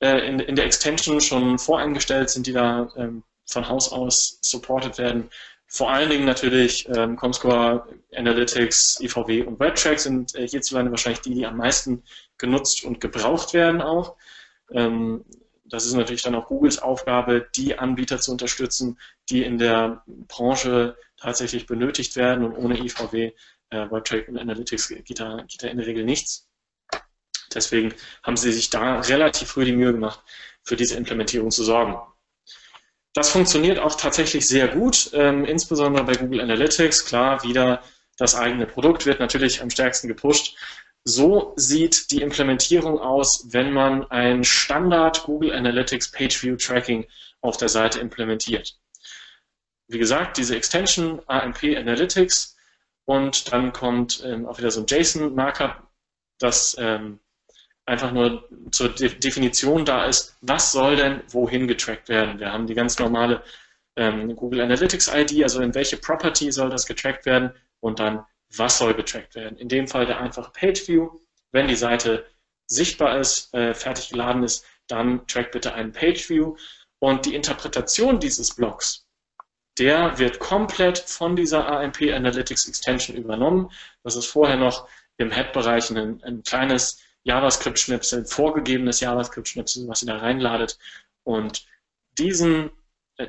äh, 0.00 0.26
in, 0.28 0.40
in, 0.40 0.56
der 0.56 0.66
Extension 0.66 1.20
schon 1.20 1.58
voreingestellt 1.58 2.30
sind, 2.30 2.46
die 2.46 2.52
da 2.52 2.90
ähm, 2.96 3.22
von 3.46 3.68
Haus 3.68 3.92
aus 3.92 4.38
supported 4.42 4.98
werden. 4.98 5.30
Vor 5.66 5.90
allen 5.90 6.10
Dingen 6.10 6.24
natürlich 6.24 6.88
ähm, 6.88 7.16
Comscore, 7.16 7.86
Analytics, 8.14 9.00
IVW 9.00 9.42
und 9.42 9.58
WebTrack 9.58 9.98
sind 9.98 10.34
äh, 10.34 10.46
hierzulande 10.46 10.90
wahrscheinlich 10.90 11.22
die, 11.22 11.34
die 11.34 11.46
am 11.46 11.56
meisten 11.56 12.02
genutzt 12.38 12.84
und 12.84 13.00
gebraucht 13.00 13.54
werden 13.54 13.80
auch. 13.80 14.16
Ähm, 14.70 15.24
das 15.64 15.86
ist 15.86 15.94
natürlich 15.94 16.22
dann 16.22 16.34
auch 16.34 16.46
Googles 16.46 16.78
Aufgabe, 16.78 17.48
die 17.56 17.78
Anbieter 17.78 18.20
zu 18.20 18.32
unterstützen, 18.32 18.98
die 19.30 19.42
in 19.42 19.58
der 19.58 20.02
Branche 20.06 20.96
tatsächlich 21.16 21.66
benötigt 21.66 22.16
werden 22.16 22.44
und 22.44 22.54
ohne 22.54 22.78
IVW, 22.78 23.32
äh, 23.70 23.90
WebTrack 23.90 24.28
und 24.28 24.38
Analytics 24.38 24.88
geht 24.88 25.20
da, 25.20 25.42
geht 25.48 25.62
da 25.62 25.68
in 25.68 25.78
der 25.78 25.86
Regel 25.86 26.04
nichts. 26.04 26.48
Deswegen 27.54 27.94
haben 28.22 28.36
sie 28.36 28.52
sich 28.52 28.70
da 28.70 29.00
relativ 29.00 29.48
früh 29.48 29.64
die 29.64 29.72
Mühe 29.72 29.92
gemacht, 29.92 30.20
für 30.62 30.76
diese 30.76 30.96
Implementierung 30.96 31.50
zu 31.50 31.64
sorgen. 31.64 31.96
Das 33.14 33.30
funktioniert 33.30 33.78
auch 33.78 33.94
tatsächlich 33.94 34.46
sehr 34.46 34.68
gut, 34.68 35.10
ähm, 35.12 35.44
insbesondere 35.44 36.04
bei 36.04 36.14
Google 36.14 36.40
Analytics. 36.40 37.04
Klar, 37.06 37.42
wieder 37.44 37.82
das 38.18 38.34
eigene 38.34 38.66
Produkt 38.66 39.06
wird 39.06 39.20
natürlich 39.20 39.62
am 39.62 39.70
stärksten 39.70 40.08
gepusht. 40.08 40.56
So 41.04 41.52
sieht 41.56 42.10
die 42.10 42.22
Implementierung 42.22 42.98
aus, 42.98 43.46
wenn 43.52 43.72
man 43.72 44.10
ein 44.10 44.42
Standard 44.42 45.24
Google 45.24 45.52
Analytics 45.52 46.10
Page 46.10 46.42
View 46.42 46.56
Tracking 46.56 47.06
auf 47.42 47.58
der 47.58 47.68
Seite 47.68 48.00
implementiert. 48.00 48.78
Wie 49.86 49.98
gesagt, 49.98 50.38
diese 50.38 50.56
Extension 50.56 51.20
AMP 51.26 51.62
Analytics 51.76 52.56
und 53.04 53.52
dann 53.52 53.74
kommt 53.74 54.22
ähm, 54.24 54.46
auch 54.46 54.58
wieder 54.58 54.70
so 54.70 54.80
ein 54.80 54.86
JSON-Markup, 54.86 55.86
das 56.38 56.74
ähm, 56.78 57.20
einfach 57.84 58.12
nur 58.12 58.48
zur 58.70 58.88
De 58.88 59.10
Definition 59.10 59.84
da 59.84 60.06
ist, 60.06 60.38
was 60.40 60.72
soll 60.72 60.96
denn 60.96 61.22
wohin 61.28 61.68
getrackt 61.68 62.08
werden. 62.08 62.38
Wir 62.40 62.50
haben 62.50 62.66
die 62.66 62.74
ganz 62.74 62.98
normale 62.98 63.42
ähm, 63.96 64.34
Google 64.36 64.62
Analytics 64.62 65.08
ID, 65.14 65.42
also 65.42 65.60
in 65.60 65.74
welche 65.74 65.98
Property 65.98 66.50
soll 66.50 66.70
das 66.70 66.86
getrackt 66.86 67.26
werden 67.26 67.52
und 67.80 68.00
dann 68.00 68.24
was 68.56 68.78
soll 68.78 68.94
getrackt 68.94 69.34
werden. 69.34 69.58
In 69.58 69.68
dem 69.68 69.88
Fall 69.88 70.06
der 70.06 70.20
einfache 70.20 70.50
Page 70.50 70.88
View. 70.88 71.10
Wenn 71.52 71.68
die 71.68 71.76
Seite 71.76 72.26
sichtbar 72.66 73.18
ist, 73.18 73.52
äh, 73.54 73.74
fertig 73.74 74.08
geladen 74.08 74.42
ist, 74.42 74.64
dann 74.88 75.26
track 75.26 75.52
bitte 75.52 75.74
einen 75.74 75.92
Page 75.92 76.28
View 76.28 76.56
und 76.98 77.26
die 77.26 77.34
Interpretation 77.34 78.18
dieses 78.18 78.54
Blocks, 78.54 79.06
der 79.78 80.18
wird 80.18 80.38
komplett 80.38 80.98
von 80.98 81.36
dieser 81.36 81.66
AMP 81.66 82.02
Analytics 82.12 82.68
Extension 82.68 83.16
übernommen. 83.16 83.70
Das 84.02 84.16
ist 84.16 84.26
vorher 84.26 84.56
noch 84.56 84.88
im 85.16 85.30
Head-Bereich 85.30 85.90
ein, 85.90 86.22
ein 86.22 86.42
kleines 86.42 87.02
JavaScript-Schnipsel, 87.24 88.24
vorgegebenes 88.24 89.00
JavaScript-Schnipsel, 89.00 89.88
was 89.88 90.02
ihr 90.02 90.06
da 90.06 90.18
reinladet. 90.18 90.78
Und 91.24 91.66
diesen, 92.18 92.70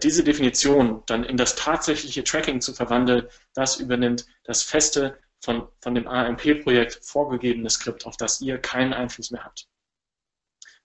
diese 0.02 0.24
Definition 0.24 1.04
dann 1.06 1.24
in 1.24 1.38
das 1.38 1.56
tatsächliche 1.56 2.24
Tracking 2.24 2.62
zu 2.62 2.74
verwandeln, 2.74 3.28
das 3.54 3.78
übernimmt 3.78 4.26
das 4.44 4.64
feste, 4.64 5.18
von, 5.46 5.68
von 5.80 5.94
dem 5.96 6.08
AMP-Projekt 6.08 7.00
vorgegebene 7.04 7.70
Skript, 7.70 8.06
auf 8.06 8.18
das 8.18 8.42
ihr 8.42 8.58
keinen 8.58 8.94
Einfluss 8.94 9.32
mehr 9.32 9.44
habt. 9.44 9.68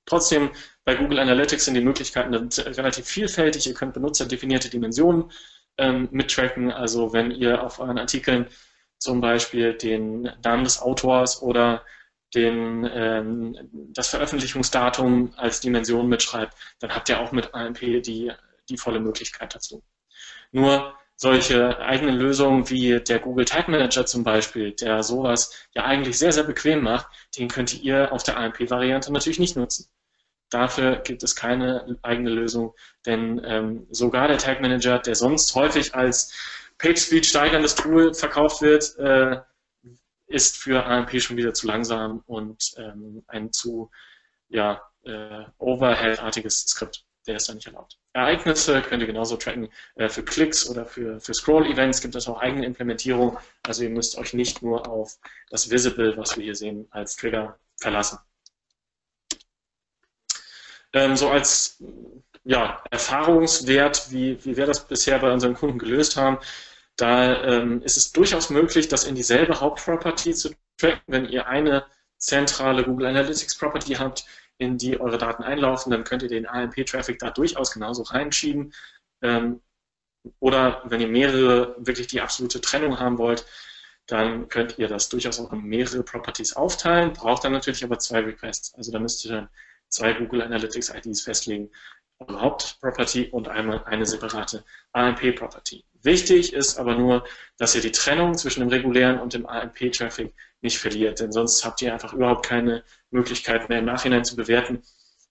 Trotzdem, 0.05 0.51
bei 0.85 0.95
Google 0.95 1.19
Analytics 1.19 1.65
sind 1.65 1.75
die 1.75 1.81
Möglichkeiten 1.81 2.35
relativ 2.35 3.07
vielfältig. 3.07 3.67
Ihr 3.67 3.75
könnt 3.75 3.95
benutzerdefinierte 3.95 4.69
Dimensionen 4.69 5.31
ähm, 5.79 6.09
mittracken. 6.11 6.71
Also 6.71 7.13
wenn 7.13 7.31
ihr 7.31 7.63
auf 7.63 7.79
euren 7.79 7.99
Artikeln 7.99 8.49
zum 8.99 9.21
Beispiel 9.21 9.75
den 9.75 10.31
Namen 10.45 10.65
des 10.65 10.81
Autors 10.81 11.43
oder 11.43 11.85
den, 12.35 12.89
ähm, 12.93 13.57
das 13.73 14.09
Veröffentlichungsdatum 14.09 15.33
als 15.37 15.61
Dimension 15.61 16.09
mitschreibt, 16.09 16.55
dann 16.81 16.95
habt 16.95 17.09
ihr 17.09 17.21
auch 17.21 17.33
mit 17.33 17.55
AMP 17.55 18.03
die, 18.03 18.33
die 18.71 18.79
volle 18.79 19.01
Möglichkeit 19.01 19.55
dazu. 19.55 19.83
Nur 20.53 20.95
solche 21.17 21.79
eigenen 21.81 22.17
Lösungen 22.17 22.71
wie 22.71 22.99
der 22.99 23.19
Google 23.19 23.45
Tag 23.45 23.69
Manager 23.69 24.07
zum 24.07 24.25
Beispiel, 24.25 24.73
der 24.73 25.03
sowas 25.03 25.69
ja 25.75 25.85
eigentlich 25.85 26.19
sehr, 26.19 26.33
sehr 26.33 26.45
bequem 26.45 26.83
macht, 26.83 27.07
den 27.37 27.49
könnt 27.49 27.83
ihr 27.83 28.11
auf 28.13 28.23
der 28.23 28.39
AMP-Variante 28.39 29.13
natürlich 29.13 29.39
nicht 29.39 29.55
nutzen. 29.55 29.87
Dafür 30.49 30.97
gibt 30.97 31.23
es 31.23 31.37
keine 31.37 31.99
eigene 32.03 32.31
Lösung, 32.31 32.75
denn 33.05 33.41
ähm, 33.45 33.87
sogar 33.91 34.29
der 34.29 34.39
Tag 34.39 34.61
Manager, 34.61 34.99
der 34.99 35.15
sonst 35.15 35.55
häufig 35.55 35.95
als 35.95 36.33
PageSpeed 36.79 37.27
steigerndes 37.27 37.75
Tool 37.75 38.15
verkauft 38.15 38.63
wird, 38.63 38.97
äh, 38.99 39.41
ist 40.27 40.57
für 40.57 40.87
AMP 40.87 41.21
schon 41.21 41.37
wieder 41.37 41.53
zu 41.53 41.67
langsam 41.67 42.23
und 42.27 42.73
ähm, 42.79 43.23
ein 43.27 43.53
zu 43.53 43.91
ja, 44.49 44.83
äh, 45.05 45.45
Overhead-artiges 45.59 46.61
Skript. 46.67 47.05
Der 47.27 47.37
ist 47.37 47.49
da 47.49 47.55
nicht 47.55 47.67
erlaubt. 47.67 47.99
Ereignisse 48.15 48.81
könnt 48.83 49.03
ihr 49.03 49.07
genauso 49.07 49.37
tracken. 49.37 49.69
Äh, 49.95 50.09
für 50.09 50.25
Klicks 50.25 50.69
oder 50.69 50.87
für, 50.87 51.21
für 51.21 51.35
Scroll-Events 51.35 52.01
gibt 52.01 52.15
es 52.15 52.27
auch 52.29 52.41
eigene 52.41 52.65
Implementierung. 52.65 53.39
Also 53.63 53.83
ihr 53.83 53.91
müsst 53.91 54.17
euch 54.17 54.33
nicht 54.33 54.63
nur 54.63 54.89
auf 54.89 55.19
das 55.51 55.71
Visible, 55.71 56.17
was 56.17 56.37
wir 56.37 56.45
hier 56.45 56.55
sehen, 56.55 56.89
als 56.91 57.17
Trigger 57.17 57.59
verlassen. 57.77 58.19
Ähm, 60.93 61.17
so 61.17 61.29
als 61.29 61.83
ja, 62.45 62.83
Erfahrungswert, 62.91 64.11
wie, 64.11 64.45
wie 64.45 64.57
wir 64.57 64.67
das 64.67 64.87
bisher 64.87 65.19
bei 65.19 65.33
unseren 65.33 65.55
Kunden 65.55 65.79
gelöst 65.79 66.17
haben, 66.17 66.39
da 66.97 67.43
ähm, 67.45 67.83
ist 67.83 67.97
es 67.97 68.13
durchaus 68.13 68.51
möglich, 68.51 68.89
das 68.89 69.05
in 69.05 69.15
dieselbe 69.15 69.61
Hauptproperty 69.61 70.35
zu 70.35 70.51
tracken. 70.79 71.01
Wenn 71.07 71.29
ihr 71.29 71.47
eine 71.47 71.85
zentrale 72.19 72.85
Google 72.85 73.07
Analytics 73.07 73.57
Property 73.57 73.95
habt, 73.95 74.25
in 74.61 74.77
die 74.77 75.01
eure 75.01 75.19
Daten 75.19 75.43
einlaufen, 75.43 75.91
dann 75.91 76.05
könnt 76.05 76.23
ihr 76.23 76.29
den 76.29 76.47
AMP-Traffic 76.47 77.19
da 77.19 77.31
durchaus 77.31 77.73
genauso 77.73 78.03
reinschieben. 78.03 78.73
Ähm, 79.23 79.63
oder 80.39 80.83
wenn 80.85 81.01
ihr 81.01 81.09
mehrere, 81.09 81.75
wirklich 81.79 82.09
die 82.09 82.21
absolute 82.21 82.61
Trennung 82.61 83.01
haben 83.01 83.17
wollt, 83.17 83.47
dann 84.07 84.49
könnt 84.49 84.79
ihr 84.79 84.87
das 84.87 85.09
durchaus 85.09 85.41
auch 85.41 85.53
in 85.53 85.63
mehrere 85.63 86.03
Properties 86.03 86.55
aufteilen, 86.55 87.15
braucht 87.15 87.45
dann 87.45 87.53
natürlich 87.53 87.85
aber 87.85 87.99
zwei 87.99 88.21
Requests. 88.21 88.75
Also 88.75 88.93
da 88.93 88.99
müsst 88.99 89.25
ihr 89.25 89.33
dann 89.33 89.49
zwei 89.89 90.13
Google 90.13 90.43
Analytics 90.43 90.91
IDs 90.91 91.23
festlegen. 91.23 91.71
Hauptproperty 92.31 93.31
und 93.31 93.49
einmal 93.49 93.83
eine 93.85 94.05
separate 94.05 94.63
AMP-Property. 94.93 95.85
Wichtig 96.03 96.53
ist 96.53 96.79
aber 96.79 96.95
nur, 96.97 97.25
dass 97.59 97.75
ihr 97.75 97.83
die 97.83 97.93
Trennung 97.93 98.35
zwischen 98.37 98.61
dem 98.61 98.69
regulären 98.69 99.21
und 99.21 99.35
dem 99.35 99.47
AMP-Traffic 99.47 100.35
nicht 100.63 100.79
verliert, 100.79 101.21
denn 101.21 101.33
sonst 101.33 101.65
habt 101.65 101.83
ihr 101.83 101.93
einfach 101.93 102.13
überhaupt 102.13 102.47
keine 102.47 102.85
Möglichkeit 103.11 103.69
mehr 103.69 103.81
im 103.81 103.85
Nachhinein 103.85 104.25
zu 104.25 104.37
bewerten, 104.37 104.83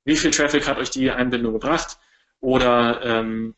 wie 0.06 0.16
viel 0.16 0.32
Traffic 0.32 0.68
hat 0.68 0.78
euch 0.78 0.90
die 0.90 1.12
Einbindung 1.12 1.54
gebracht 1.54 1.98
oder 2.40 3.02
ähm, 3.04 3.56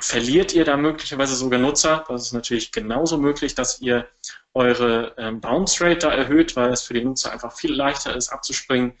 verliert 0.00 0.52
ihr 0.52 0.64
da 0.64 0.76
möglicherweise 0.76 1.34
sogar 1.34 1.58
Nutzer. 1.58 2.04
Das 2.08 2.22
ist 2.22 2.32
natürlich 2.32 2.72
genauso 2.72 3.18
möglich, 3.18 3.54
dass 3.54 3.80
ihr 3.80 4.08
eure 4.54 5.14
ähm, 5.18 5.40
Bounce 5.40 5.84
Rate 5.84 5.98
da 5.98 6.12
erhöht, 6.12 6.56
weil 6.56 6.72
es 6.72 6.82
für 6.82 6.94
die 6.94 7.04
Nutzer 7.04 7.32
einfach 7.32 7.56
viel 7.56 7.72
leichter 7.72 8.16
ist 8.16 8.28
abzuspringen 8.28 8.94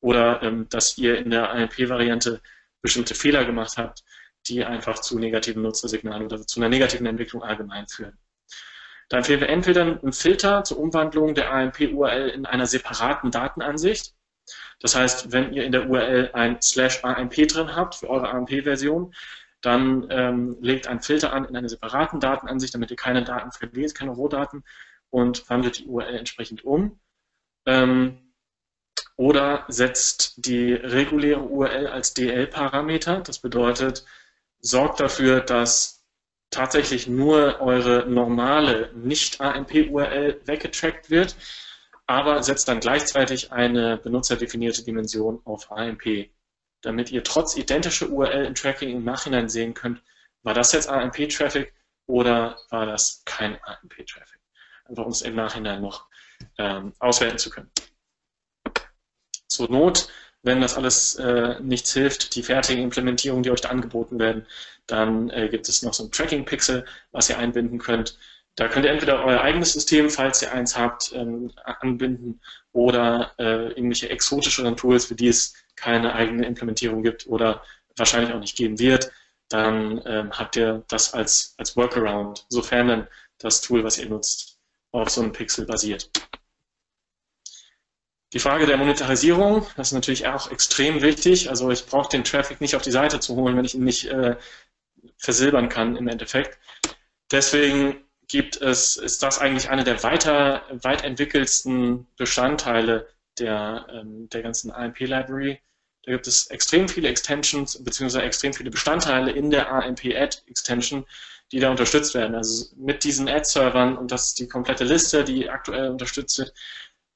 oder 0.00 0.42
ähm, 0.42 0.68
dass 0.68 0.98
ihr 0.98 1.18
in 1.18 1.30
der 1.30 1.50
AMP-Variante 1.50 2.40
bestimmte 2.82 3.14
Fehler 3.14 3.44
gemacht 3.44 3.76
habt, 3.76 4.04
die 4.48 4.64
einfach 4.64 5.00
zu 5.00 5.18
negativen 5.18 5.62
Nutzersignalen 5.62 6.24
oder 6.26 6.46
zu 6.46 6.60
einer 6.60 6.68
negativen 6.68 7.06
Entwicklung 7.06 7.42
allgemein 7.42 7.86
führen. 7.88 8.18
Da 9.08 9.18
empfehlen 9.18 9.40
wir 9.40 9.48
entweder 9.48 9.82
einen 9.82 10.12
Filter 10.12 10.64
zur 10.64 10.78
Umwandlung 10.78 11.34
der 11.34 11.52
AMP-URL 11.52 12.28
in 12.30 12.46
einer 12.46 12.66
separaten 12.66 13.30
Datenansicht. 13.30 14.14
Das 14.80 14.96
heißt, 14.96 15.32
wenn 15.32 15.52
ihr 15.52 15.64
in 15.64 15.72
der 15.72 15.88
URL 15.88 16.30
ein 16.32 16.60
slash 16.60 17.04
AMP 17.04 17.48
drin 17.48 17.74
habt 17.76 17.96
für 17.96 18.10
eure 18.10 18.30
AMP-Version, 18.30 19.14
dann 19.60 20.06
ähm, 20.10 20.56
legt 20.60 20.86
einen 20.86 21.00
Filter 21.00 21.32
an 21.32 21.44
in 21.44 21.56
einer 21.56 21.68
separaten 21.68 22.20
Datenansicht, 22.20 22.74
damit 22.74 22.90
ihr 22.90 22.96
keine 22.96 23.24
Daten 23.24 23.52
verliert, 23.52 23.94
keine 23.94 24.12
Rohdaten 24.12 24.64
und 25.10 25.48
wandelt 25.48 25.78
die 25.78 25.86
URL 25.86 26.16
entsprechend 26.16 26.64
um. 26.64 27.00
Ähm, 27.64 28.32
oder 29.16 29.64
setzt 29.68 30.44
die 30.46 30.74
reguläre 30.74 31.40
URL 31.40 31.86
als 31.86 32.12
DL-Parameter. 32.12 33.20
Das 33.20 33.38
bedeutet, 33.38 34.04
sorgt 34.60 35.00
dafür, 35.00 35.40
dass 35.40 36.04
tatsächlich 36.50 37.06
nur 37.08 37.60
eure 37.60 38.06
normale 38.08 38.92
Nicht-AMP-URL 38.94 40.40
weggetrackt 40.44 41.10
wird, 41.10 41.36
aber 42.06 42.42
setzt 42.42 42.68
dann 42.68 42.80
gleichzeitig 42.80 43.52
eine 43.52 43.96
benutzerdefinierte 43.98 44.84
Dimension 44.84 45.40
auf 45.44 45.70
AMP 45.72 46.30
damit 46.86 47.10
ihr 47.10 47.24
trotz 47.24 47.56
identischer 47.56 48.08
URL 48.08 48.44
im 48.44 48.54
Tracking 48.54 48.90
im 48.90 49.04
Nachhinein 49.04 49.48
sehen 49.48 49.74
könnt, 49.74 50.02
war 50.44 50.54
das 50.54 50.72
jetzt 50.72 50.88
AMP-Traffic 50.88 51.74
oder 52.06 52.56
war 52.70 52.86
das 52.86 53.22
kein 53.24 53.58
AMP-Traffic. 53.64 54.40
Einfach 54.84 55.04
um 55.04 55.10
es 55.10 55.22
im 55.22 55.34
Nachhinein 55.34 55.82
noch 55.82 56.08
ähm, 56.58 56.92
auswerten 57.00 57.38
zu 57.38 57.50
können. 57.50 57.70
Zur 59.48 59.68
Not, 59.68 60.08
wenn 60.46 60.60
das 60.60 60.76
alles 60.76 61.16
äh, 61.16 61.60
nichts 61.60 61.92
hilft, 61.92 62.36
die 62.36 62.42
fertigen 62.44 62.84
Implementierungen, 62.84 63.42
die 63.42 63.50
euch 63.50 63.60
da 63.60 63.68
angeboten 63.70 64.18
werden, 64.20 64.46
dann 64.86 65.28
äh, 65.30 65.48
gibt 65.48 65.68
es 65.68 65.82
noch 65.82 65.92
so 65.92 66.04
ein 66.04 66.12
Tracking-Pixel, 66.12 66.84
was 67.10 67.28
ihr 67.28 67.38
einbinden 67.38 67.78
könnt. 67.78 68.16
Da 68.54 68.68
könnt 68.68 68.86
ihr 68.86 68.92
entweder 68.92 69.24
euer 69.24 69.40
eigenes 69.40 69.72
System, 69.72 70.08
falls 70.08 70.42
ihr 70.42 70.52
eins 70.52 70.78
habt, 70.78 71.12
ähm, 71.14 71.50
anbinden 71.64 72.40
oder 72.72 73.32
äh, 73.38 73.70
irgendwelche 73.70 74.08
exotischeren 74.08 74.76
Tools, 74.76 75.06
für 75.06 75.16
die 75.16 75.28
es 75.28 75.54
keine 75.74 76.14
eigene 76.14 76.46
Implementierung 76.46 77.02
gibt 77.02 77.26
oder 77.26 77.62
wahrscheinlich 77.96 78.32
auch 78.32 78.40
nicht 78.40 78.56
geben 78.56 78.78
wird, 78.78 79.10
dann 79.48 80.00
ähm, 80.06 80.30
habt 80.30 80.56
ihr 80.56 80.84
das 80.88 81.12
als, 81.12 81.54
als 81.58 81.76
Workaround, 81.76 82.46
sofern 82.48 82.88
dann 82.88 83.08
das 83.38 83.60
Tool, 83.60 83.82
was 83.82 83.98
ihr 83.98 84.08
nutzt, 84.08 84.58
auf 84.92 85.10
so 85.10 85.22
einem 85.22 85.32
Pixel 85.32 85.66
basiert. 85.66 86.08
Die 88.32 88.40
Frage 88.40 88.66
der 88.66 88.76
Monetarisierung, 88.76 89.66
das 89.76 89.88
ist 89.88 89.92
natürlich 89.92 90.26
auch 90.26 90.50
extrem 90.50 91.00
wichtig. 91.00 91.48
Also 91.48 91.70
ich 91.70 91.86
brauche 91.86 92.08
den 92.10 92.24
Traffic 92.24 92.60
nicht 92.60 92.74
auf 92.74 92.82
die 92.82 92.90
Seite 92.90 93.20
zu 93.20 93.36
holen, 93.36 93.56
wenn 93.56 93.64
ich 93.64 93.74
ihn 93.74 93.84
nicht 93.84 94.06
äh, 94.06 94.36
versilbern 95.16 95.68
kann 95.68 95.96
im 95.96 96.08
Endeffekt. 96.08 96.58
Deswegen 97.30 98.04
gibt 98.28 98.60
es, 98.60 98.96
ist 98.96 99.22
das 99.22 99.38
eigentlich 99.38 99.70
eine 99.70 99.84
der 99.84 100.02
weiter, 100.02 100.62
weit 100.70 101.04
entwickelsten 101.04 102.06
Bestandteile 102.16 103.08
der, 103.38 103.86
ähm, 103.92 104.28
der 104.30 104.42
ganzen 104.42 104.72
AMP-Library. 104.72 105.60
Da 106.02 106.12
gibt 106.12 106.26
es 106.26 106.48
extrem 106.48 106.88
viele 106.88 107.08
Extensions 107.08 107.82
bzw. 107.82 108.20
extrem 108.20 108.52
viele 108.52 108.70
Bestandteile 108.70 109.30
in 109.32 109.50
der 109.50 109.70
AMP-Add-Extension, 109.70 111.06
die 111.52 111.60
da 111.60 111.70
unterstützt 111.70 112.14
werden. 112.14 112.34
Also 112.34 112.74
mit 112.76 113.04
diesen 113.04 113.28
Ad-Servern 113.28 113.96
und 113.96 114.10
das 114.10 114.28
ist 114.28 114.38
die 114.40 114.48
komplette 114.48 114.84
Liste, 114.84 115.24
die 115.24 115.48
aktuell 115.48 115.90
unterstützt 115.90 116.38
wird, 116.38 116.52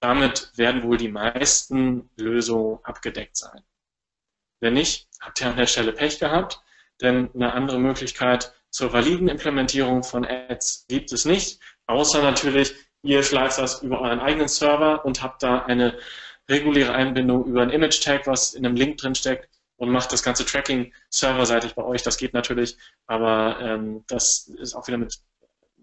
damit 0.00 0.50
werden 0.56 0.82
wohl 0.82 0.96
die 0.96 1.10
meisten 1.10 2.10
Lösungen 2.16 2.78
abgedeckt 2.82 3.36
sein. 3.36 3.62
Wenn 4.60 4.74
nicht, 4.74 5.08
habt 5.20 5.40
ihr 5.40 5.48
an 5.48 5.56
der 5.56 5.66
Stelle 5.66 5.92
Pech 5.92 6.18
gehabt, 6.18 6.60
denn 7.00 7.30
eine 7.34 7.52
andere 7.52 7.78
Möglichkeit 7.78 8.54
zur 8.70 8.92
validen 8.92 9.28
Implementierung 9.28 10.02
von 10.02 10.24
Ads 10.24 10.86
gibt 10.88 11.12
es 11.12 11.24
nicht, 11.24 11.60
außer 11.86 12.22
natürlich, 12.22 12.74
Ihr 13.02 13.22
schleift 13.22 13.58
das 13.58 13.82
über 13.82 14.00
euren 14.00 14.20
eigenen 14.20 14.48
Server 14.48 15.04
und 15.04 15.22
habt 15.22 15.42
da 15.42 15.60
eine 15.60 15.98
reguläre 16.48 16.92
Einbindung 16.92 17.46
über 17.46 17.62
ein 17.62 17.70
Image-Tag, 17.70 18.26
was 18.26 18.54
in 18.54 18.66
einem 18.66 18.76
Link 18.76 18.98
drin 18.98 19.14
steckt 19.14 19.48
und 19.76 19.90
macht 19.90 20.12
das 20.12 20.22
ganze 20.22 20.44
Tracking 20.44 20.92
serverseitig 21.08 21.74
bei 21.74 21.82
euch. 21.82 22.02
Das 22.02 22.18
geht 22.18 22.34
natürlich, 22.34 22.76
aber 23.06 23.58
ähm, 23.60 24.04
das 24.08 24.48
ist 24.48 24.74
auch 24.74 24.86
wieder 24.86 24.98
mit 24.98 25.18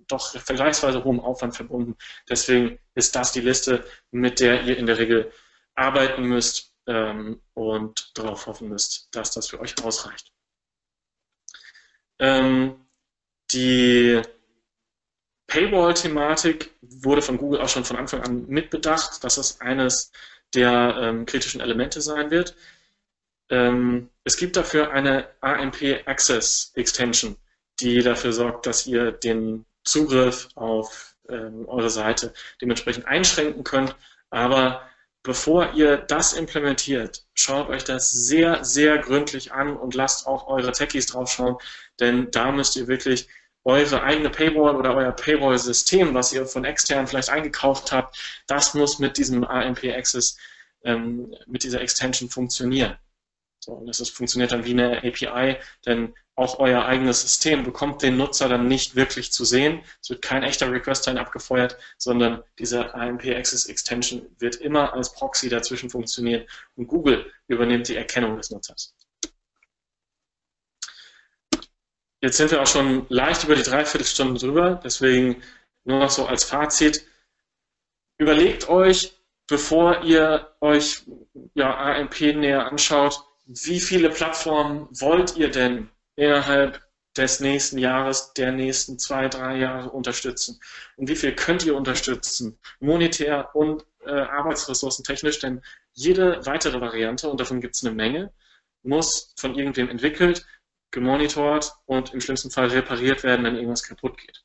doch 0.08 0.32
vergleichsweise 0.40 1.04
hohem 1.04 1.20
Aufwand 1.20 1.56
verbunden. 1.56 1.96
Deswegen 2.30 2.80
ist 2.96 3.16
das 3.16 3.32
die 3.32 3.42
Liste, 3.42 3.86
mit 4.12 4.40
der 4.40 4.64
ihr 4.64 4.78
in 4.78 4.86
der 4.86 4.98
Regel 4.98 5.32
arbeiten 5.76 6.24
müsst 6.24 6.74
ähm, 6.88 7.42
und 7.54 8.18
darauf 8.18 8.48
hoffen 8.48 8.70
müsst, 8.70 9.10
dass 9.12 9.32
das 9.32 9.48
für 9.48 9.60
euch 9.60 9.76
ausreicht. 9.84 10.32
Ähm, 12.20 12.88
die 13.52 14.22
Paywall-Thematik 15.48 16.72
wurde 16.82 17.22
von 17.22 17.38
Google 17.38 17.62
auch 17.62 17.70
schon 17.70 17.86
von 17.86 17.98
Anfang 17.98 18.22
an 18.22 18.48
mitbedacht, 18.48 19.24
dass 19.24 19.36
das 19.36 19.62
eines 19.62 20.12
der 20.54 20.98
ähm, 21.00 21.26
kritischen 21.26 21.62
Elemente 21.62 22.02
sein 22.02 22.32
wird. 22.32 22.56
Ähm, 23.50 24.10
es 24.24 24.36
gibt 24.38 24.58
dafür 24.58 24.92
eine 24.92 25.30
AMP 25.42 26.04
Access 26.06 26.72
Extension, 26.76 27.38
die 27.80 28.02
dafür 28.02 28.34
sorgt, 28.34 28.66
dass 28.66 28.88
ihr 28.88 29.12
den 29.12 29.66
Zugriff 29.88 30.50
auf 30.56 31.16
ähm, 31.30 31.68
eure 31.68 31.90
Seite 31.90 32.34
dementsprechend 32.62 33.06
einschränken 33.06 33.64
könnt. 33.64 33.96
Aber 34.30 34.82
bevor 35.24 35.74
ihr 35.74 35.98
das 35.98 36.34
implementiert, 36.34 37.26
schaut 37.34 37.70
euch 37.70 37.84
das 37.84 38.12
sehr, 38.12 38.64
sehr 38.64 38.98
gründlich 39.00 39.52
an 39.52 39.76
und 39.78 39.96
lasst 39.96 40.28
auch 40.28 40.48
eure 40.48 40.72
Techies 40.72 41.08
draufschauen, 41.08 41.58
denn 42.00 42.32
da 42.32 42.52
müsst 42.52 42.76
ihr 42.76 42.88
wirklich 42.88 43.28
eure 43.64 44.02
eigene 44.04 44.30
Paywall 44.30 44.78
oder 44.78 44.96
euer 44.96 45.12
Paywall-System, 45.12 46.14
was 46.14 46.32
ihr 46.32 46.46
von 46.46 46.64
extern 46.64 47.06
vielleicht 47.06 47.30
eingekauft 47.30 47.92
habt, 47.92 48.18
das 48.48 48.74
muss 48.74 49.00
mit 49.00 49.18
diesem 49.18 49.44
AMP 49.44 49.84
Access, 49.84 50.38
ähm, 50.86 51.36
mit 51.48 51.64
dieser 51.64 51.82
Extension 51.82 52.30
funktionieren. 52.30 52.98
So, 53.60 53.74
und 53.74 53.88
das 53.88 54.00
ist, 54.00 54.12
funktioniert 54.12 54.52
dann 54.52 54.66
wie 54.66 54.72
eine 54.72 55.00
API, 55.00 55.58
denn 55.86 56.14
auch 56.36 56.60
euer 56.60 56.86
eigenes 56.86 57.22
System 57.22 57.64
bekommt 57.64 58.04
den 58.04 58.16
Nutzer 58.16 58.48
dann 58.48 58.68
nicht 58.68 58.96
wirklich 58.96 59.32
zu 59.32 59.44
sehen. 59.44 59.82
Es 60.02 60.12
wird 60.12 60.22
kein 60.22 60.44
echter 60.44 60.72
Request-Line 60.72 61.20
abgefeuert, 61.20 61.78
sondern 61.98 62.44
diese 62.60 62.94
AMP 62.94 63.26
Access 63.26 63.66
Extension 63.66 64.28
wird 64.38 64.58
immer 64.58 64.94
als 64.94 65.12
Proxy 65.14 65.50
dazwischen 65.50 65.90
funktionieren 65.90 66.46
und 66.76 66.88
Google 66.88 67.32
übernimmt 67.48 67.88
die 67.88 67.96
Erkennung 67.96 68.38
des 68.38 68.52
Nutzers. 68.52 68.94
Jetzt 72.22 72.38
sind 72.38 72.52
wir 72.52 72.62
auch 72.62 72.68
schon 72.68 73.06
leicht 73.10 73.44
über 73.44 73.56
die 73.56 73.64
Dreiviertelstunde 73.64 74.40
drüber, 74.40 74.80
deswegen 74.84 75.42
nur 75.86 76.00
noch 76.00 76.10
so 76.10 76.26
als 76.28 76.44
Fazit. 76.44 77.08
Überlegt 78.20 78.70
euch, 78.70 79.14
bevor 79.48 80.04
ihr 80.04 80.56
euch 80.62 81.04
ja, 81.56 81.76
AMP 81.76 82.20
näher 82.36 82.66
anschaut, 82.68 83.27
wie 83.48 83.80
viele 83.80 84.10
Plattformen 84.10 84.88
wollt 84.92 85.38
ihr 85.38 85.50
denn 85.50 85.90
innerhalb 86.16 86.82
des 87.16 87.40
nächsten 87.40 87.78
Jahres, 87.80 88.34
der 88.34 88.52
nächsten 88.52 89.00
zwei, 89.00 89.28
drei 89.28 89.58
Jahre 89.58 89.90
unterstützen? 89.90 90.60
Und 90.98 91.10
wie 91.10 91.16
viel 91.16 91.34
könnt 91.34 91.66
ihr 91.66 91.76
unterstützen? 91.76 92.60
Monetär 92.80 93.56
und 93.56 93.86
äh, 94.06 94.12
arbeitsressourcentechnisch, 94.12 95.40
denn 95.40 95.62
jede 95.94 96.46
weitere 96.46 96.80
Variante, 96.80 97.30
und 97.30 97.40
davon 97.40 97.62
gibt 97.62 97.76
es 97.76 97.84
eine 97.84 97.96
Menge, 97.96 98.32
muss 98.84 99.34
von 99.38 99.56
irgendwem 99.56 99.90
entwickelt 99.90 100.46
gemonitort 100.92 101.74
und 101.86 102.14
im 102.14 102.22
schlimmsten 102.22 102.52
Fall 102.52 102.68
repariert 102.68 103.24
werden, 103.24 103.46
wenn 103.46 103.56
irgendwas 103.56 103.84
kaputt 103.84 104.18
geht. 104.18 104.44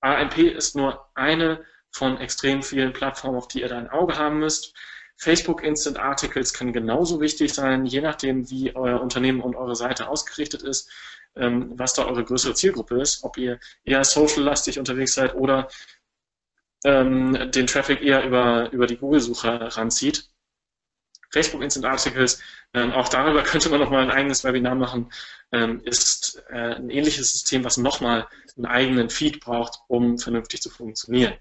AMP 0.00 0.38
ist 0.38 0.76
nur 0.76 1.10
eine 1.14 1.64
von 1.90 2.18
extrem 2.18 2.62
vielen 2.62 2.92
Plattformen, 2.92 3.36
auf 3.36 3.48
die 3.48 3.60
ihr 3.60 3.68
da 3.68 3.78
ein 3.78 3.90
Auge 3.90 4.16
haben 4.16 4.38
müsst. 4.38 4.74
Facebook 5.20 5.62
Instant 5.62 5.98
Articles 5.98 6.54
kann 6.54 6.72
genauso 6.72 7.20
wichtig 7.20 7.52
sein, 7.52 7.84
je 7.84 8.00
nachdem, 8.00 8.48
wie 8.48 8.74
euer 8.74 9.02
Unternehmen 9.02 9.42
und 9.42 9.54
eure 9.54 9.76
Seite 9.76 10.08
ausgerichtet 10.08 10.62
ist, 10.62 10.90
ähm, 11.36 11.72
was 11.78 11.92
da 11.92 12.06
eure 12.06 12.24
größere 12.24 12.54
Zielgruppe 12.54 13.02
ist, 13.02 13.22
ob 13.22 13.36
ihr 13.36 13.60
eher 13.84 14.02
social-lastig 14.02 14.78
unterwegs 14.78 15.12
seid 15.14 15.34
oder 15.34 15.68
ähm, 16.84 17.50
den 17.50 17.66
Traffic 17.66 18.00
eher 18.00 18.24
über, 18.24 18.72
über 18.72 18.86
die 18.86 18.96
Google-Suche 18.96 19.76
ranzieht. 19.76 20.30
Facebook 21.30 21.62
Instant 21.62 21.84
Articles, 21.84 22.40
ähm, 22.72 22.92
auch 22.92 23.10
darüber 23.10 23.42
könnte 23.44 23.68
man 23.68 23.80
nochmal 23.80 24.04
ein 24.04 24.10
eigenes 24.10 24.42
Webinar 24.42 24.74
machen, 24.74 25.12
ähm, 25.52 25.82
ist 25.84 26.42
äh, 26.48 26.76
ein 26.76 26.88
ähnliches 26.88 27.32
System, 27.32 27.62
was 27.62 27.76
nochmal 27.76 28.26
einen 28.56 28.64
eigenen 28.64 29.10
Feed 29.10 29.40
braucht, 29.40 29.80
um 29.86 30.16
vernünftig 30.16 30.62
zu 30.62 30.70
funktionieren. 30.70 31.34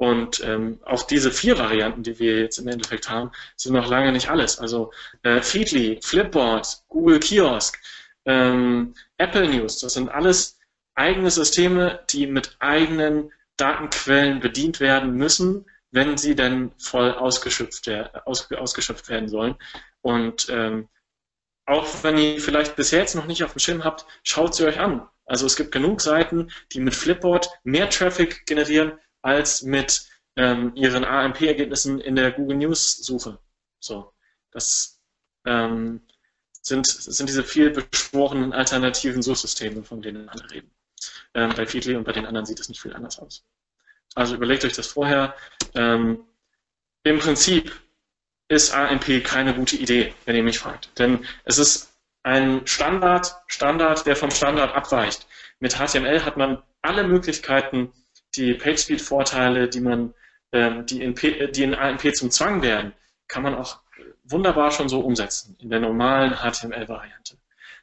Und 0.00 0.42
ähm, 0.42 0.80
auch 0.86 1.02
diese 1.02 1.30
vier 1.30 1.58
Varianten, 1.58 2.02
die 2.02 2.18
wir 2.18 2.40
jetzt 2.40 2.56
im 2.56 2.68
Endeffekt 2.68 3.10
haben, 3.10 3.32
sind 3.56 3.74
noch 3.74 3.86
lange 3.86 4.12
nicht 4.12 4.30
alles. 4.30 4.58
Also 4.58 4.92
äh, 5.22 5.42
Feedly, 5.42 6.00
Flipboard, 6.02 6.84
Google 6.88 7.20
Kiosk, 7.20 7.78
ähm, 8.24 8.94
Apple 9.18 9.46
News. 9.46 9.78
Das 9.80 9.92
sind 9.92 10.08
alles 10.08 10.58
eigene 10.94 11.30
Systeme, 11.30 12.00
die 12.08 12.26
mit 12.26 12.56
eigenen 12.60 13.30
Datenquellen 13.58 14.40
bedient 14.40 14.80
werden 14.80 15.16
müssen, 15.16 15.66
wenn 15.90 16.16
sie 16.16 16.34
denn 16.34 16.72
voll 16.78 17.12
ausgeschöpft, 17.12 17.86
aus, 18.24 18.50
ausgeschöpft 18.52 19.10
werden 19.10 19.28
sollen. 19.28 19.56
Und 20.00 20.48
ähm, 20.48 20.88
auch 21.66 21.86
wenn 22.02 22.16
ihr 22.16 22.40
vielleicht 22.40 22.74
bisher 22.74 23.00
jetzt 23.00 23.16
noch 23.16 23.26
nicht 23.26 23.44
auf 23.44 23.52
dem 23.52 23.58
Schirm 23.58 23.84
habt, 23.84 24.06
schaut 24.22 24.54
sie 24.54 24.64
euch 24.64 24.80
an. 24.80 25.06
Also 25.26 25.44
es 25.44 25.56
gibt 25.56 25.72
genug 25.72 26.00
Seiten, 26.00 26.50
die 26.72 26.80
mit 26.80 26.94
Flipboard 26.94 27.50
mehr 27.64 27.90
Traffic 27.90 28.46
generieren 28.46 28.92
als 29.22 29.62
mit 29.62 30.06
ähm, 30.36 30.72
ihren 30.74 31.04
AMP-Ergebnissen 31.04 32.00
in 32.00 32.16
der 32.16 32.32
Google 32.32 32.56
News 32.56 32.96
Suche. 32.98 33.38
So, 33.78 34.12
das 34.50 35.00
ähm, 35.46 36.02
sind, 36.62 36.86
sind 36.86 37.28
diese 37.28 37.44
viel 37.44 37.70
beschworenen 37.70 38.52
alternativen 38.52 39.22
Suchsysteme, 39.22 39.82
von 39.82 40.02
denen 40.02 40.28
alle 40.28 40.50
reden. 40.50 40.70
Ähm, 41.34 41.52
bei 41.56 41.66
Feedly 41.66 41.96
und 41.96 42.04
bei 42.04 42.12
den 42.12 42.26
anderen 42.26 42.46
sieht 42.46 42.60
es 42.60 42.68
nicht 42.68 42.80
viel 42.80 42.94
anders 42.94 43.18
aus. 43.18 43.44
Also 44.14 44.34
überlegt 44.34 44.64
euch 44.64 44.72
das 44.72 44.88
vorher. 44.88 45.34
Ähm, 45.74 46.24
Im 47.04 47.18
Prinzip 47.18 47.72
ist 48.48 48.74
AMP 48.74 49.24
keine 49.24 49.54
gute 49.54 49.76
Idee, 49.76 50.14
wenn 50.24 50.36
ihr 50.36 50.42
mich 50.42 50.58
fragt. 50.58 50.98
Denn 50.98 51.24
es 51.44 51.58
ist 51.58 51.92
ein 52.22 52.66
Standard, 52.66 53.34
Standard, 53.46 54.04
der 54.06 54.16
vom 54.16 54.30
Standard 54.30 54.74
abweicht. 54.74 55.26
Mit 55.60 55.76
HTML 55.76 56.24
hat 56.24 56.36
man 56.36 56.62
alle 56.82 57.04
Möglichkeiten, 57.06 57.92
die 58.36 58.54
PageSpeed-Vorteile, 58.54 59.68
die 59.68 59.80
man, 59.80 60.14
ähm, 60.52 60.86
die, 60.86 61.02
in 61.02 61.14
P, 61.14 61.48
die 61.48 61.62
in 61.62 61.74
AMP 61.74 62.14
zum 62.14 62.30
Zwang 62.30 62.62
werden, 62.62 62.92
kann 63.28 63.42
man 63.42 63.54
auch 63.54 63.80
wunderbar 64.24 64.70
schon 64.70 64.88
so 64.88 65.00
umsetzen 65.00 65.56
in 65.60 65.70
der 65.70 65.80
normalen 65.80 66.34
HTML-Variante. 66.34 67.36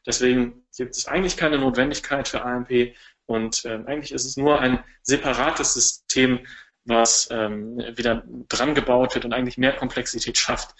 Deswegen 0.05 0.65
gibt 0.75 0.95
es 0.95 1.07
eigentlich 1.07 1.37
keine 1.37 1.57
Notwendigkeit 1.57 2.27
für 2.27 2.43
AMP 2.43 2.95
und 3.25 3.65
ähm, 3.65 3.85
eigentlich 3.87 4.13
ist 4.13 4.25
es 4.25 4.37
nur 4.37 4.59
ein 4.59 4.83
separates 5.01 5.73
System, 5.73 6.45
was 6.85 7.27
ähm, 7.31 7.77
wieder 7.95 8.23
dran 8.47 8.73
gebaut 8.73 9.13
wird 9.13 9.25
und 9.25 9.33
eigentlich 9.33 9.57
mehr 9.57 9.73
Komplexität 9.73 10.37
schafft, 10.37 10.73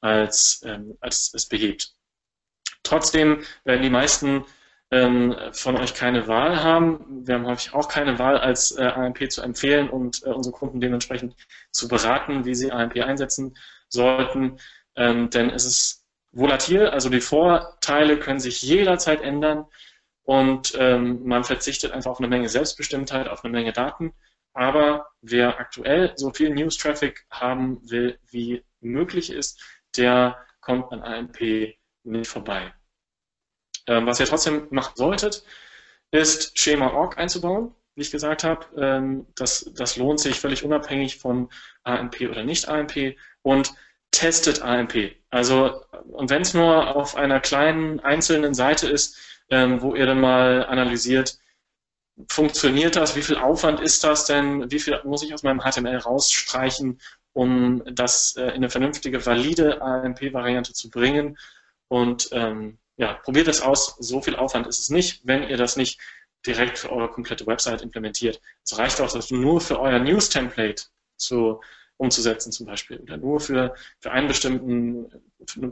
als, 0.00 0.62
ähm, 0.64 0.98
als 1.00 1.32
es 1.32 1.46
behebt. 1.46 1.94
Trotzdem 2.82 3.44
werden 3.64 3.82
die 3.82 3.90
meisten 3.90 4.44
von 4.90 5.76
euch 5.78 5.94
keine 5.94 6.28
Wahl 6.28 6.62
haben. 6.62 7.26
Wir 7.26 7.34
haben 7.34 7.46
häufig 7.46 7.74
auch 7.74 7.88
keine 7.88 8.18
Wahl, 8.20 8.38
als 8.38 8.70
äh, 8.70 8.84
AMP 8.84 9.30
zu 9.30 9.42
empfehlen 9.42 9.90
und 9.90 10.22
äh, 10.24 10.30
unsere 10.30 10.54
Kunden 10.54 10.80
dementsprechend 10.80 11.34
zu 11.72 11.88
beraten, 11.88 12.44
wie 12.44 12.54
sie 12.54 12.70
AMP 12.70 12.96
einsetzen 13.02 13.56
sollten. 13.88 14.58
Ähm, 14.94 15.28
denn 15.30 15.50
es 15.50 15.64
ist 15.64 16.04
volatil, 16.30 16.86
also 16.86 17.08
die 17.10 17.20
Vorteile 17.20 18.18
können 18.18 18.40
sich 18.40 18.62
jederzeit 18.62 19.22
ändern 19.22 19.66
und 20.22 20.74
ähm, 20.78 21.24
man 21.24 21.44
verzichtet 21.44 21.92
einfach 21.92 22.12
auf 22.12 22.18
eine 22.18 22.28
Menge 22.28 22.48
Selbstbestimmtheit, 22.48 23.28
auf 23.28 23.44
eine 23.44 23.52
Menge 23.52 23.72
Daten. 23.72 24.12
Aber 24.52 25.08
wer 25.20 25.58
aktuell 25.60 26.12
so 26.16 26.32
viel 26.32 26.50
News-Traffic 26.50 27.26
haben 27.30 27.78
will, 27.90 28.18
wie 28.30 28.64
möglich 28.80 29.30
ist, 29.30 29.62
der 29.96 30.38
kommt 30.60 30.92
an 30.92 31.02
AMP 31.02 31.76
nicht 32.04 32.28
vorbei. 32.28 32.72
Ähm, 33.86 34.06
was 34.06 34.20
ihr 34.20 34.26
trotzdem 34.26 34.66
machen 34.70 34.92
solltet, 34.96 35.44
ist 36.10 36.58
Schema.org 36.58 37.18
einzubauen. 37.18 37.74
Wie 37.94 38.02
ich 38.02 38.10
gesagt 38.10 38.44
habe, 38.44 38.66
ähm, 38.76 39.26
das, 39.34 39.70
das 39.74 39.96
lohnt 39.96 40.20
sich 40.20 40.38
völlig 40.38 40.64
unabhängig 40.64 41.16
von 41.18 41.48
AMP 41.84 42.20
oder 42.22 42.44
nicht 42.44 42.68
AMP 42.68 43.16
und 43.42 43.72
testet 44.10 44.62
AMP. 44.62 45.16
Also, 45.30 45.82
und 46.08 46.30
wenn 46.30 46.42
es 46.42 46.54
nur 46.54 46.94
auf 46.94 47.16
einer 47.16 47.40
kleinen 47.40 48.00
einzelnen 48.00 48.54
Seite 48.54 48.88
ist, 48.88 49.16
ähm, 49.50 49.80
wo 49.82 49.94
ihr 49.94 50.06
dann 50.06 50.20
mal 50.20 50.66
analysiert, 50.66 51.38
funktioniert 52.28 52.96
das, 52.96 53.16
wie 53.16 53.22
viel 53.22 53.36
Aufwand 53.36 53.80
ist 53.80 54.02
das 54.04 54.26
denn, 54.26 54.70
wie 54.70 54.78
viel 54.78 55.00
muss 55.04 55.22
ich 55.22 55.34
aus 55.34 55.42
meinem 55.42 55.60
HTML 55.60 55.98
rausstreichen, 55.98 57.00
um 57.32 57.82
das 57.86 58.36
äh, 58.36 58.44
in 58.48 58.56
eine 58.56 58.70
vernünftige, 58.70 59.24
valide 59.24 59.82
AMP-Variante 59.82 60.72
zu 60.72 60.90
bringen. 60.90 61.38
Und 61.88 62.30
ähm, 62.32 62.78
ja, 62.96 63.14
probiert 63.14 63.48
es 63.48 63.60
aus, 63.60 63.96
so 63.98 64.20
viel 64.22 64.36
Aufwand 64.36 64.66
ist 64.66 64.80
es 64.80 64.88
nicht, 64.88 65.20
wenn 65.24 65.48
ihr 65.48 65.56
das 65.56 65.76
nicht 65.76 66.00
direkt 66.46 66.78
für 66.78 66.92
eure 66.92 67.10
komplette 67.10 67.46
Website 67.46 67.82
implementiert. 67.82 68.40
Es 68.64 68.78
reicht 68.78 69.00
auch, 69.00 69.12
das 69.12 69.30
nur 69.30 69.60
für 69.60 69.80
euer 69.80 69.98
News-Template 69.98 70.84
zu 71.16 71.60
umzusetzen 71.98 72.52
zum 72.52 72.66
Beispiel 72.66 72.98
oder 72.98 73.16
nur 73.16 73.40
für, 73.40 73.74
für 74.00 74.10
einen 74.10 74.28
bestimmten 74.28 75.10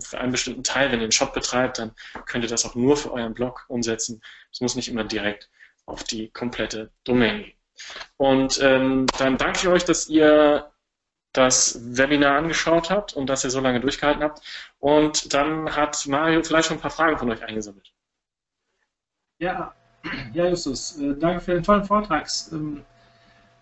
für 0.03 0.19
einen 0.19 0.33
bestimmten 0.33 0.63
Teil, 0.63 0.91
wenn 0.91 1.01
ihr 1.01 1.05
einen 1.05 1.13
Shop 1.13 1.33
betreibt, 1.33 1.79
dann 1.79 1.93
könnt 2.27 2.45
ihr 2.45 2.51
das 2.51 2.65
auch 2.65 2.75
nur 2.75 2.97
für 2.97 3.13
euren 3.13 3.35
Blog 3.35 3.65
umsetzen. 3.69 4.23
Es 4.53 4.61
muss 4.61 4.77
nicht 4.77 4.89
immer 4.89 5.05
direkt 5.05 5.51
auf 5.87 6.05
die 6.05 6.31
komplette 6.31 6.91
Domain 7.05 7.43
gehen. 7.45 7.53
Und 8.17 8.61
ähm, 8.63 9.07
dann 9.19 9.37
danke 9.37 9.59
ich 9.59 9.69
euch, 9.69 9.85
dass 9.85 10.09
ihr 10.09 10.71
das 11.35 11.79
Webinar 11.83 12.39
angeschaut 12.39 12.91
habt 12.91 13.13
und 13.13 13.27
dass 13.27 13.45
ihr 13.45 13.51
so 13.51 13.61
lange 13.61 13.81
durchgehalten 13.81 14.23
habt. 14.23 14.41
Und 14.79 15.35
dann 15.35 15.77
hat 15.77 16.07
Mario 16.07 16.43
vielleicht 16.43 16.69
schon 16.69 16.79
ein 16.79 16.81
paar 16.81 16.91
Fragen 16.91 17.19
von 17.19 17.31
euch 17.31 17.43
eingesammelt. 17.43 17.93
Ja, 19.39 19.75
ja 20.33 20.49
Justus, 20.49 20.99
äh, 20.99 21.15
danke 21.19 21.41
für 21.41 21.55
den 21.55 21.63
tollen 21.63 21.85
Vortrag. 21.85 22.29
Ähm, 22.53 22.85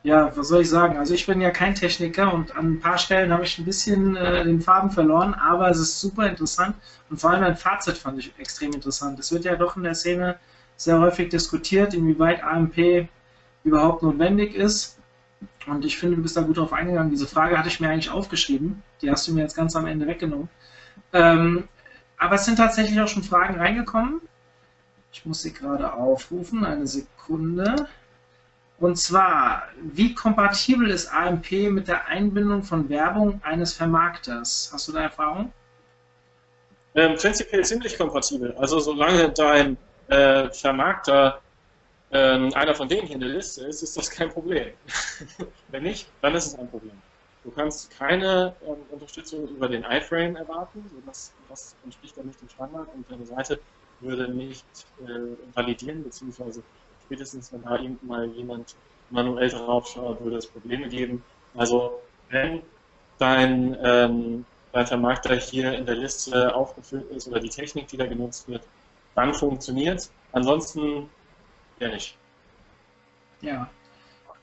ja, 0.02 0.36
was 0.36 0.48
soll 0.48 0.62
ich 0.62 0.68
sagen? 0.68 0.98
Also 0.98 1.14
ich 1.14 1.26
bin 1.26 1.40
ja 1.40 1.50
kein 1.50 1.74
Techniker 1.74 2.32
und 2.34 2.54
an 2.56 2.72
ein 2.72 2.80
paar 2.80 2.98
Stellen 2.98 3.32
habe 3.32 3.44
ich 3.44 3.58
ein 3.58 3.64
bisschen 3.64 4.16
äh, 4.16 4.44
den 4.44 4.60
Farben 4.60 4.90
verloren, 4.90 5.32
aber 5.34 5.70
es 5.70 5.78
ist 5.78 6.00
super 6.00 6.28
interessant 6.28 6.76
und 7.08 7.20
vor 7.20 7.30
allem 7.30 7.44
ein 7.44 7.56
Fazit 7.56 7.96
fand 7.96 8.18
ich 8.18 8.32
extrem 8.38 8.72
interessant. 8.72 9.18
Es 9.18 9.32
wird 9.32 9.44
ja 9.44 9.56
doch 9.56 9.76
in 9.76 9.84
der 9.84 9.94
Szene 9.94 10.38
sehr 10.76 10.98
häufig 11.00 11.30
diskutiert, 11.30 11.94
inwieweit 11.94 12.42
AMP 12.42 13.08
überhaupt 13.64 14.02
notwendig 14.02 14.54
ist. 14.56 14.98
Und 15.66 15.84
ich 15.84 15.98
finde, 15.98 16.16
du 16.16 16.22
bist 16.22 16.36
da 16.36 16.42
gut 16.42 16.56
drauf 16.56 16.72
eingegangen. 16.72 17.10
Diese 17.10 17.26
Frage 17.26 17.58
hatte 17.58 17.68
ich 17.68 17.80
mir 17.80 17.88
eigentlich 17.88 18.10
aufgeschrieben. 18.10 18.82
Die 19.00 19.10
hast 19.10 19.28
du 19.28 19.32
mir 19.32 19.42
jetzt 19.42 19.56
ganz 19.56 19.76
am 19.76 19.86
Ende 19.86 20.06
weggenommen. 20.06 20.48
Ähm, 21.12 21.68
aber 22.16 22.36
es 22.36 22.44
sind 22.44 22.56
tatsächlich 22.56 23.00
auch 23.00 23.08
schon 23.08 23.22
Fragen 23.22 23.58
reingekommen. 23.58 24.20
Ich 25.12 25.24
muss 25.26 25.42
sie 25.42 25.52
gerade 25.52 25.92
aufrufen. 25.92 26.64
Eine 26.64 26.86
Sekunde. 26.86 27.86
Und 28.78 28.96
zwar, 28.96 29.68
wie 29.80 30.14
kompatibel 30.14 30.90
ist 30.90 31.12
AMP 31.12 31.52
mit 31.70 31.86
der 31.86 32.06
Einbindung 32.08 32.64
von 32.64 32.88
Werbung 32.88 33.40
eines 33.44 33.74
Vermarkters? 33.74 34.70
Hast 34.72 34.88
du 34.88 34.92
da 34.92 35.02
Erfahrung? 35.02 35.52
Ähm, 36.94 37.14
prinzipiell 37.16 37.64
ziemlich 37.64 37.96
kompatibel. 37.96 38.54
Also 38.58 38.80
solange 38.80 39.30
dein 39.30 39.76
äh, 40.08 40.50
Vermarkter 40.50 41.40
ähm, 42.12 42.52
einer 42.54 42.74
von 42.74 42.88
denen 42.88 43.06
hier 43.06 43.14
in 43.14 43.20
der 43.20 43.30
Liste 43.30 43.66
ist, 43.66 43.82
ist 43.82 43.96
das 43.96 44.10
kein 44.10 44.28
Problem. 44.28 44.68
Wenn 45.68 45.82
nicht, 45.82 46.08
dann 46.20 46.34
ist 46.34 46.46
es 46.46 46.54
ein 46.54 46.68
Problem. 46.68 47.00
Du 47.42 47.50
kannst 47.50 47.90
keine 47.90 48.54
ähm, 48.66 48.76
Unterstützung 48.90 49.48
über 49.48 49.68
den 49.68 49.82
iFrame 49.82 50.36
erwarten, 50.36 50.84
das, 51.06 51.32
das 51.48 51.74
entspricht 51.84 52.16
dann 52.16 52.26
nicht 52.26 52.40
dem 52.40 52.48
Standard 52.48 52.88
und 52.94 53.10
deine 53.10 53.26
Seite 53.26 53.58
würde 54.00 54.28
nicht 54.28 54.64
äh, 55.00 55.56
validieren, 55.56 56.04
beziehungsweise 56.04 56.62
spätestens 57.04 57.52
wenn 57.52 57.62
da 57.62 57.78
mal 58.02 58.26
jemand 58.28 58.74
manuell 59.10 59.48
drauf 59.48 59.88
schaut, 59.88 60.22
würde 60.22 60.36
es 60.36 60.46
Probleme 60.46 60.88
geben. 60.88 61.22
Also 61.54 62.00
wenn 62.28 62.62
dein, 63.18 63.76
ähm, 63.82 64.44
dein 64.72 64.86
Vermarkter 64.86 65.36
hier 65.36 65.72
in 65.72 65.86
der 65.86 65.96
Liste 65.96 66.54
aufgeführt 66.54 67.10
ist 67.10 67.28
oder 67.28 67.40
die 67.40 67.48
Technik, 67.48 67.88
die 67.88 67.96
da 67.96 68.06
genutzt 68.06 68.48
wird, 68.48 68.62
dann 69.14 69.34
funktioniert. 69.34 70.10
Ansonsten 70.32 71.08
ja 71.78 71.88
nicht. 71.88 72.16
Ja. 73.40 73.68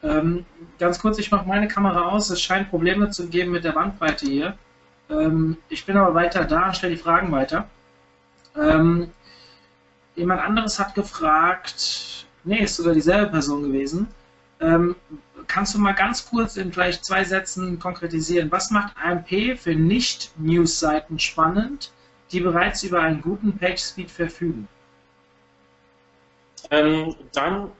Ähm, 0.01 0.45
ganz 0.77 0.99
kurz, 0.99 1.19
ich 1.19 1.31
mache 1.31 1.47
meine 1.47 1.67
Kamera 1.67 2.09
aus. 2.09 2.29
Es 2.29 2.41
scheint 2.41 2.69
Probleme 2.69 3.09
zu 3.09 3.27
geben 3.27 3.51
mit 3.51 3.63
der 3.63 3.73
Bandbreite 3.73 4.25
hier. 4.25 4.57
Ähm, 5.09 5.57
ich 5.69 5.85
bin 5.85 5.97
aber 5.97 6.13
weiter 6.13 6.45
da 6.45 6.67
und 6.67 6.75
stelle 6.75 6.95
die 6.95 7.01
Fragen 7.01 7.31
weiter. 7.31 7.67
Ähm, 8.55 9.11
jemand 10.15 10.41
anderes 10.41 10.79
hat 10.79 10.95
gefragt, 10.95 12.19
Nee, 12.43 12.63
ist 12.63 12.77
sogar 12.77 12.93
dieselbe 12.93 13.31
Person 13.31 13.63
gewesen. 13.63 14.07
Ähm, 14.61 14.95
kannst 15.47 15.75
du 15.75 15.79
mal 15.79 15.93
ganz 15.93 16.27
kurz 16.29 16.57
in 16.57 16.71
vielleicht 16.71 17.03
zwei 17.05 17.23
Sätzen 17.23 17.79
konkretisieren? 17.79 18.51
Was 18.51 18.71
macht 18.71 18.95
AMP 18.97 19.57
für 19.57 19.75
Nicht-News-Seiten 19.75 21.19
spannend, 21.19 21.91
die 22.31 22.39
bereits 22.39 22.83
über 22.83 23.01
einen 23.01 23.21
guten 23.21 23.57
Page-Speed 23.57 24.09
verfügen? 24.09 24.67
Ähm, 26.71 27.15
dann 27.33 27.71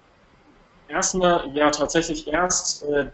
erstmal, 0.88 1.50
ja, 1.56 1.70
tatsächlich 1.72 2.28
erst 2.28 2.84
äh, 2.84 3.08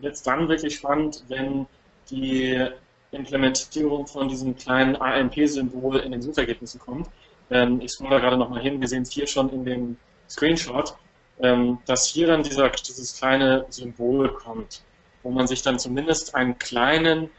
jetzt 0.00 0.26
dann 0.26 0.48
wirklich 0.48 0.76
spannend, 0.76 1.24
wenn 1.28 1.66
die 2.10 2.68
Implementierung 3.10 4.06
von 4.06 4.28
diesem 4.28 4.56
kleinen 4.56 4.96
AMP-Symbol 4.96 5.96
in 5.98 6.12
den 6.12 6.22
Suchergebnissen 6.22 6.80
kommt. 6.80 7.08
Ähm, 7.50 7.80
ich 7.80 7.92
scroll 7.92 8.10
da 8.10 8.18
gerade 8.18 8.36
nochmal 8.36 8.60
hin, 8.60 8.80
wir 8.80 8.88
sehen 8.88 9.02
es 9.02 9.10
hier 9.10 9.26
schon 9.26 9.50
in 9.50 9.64
dem 9.64 9.96
Screenshot, 10.28 10.94
ähm, 11.40 11.78
dass 11.86 12.06
hier 12.06 12.26
dann 12.26 12.42
dieser, 12.42 12.68
dieses 12.68 13.16
kleine 13.16 13.64
Symbol 13.70 14.28
kommt, 14.34 14.82
wo 15.22 15.30
man 15.30 15.46
sich 15.46 15.62
dann 15.62 15.78
zumindest 15.78 16.34
einen 16.34 16.58
kleinen 16.58 17.30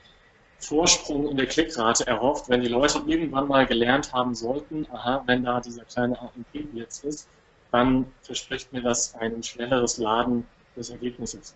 Vorsprung 0.58 1.30
in 1.30 1.38
der 1.38 1.46
Klickrate 1.46 2.06
erhofft, 2.06 2.50
wenn 2.50 2.62
die 2.62 2.68
Leute 2.68 3.02
irgendwann 3.06 3.48
mal 3.48 3.66
gelernt 3.66 4.12
haben 4.12 4.36
sollten, 4.36 4.88
aha, 4.92 5.24
wenn 5.26 5.44
da 5.44 5.62
dieser 5.62 5.86
kleine 5.86 6.20
AMP 6.20 6.74
jetzt 6.74 7.06
ist, 7.06 7.30
dann 7.72 8.12
verspricht 8.22 8.74
mir 8.74 8.82
das 8.82 9.16
ein 9.16 9.44
schnelleres 9.44 9.98
Laden 9.98 10.46
des 10.76 10.90
Ergebnisses. 10.90 11.56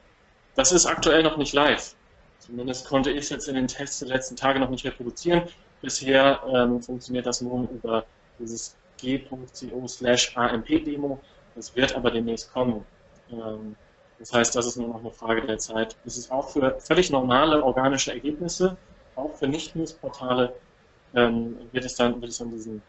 Das 0.55 0.71
ist 0.71 0.85
aktuell 0.85 1.23
noch 1.23 1.37
nicht 1.37 1.53
live. 1.53 1.95
Zumindest 2.39 2.87
konnte 2.87 3.09
ich 3.09 3.19
es 3.19 3.29
jetzt 3.29 3.47
in 3.47 3.55
den 3.55 3.67
Tests 3.67 3.99
der 3.99 4.09
letzten 4.09 4.35
Tage 4.35 4.59
noch 4.59 4.69
nicht 4.69 4.85
reproduzieren. 4.85 5.43
Bisher 5.81 6.41
ähm, 6.53 6.81
funktioniert 6.81 7.25
das 7.25 7.41
nur 7.41 7.67
über 7.71 8.05
dieses 8.39 8.75
g.co 8.97 9.87
slash 9.87 10.35
AMP-Demo. 10.35 11.19
Das 11.55 11.75
wird 11.75 11.95
aber 11.95 12.11
demnächst 12.11 12.51
kommen. 12.53 12.85
Ähm, 13.31 13.75
das 14.19 14.33
heißt, 14.33 14.55
das 14.55 14.65
ist 14.67 14.77
nur 14.77 14.89
noch 14.89 14.99
eine 14.99 15.11
Frage 15.11 15.41
der 15.45 15.57
Zeit. 15.57 15.95
Das 16.05 16.17
ist 16.17 16.31
auch 16.31 16.49
für 16.49 16.79
völlig 16.79 17.09
normale 17.09 17.63
organische 17.63 18.11
Ergebnisse, 18.11 18.77
auch 19.15 19.33
für 19.35 19.47
Nicht-News-Portale, 19.47 20.53
ähm, 21.15 21.57
wird, 21.71 21.85
es 21.85 21.95
dann, 21.95 22.21
wird 22.21 22.31
es 22.31 22.37
dann 22.37 22.51
diesen, 22.51 22.81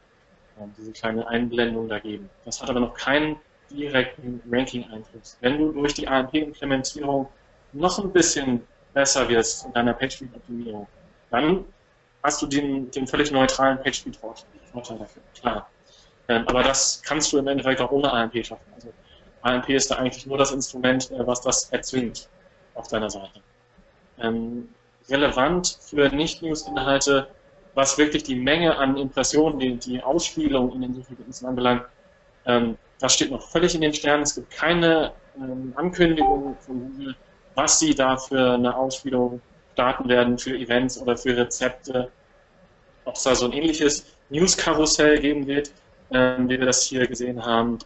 diese 0.79 0.93
kleine 0.93 1.27
Einblendung 1.27 1.89
da 1.89 1.99
geben. 1.99 2.31
Das 2.45 2.63
hat 2.63 2.71
aber 2.71 2.81
noch 2.81 2.95
keinen 2.95 3.37
direkten 3.71 4.41
Ranking-Einfluss. 4.51 5.37
Wenn 5.41 5.59
du 5.59 5.73
durch 5.73 5.95
die 5.95 6.07
AMP-Implementierung 6.07 7.29
noch 7.73 7.99
ein 7.99 8.13
bisschen 8.13 8.61
besser 8.93 9.29
wirst 9.29 9.67
in 9.67 9.73
deiner 9.73 9.93
PageSpeed-Optimierung, 9.95 10.87
dann 11.31 11.65
hast 12.23 12.41
du 12.41 12.47
den, 12.47 12.91
den 12.91 13.07
völlig 13.07 13.31
neutralen 13.31 13.79
PageSpeed-Vorteil 13.79 14.99
dafür, 14.99 15.23
klar. 15.41 15.69
Ähm, 16.29 16.47
aber 16.49 16.63
das 16.63 17.03
kannst 17.03 17.33
du 17.33 17.39
im 17.39 17.49
Endeffekt 17.49 17.81
auch 17.81 17.91
ohne 17.91 18.11
AMP 18.11 18.45
schaffen. 18.45 18.73
Also 18.75 18.89
AMP 19.43 19.69
ist 19.71 19.91
da 19.91 19.97
eigentlich 19.97 20.25
nur 20.27 20.39
das 20.39 20.53
Instrument, 20.53 21.11
äh, 21.11 21.27
was 21.27 21.43
das 21.43 21.71
erzwingt 21.71 22.29
auf 22.75 22.89
deiner 22.89 23.11
Seite. 23.11 23.41
Ähm, 24.19 24.69
relevant 25.09 25.79
für 25.81 26.09
Nicht-News-Inhalte, 26.09 27.29
was 27.75 27.99
wirklich 27.99 28.23
die 28.23 28.37
Menge 28.37 28.77
an 28.77 28.97
Impressionen, 28.97 29.59
die, 29.59 29.77
die 29.77 30.03
Ausspielung 30.03 30.73
in 30.75 30.83
den 30.83 30.95
Suchergebnissen 30.95 31.49
anbelangt, 31.49 31.85
ähm, 32.47 32.77
das 33.01 33.15
steht 33.15 33.31
noch 33.31 33.43
völlig 33.49 33.75
in 33.75 33.81
den 33.81 33.93
Sternen. 33.93 34.23
Es 34.23 34.35
gibt 34.35 34.51
keine 34.51 35.13
ähm, 35.37 35.73
Ankündigung 35.77 36.57
von 36.61 36.81
Google, 36.81 37.17
was 37.55 37.79
sie 37.79 37.95
da 37.95 38.17
für 38.17 38.53
eine 38.53 38.77
Ausspielung 38.77 39.41
starten 39.73 40.09
werden 40.09 40.39
für 40.39 40.57
Events 40.57 40.99
oder 40.99 41.17
für 41.17 41.37
Rezepte. 41.37 42.11
Ob 43.05 43.17
es 43.17 43.25
da 43.25 43.35
so 43.35 43.47
ein 43.47 43.53
ähnliches 43.53 44.07
News-Karussell 44.31 45.19
geben 45.21 45.47
wird, 45.47 45.73
ähm, 46.11 46.49
wie 46.49 46.59
wir 46.59 46.67
das 46.67 46.85
hier 46.85 47.07
gesehen 47.07 47.45
haben, 47.45 47.79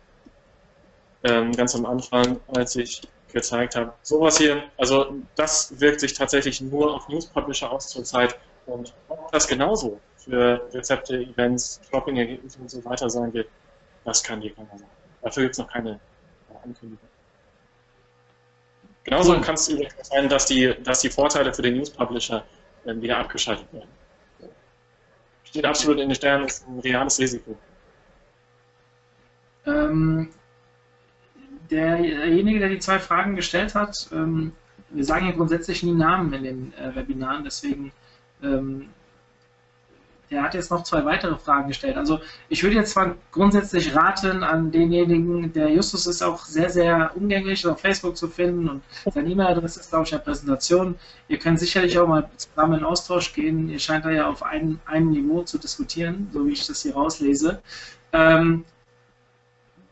ähm, 1.24 1.52
ganz 1.52 1.74
am 1.74 1.86
Anfang, 1.86 2.38
als 2.48 2.76
ich 2.76 3.02
gezeigt 3.32 3.76
habe. 3.76 3.92
Sowas 4.02 4.38
hier, 4.38 4.62
also 4.76 5.14
das 5.34 5.80
wirkt 5.80 6.00
sich 6.00 6.12
tatsächlich 6.14 6.60
nur 6.60 6.94
auf 6.94 7.08
News 7.08 7.26
Publisher 7.26 7.70
aus 7.70 7.88
zurzeit 7.88 8.38
und 8.68 8.94
ob 9.08 9.32
das 9.32 9.48
genauso 9.48 9.98
für 10.16 10.68
Rezepte, 10.72 11.16
Events, 11.22 11.80
Shopping-Ergebnisse 11.90 12.60
und 12.60 12.70
so 12.70 12.84
weiter 12.84 13.08
sein 13.08 13.32
wird, 13.32 13.48
das 14.04 14.22
kann 14.22 14.40
dir 14.40 14.54
keiner 14.54 14.68
sagen. 14.68 14.90
Dafür 15.22 15.42
gibt 15.44 15.54
es 15.54 15.58
noch 15.58 15.72
keine 15.72 15.98
Ankündigung. 16.62 17.08
Genauso 19.04 19.32
cool. 19.32 19.40
kann 19.40 19.54
es 19.54 19.68
übrigens 19.68 20.08
sein, 20.08 20.28
dass 20.28 20.46
die, 20.46 20.74
dass 20.82 21.00
die 21.00 21.08
Vorteile 21.08 21.52
für 21.54 21.62
den 21.62 21.76
News 21.76 21.90
Publisher 21.90 22.44
ähm, 22.86 23.00
wieder 23.00 23.16
abgeschaltet 23.16 23.66
werden. 23.72 23.88
Steht 25.44 25.64
absolut 25.64 25.98
in 25.98 26.10
den 26.10 26.14
Sternen, 26.14 26.44
ist 26.44 26.68
ein 26.68 26.78
reales 26.80 27.18
Risiko. 27.18 27.56
Ähm, 29.64 30.28
derjenige, 31.70 32.60
der 32.60 32.68
die 32.68 32.78
zwei 32.80 32.98
Fragen 32.98 33.34
gestellt 33.34 33.74
hat, 33.74 34.08
ähm, 34.12 34.52
wir 34.90 35.04
sagen 35.04 35.26
ja 35.26 35.32
grundsätzlich 35.32 35.82
nie 35.82 35.92
Namen 35.92 36.32
in 36.32 36.42
den 36.42 36.74
äh, 36.74 36.94
Webinaren, 36.94 37.44
deswegen 37.44 37.92
ähm, 38.42 38.88
der 40.30 40.42
hat 40.42 40.54
jetzt 40.54 40.70
noch 40.70 40.82
zwei 40.82 41.04
weitere 41.04 41.36
Fragen 41.36 41.68
gestellt. 41.68 41.96
Also 41.96 42.20
ich 42.48 42.62
würde 42.62 42.76
jetzt 42.76 42.92
zwar 42.92 43.16
grundsätzlich 43.32 43.94
raten 43.94 44.42
an 44.42 44.70
denjenigen, 44.70 45.52
der 45.52 45.70
Justus 45.70 46.06
ist 46.06 46.22
auch 46.22 46.44
sehr, 46.44 46.70
sehr 46.70 47.12
umgänglich 47.14 47.66
auf 47.66 47.80
Facebook 47.80 48.16
zu 48.16 48.28
finden 48.28 48.68
und 48.68 48.82
seine 49.12 49.30
E-Mail-Adresse 49.30 49.80
ist, 49.80 49.90
glaube 49.90 50.04
ich, 50.04 50.12
in 50.12 50.18
der 50.18 50.24
Präsentation. 50.24 50.94
Ihr 51.28 51.38
könnt 51.38 51.58
sicherlich 51.58 51.98
auch 51.98 52.06
mal 52.06 52.28
zusammen 52.36 52.80
in 52.80 52.84
Austausch 52.84 53.32
gehen. 53.32 53.70
Ihr 53.70 53.78
scheint 53.78 54.04
da 54.04 54.10
ja 54.10 54.28
auf 54.28 54.42
ein, 54.42 54.78
einem 54.86 55.10
Niveau 55.10 55.42
zu 55.42 55.58
diskutieren, 55.58 56.28
so 56.32 56.46
wie 56.46 56.52
ich 56.52 56.66
das 56.66 56.82
hier 56.82 56.94
rauslese. 56.94 57.62
Ähm, 58.12 58.64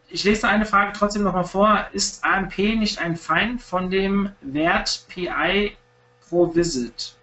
ich 0.09 0.25
lese 0.25 0.49
eine 0.49 0.67
Frage 0.67 0.93
trotzdem 0.97 1.25
nochmal 1.25 1.45
vor. 1.45 1.87
Ist 1.93 2.25
AMP 2.25 2.59
nicht 2.59 2.99
ein 2.99 3.17
Feind 3.17 3.61
von 3.61 3.91
dem 3.91 4.31
Wert 4.41 5.05
PI 5.09 5.77
pro 6.29 6.55
Visit? 6.55 7.16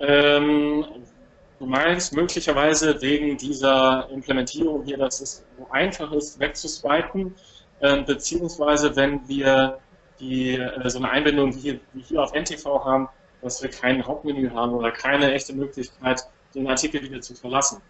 Ähm, 0.00 0.84
du 1.58 1.66
meinst 1.66 2.14
möglicherweise 2.14 3.00
wegen 3.00 3.36
dieser 3.36 4.08
Implementierung 4.10 4.84
hier, 4.84 4.98
dass 4.98 5.20
es 5.20 5.44
so 5.58 5.66
einfach 5.70 6.12
ist, 6.12 6.38
wegzuswipen, 6.40 7.34
äh, 7.80 8.02
beziehungsweise 8.02 8.94
wenn 8.96 9.26
wir 9.28 9.78
die, 10.20 10.56
äh, 10.56 10.88
so 10.88 10.98
eine 10.98 11.10
Einbindung 11.10 11.54
wie 11.54 11.60
hier, 11.60 11.80
wie 11.92 12.02
hier 12.02 12.22
auf 12.22 12.32
NTV 12.32 12.84
haben, 12.84 13.08
dass 13.42 13.62
wir 13.62 13.70
kein 13.70 14.04
Hauptmenü 14.04 14.50
haben 14.50 14.72
oder 14.72 14.90
keine 14.90 15.32
echte 15.32 15.52
Möglichkeit, 15.52 16.26
den 16.54 16.68
Artikel 16.68 17.02
wieder 17.02 17.20
zu 17.20 17.34
verlassen. 17.34 17.80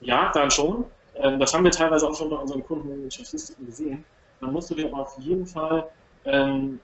Ja, 0.00 0.30
dann 0.32 0.50
schon. 0.50 0.84
Ähm, 1.16 1.38
das 1.40 1.54
haben 1.54 1.64
wir 1.64 1.70
teilweise 1.70 2.08
auch 2.08 2.14
schon 2.14 2.30
bei 2.30 2.36
unseren 2.36 2.64
Kunden 2.64 2.90
in 2.92 3.00
den 3.02 3.10
Statistiken 3.10 3.66
gesehen. 3.66 4.04
Dann 4.40 4.52
musst 4.52 4.70
du 4.70 4.74
dir 4.74 4.92
auf 4.94 5.18
jeden 5.18 5.46
Fall 5.46 5.88
ähm, 6.24 6.80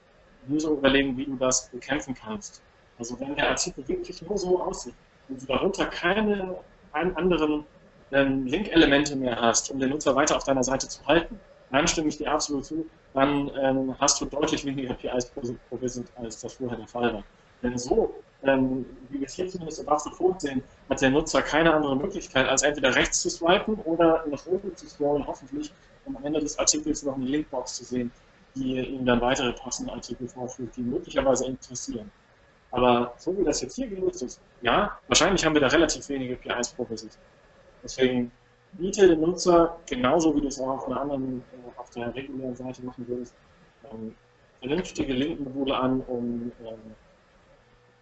Lösungen 0.49 0.79
überlegen, 0.79 1.17
wie 1.17 1.27
du 1.27 1.37
das 1.37 1.69
bekämpfen 1.71 2.15
kannst. 2.15 2.63
Also 2.99 3.19
wenn 3.21 3.35
der 3.35 3.51
Artikel 3.51 3.87
wirklich 3.89 4.23
nur 4.23 4.39
so 4.39 4.61
aussieht 4.61 4.95
und 5.29 5.41
du 5.43 5.47
darunter 5.47 5.87
keine 5.87 6.57
anderen 6.93 7.65
ähm, 8.13 8.47
Link-Elemente 8.47 9.17
mehr 9.17 9.41
hast, 9.41 9.71
um 9.71 9.81
den 9.81 9.91
Nutzer 9.91 10.15
weiter 10.15 10.37
auf 10.37 10.45
deiner 10.45 10.63
Seite 10.63 10.89
zu 10.89 11.05
halten, 11.07 11.39
dann 11.71 11.89
stimme 11.89 12.09
ich 12.09 12.19
dir 12.19 12.31
absolut 12.31 12.65
zu, 12.65 12.87
dann 13.15 13.51
ähm, 13.61 13.95
hast 13.99 14.21
du 14.21 14.27
deutlich 14.27 14.65
weniger 14.65 14.95
PIs 14.95 15.27
pro, 15.27 15.81
Visit, 15.81 16.07
als 16.17 16.41
das 16.41 16.55
vorher 16.55 16.77
der 16.77 16.87
Fall 16.87 17.13
war. 17.13 17.25
Denn 17.63 17.77
so, 17.79 18.15
ähm, 18.45 18.85
wie 19.09 19.21
wir 19.21 19.27
es 19.27 19.35
hier 19.35 19.49
zumindest 19.49 19.81
im 19.81 19.89
Abschnitt 19.89 20.41
sehen, 20.41 20.63
hat 20.89 21.01
der 21.01 21.11
Nutzer 21.11 21.43
keine 21.43 21.75
andere 21.75 21.97
Möglichkeit, 21.97 22.49
als 22.49 22.63
entweder 22.63 22.95
rechts 22.95 23.21
zu 23.21 23.31
swipen 23.31 23.75
oder 23.85 24.25
nach 24.31 24.47
oben 24.47 24.77
zu 24.77 24.87
scrollen, 24.87 25.27
hoffentlich, 25.27 25.73
um 26.05 26.17
am 26.17 26.25
Ende 26.25 26.41
des 26.41 26.59
Artikels 26.59 27.03
noch 27.03 27.17
eine 27.17 27.25
Linkbox 27.25 27.77
zu 27.77 27.85
sehen, 27.85 28.13
die 28.55 28.79
ihm 28.79 29.05
dann 29.05 29.21
weitere 29.21 29.53
passende 29.53 29.93
Artikel 29.93 30.29
vorführt, 30.29 30.77
die 30.77 30.83
möglicherweise 30.83 31.47
interessieren. 31.47 32.11
Aber 32.75 33.15
so 33.19 33.39
wie 33.39 33.45
das 33.45 33.61
jetzt 33.63 33.77
hier 33.77 33.87
gelöst 33.87 34.21
ist, 34.23 34.41
ja, 34.63 34.99
wahrscheinlich 35.07 35.45
haben 35.45 35.55
wir 35.55 35.61
da 35.61 35.69
relativ 35.69 36.09
wenige 36.09 36.35
PIs 36.35 36.73
pro 36.73 36.85
Visit. 36.91 37.17
Deswegen 37.85 38.33
biete 38.73 39.07
dem 39.07 39.21
Nutzer, 39.21 39.79
genauso 39.87 40.35
wie 40.35 40.41
du 40.41 40.49
es 40.49 40.59
auch 40.59 40.79
auf 40.79 40.87
einer 40.89 41.01
anderen, 41.01 41.39
äh, 41.53 41.79
auf 41.81 41.89
der 41.91 42.13
regulären 42.13 42.57
Seite 42.57 42.83
machen 42.85 43.07
würdest, 43.07 43.33
ähm, 43.93 44.13
vernünftige 44.59 45.13
Linkenmodule 45.13 45.77
an, 45.77 46.01
um 46.09 46.51
ähm, 46.65 46.95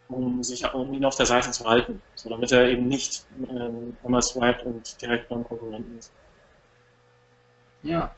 um, 0.08 0.42
sich, 0.42 0.64
um 0.72 0.92
ihn 0.94 1.04
auf 1.04 1.16
der 1.16 1.26
Seite 1.26 1.50
zu 1.50 1.64
halten, 1.64 2.00
so 2.14 2.30
damit 2.30 2.50
er 2.52 2.68
eben 2.68 2.88
nicht 2.88 3.26
ähm, 3.48 3.96
einmal 4.04 4.22
swiped 4.22 4.64
und 4.64 5.00
direkt 5.00 5.28
beim 5.28 5.44
Konkurrenten 5.44 5.98
ist. 5.98 6.12
Ja. 7.82 8.14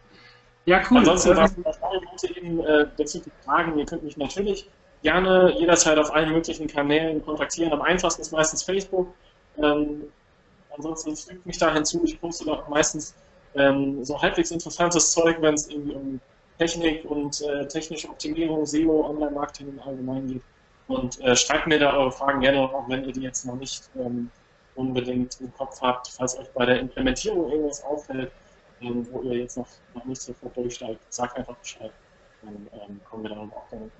Ja, 0.67 0.83
cool. 0.91 0.99
Ansonsten, 0.99 1.37
was, 1.37 1.55
was 1.65 1.83
alle 1.83 2.01
Leute 2.01 2.37
eben 2.37 2.61
äh, 2.61 2.87
bezüglich 2.97 3.35
Fragen, 3.45 3.79
ihr 3.79 3.87
könnt 3.87 4.03
mich 4.03 4.17
natürlich 4.17 4.69
gerne 5.05 5.53
jederzeit 5.57 5.99
auf 5.99 6.13
allen 6.13 6.33
möglichen 6.33 6.67
Kanälen 6.67 7.25
kontaktieren. 7.25 7.73
Am 7.73 7.83
einfachsten 7.83 8.23
ist 8.23 8.33
meistens 8.33 8.63
Facebook. 8.65 9.15
Ähm, 9.63 10.05
ansonsten 10.75 11.15
fügt 11.15 11.47
mich 11.47 11.59
da 11.59 11.73
hinzu. 11.73 12.03
Ich 12.05 12.21
poste 12.21 12.47
doch 12.47 12.67
meistens 12.69 13.15
ähm, 13.55 14.03
so 14.03 14.21
halbwegs 14.21 14.51
interessantes 14.51 15.13
Zeug, 15.13 15.37
wenn 15.41 15.55
es 15.55 15.69
irgendwie 15.69 15.95
um 15.95 16.21
Technik 16.59 17.05
und 17.05 17.41
äh, 17.43 17.69
technische 17.69 18.09
Optimierung, 18.09 18.65
SEO, 18.65 19.07
Online-Marketing 19.11 19.69
im 19.69 19.81
Allgemeinen 19.81 20.33
geht. 20.33 20.43
Und 20.89 21.21
äh, 21.21 21.37
schreibt 21.37 21.67
mir 21.67 21.79
da 21.79 21.97
eure 21.97 22.11
Fragen 22.11 22.41
gerne, 22.41 22.61
auch 22.61 22.89
wenn 22.89 23.05
ihr 23.05 23.13
die 23.13 23.23
jetzt 23.23 23.45
noch 23.45 23.57
nicht 23.57 23.89
ähm, 23.97 24.31
unbedingt 24.75 25.39
im 25.41 25.53
Kopf 25.55 25.81
habt, 25.83 26.09
falls 26.09 26.39
euch 26.39 26.51
bei 26.53 26.65
der 26.65 26.81
Implementierung 26.81 27.51
irgendwas 27.51 27.83
auffällt, 27.85 28.33
ähm, 28.81 29.07
wo 29.11 29.21
ihr 29.23 29.39
jetzt 29.41 29.59
noch, 29.59 29.69
noch 29.95 30.05
nicht 30.07 30.23
sofort 30.23 30.57
durchsteigt, 30.57 31.01
sagt 31.13 31.37
einfach 31.37 31.57
Bescheid. 31.57 31.93
Dann 32.43 32.69
ähm, 32.73 33.01
kommen 33.05 33.23
wir 33.25 33.31
dann 33.31 33.53
auch 33.53 33.67
damit. 33.71 33.91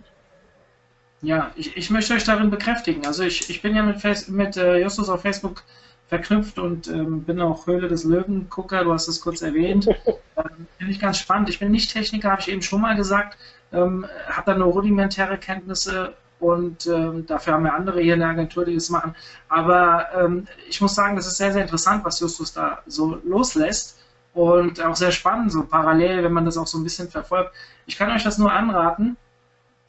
Ja, 1.25 1.51
ich, 1.57 1.75
ich 1.77 1.91
möchte 1.91 2.15
euch 2.15 2.25
darin 2.25 2.51
bekräftigen. 2.51 3.07
Also 3.07 3.23
ich, 3.23 3.49
ich 3.49 3.63
bin 3.63 3.75
ja 3.75 3.83
mit, 3.83 4.01
Face, 4.01 4.29
mit 4.29 4.57
äh, 4.57 4.83
Justus 4.83 5.09
auf 5.09 5.23
Facebook 5.23 5.63
verknüpft 6.09 6.59
und 6.59 6.87
ähm, 6.89 7.25
bin 7.25 7.41
auch 7.41 7.67
Höhle 7.67 7.89
des 7.89 8.05
Löwen-Gucker, 8.05 8.85
du 8.85 8.93
hast 8.93 9.09
es 9.09 9.23
kurz 9.23 9.41
erwähnt. 9.41 9.87
ähm, 10.37 10.67
Finde 10.77 10.93
ich 10.93 11.01
ganz 11.01 11.19
spannend. 11.19 11.49
Ich 11.49 11.59
bin 11.59 11.73
nicht 11.73 11.91
Techniker, 11.91 12.31
habe 12.31 12.43
ich 12.43 12.49
eben 12.49 12.61
schon 12.61 12.83
mal 12.83 12.95
gesagt, 12.95 13.39
ähm, 13.73 14.07
habe 14.29 14.53
da 14.53 14.59
nur 14.59 14.73
rudimentäre 14.73 15.39
Kenntnisse 15.39 16.13
und 16.41 16.87
ähm, 16.87 17.25
dafür 17.27 17.55
haben 17.55 17.65
wir 17.65 17.73
andere 17.73 18.03
hier 18.03 18.15
in 18.15 18.21
der 18.21 18.29
Agentur, 18.29 18.67
die 18.67 18.75
das 18.75 18.91
machen. 18.91 19.15
Aber 19.49 20.07
ähm, 20.15 20.47
ich 20.69 20.81
muss 20.83 20.95
sagen, 20.95 21.17
das 21.17 21.27
ist 21.27 21.39
sehr, 21.39 21.53
sehr 21.53 21.63
interessant, 21.63 22.05
was 22.05 22.21
Justus 22.21 22.53
da 22.53 22.83
so 22.87 23.19
loslässt 23.25 23.99
und 24.35 24.79
auch 24.85 24.97
sehr 24.97 25.13
spannend, 25.13 25.53
so 25.53 25.63
parallel, 25.65 26.23
wenn 26.23 26.33
man 26.33 26.45
das 26.45 26.59
auch 26.59 26.67
so 26.67 26.77
ein 26.77 26.85
bisschen 26.85 27.09
verfolgt. 27.09 27.53
Ich 27.87 27.97
kann 27.97 28.11
euch 28.11 28.25
das 28.25 28.37
nur 28.37 28.53
anraten. 28.53 29.17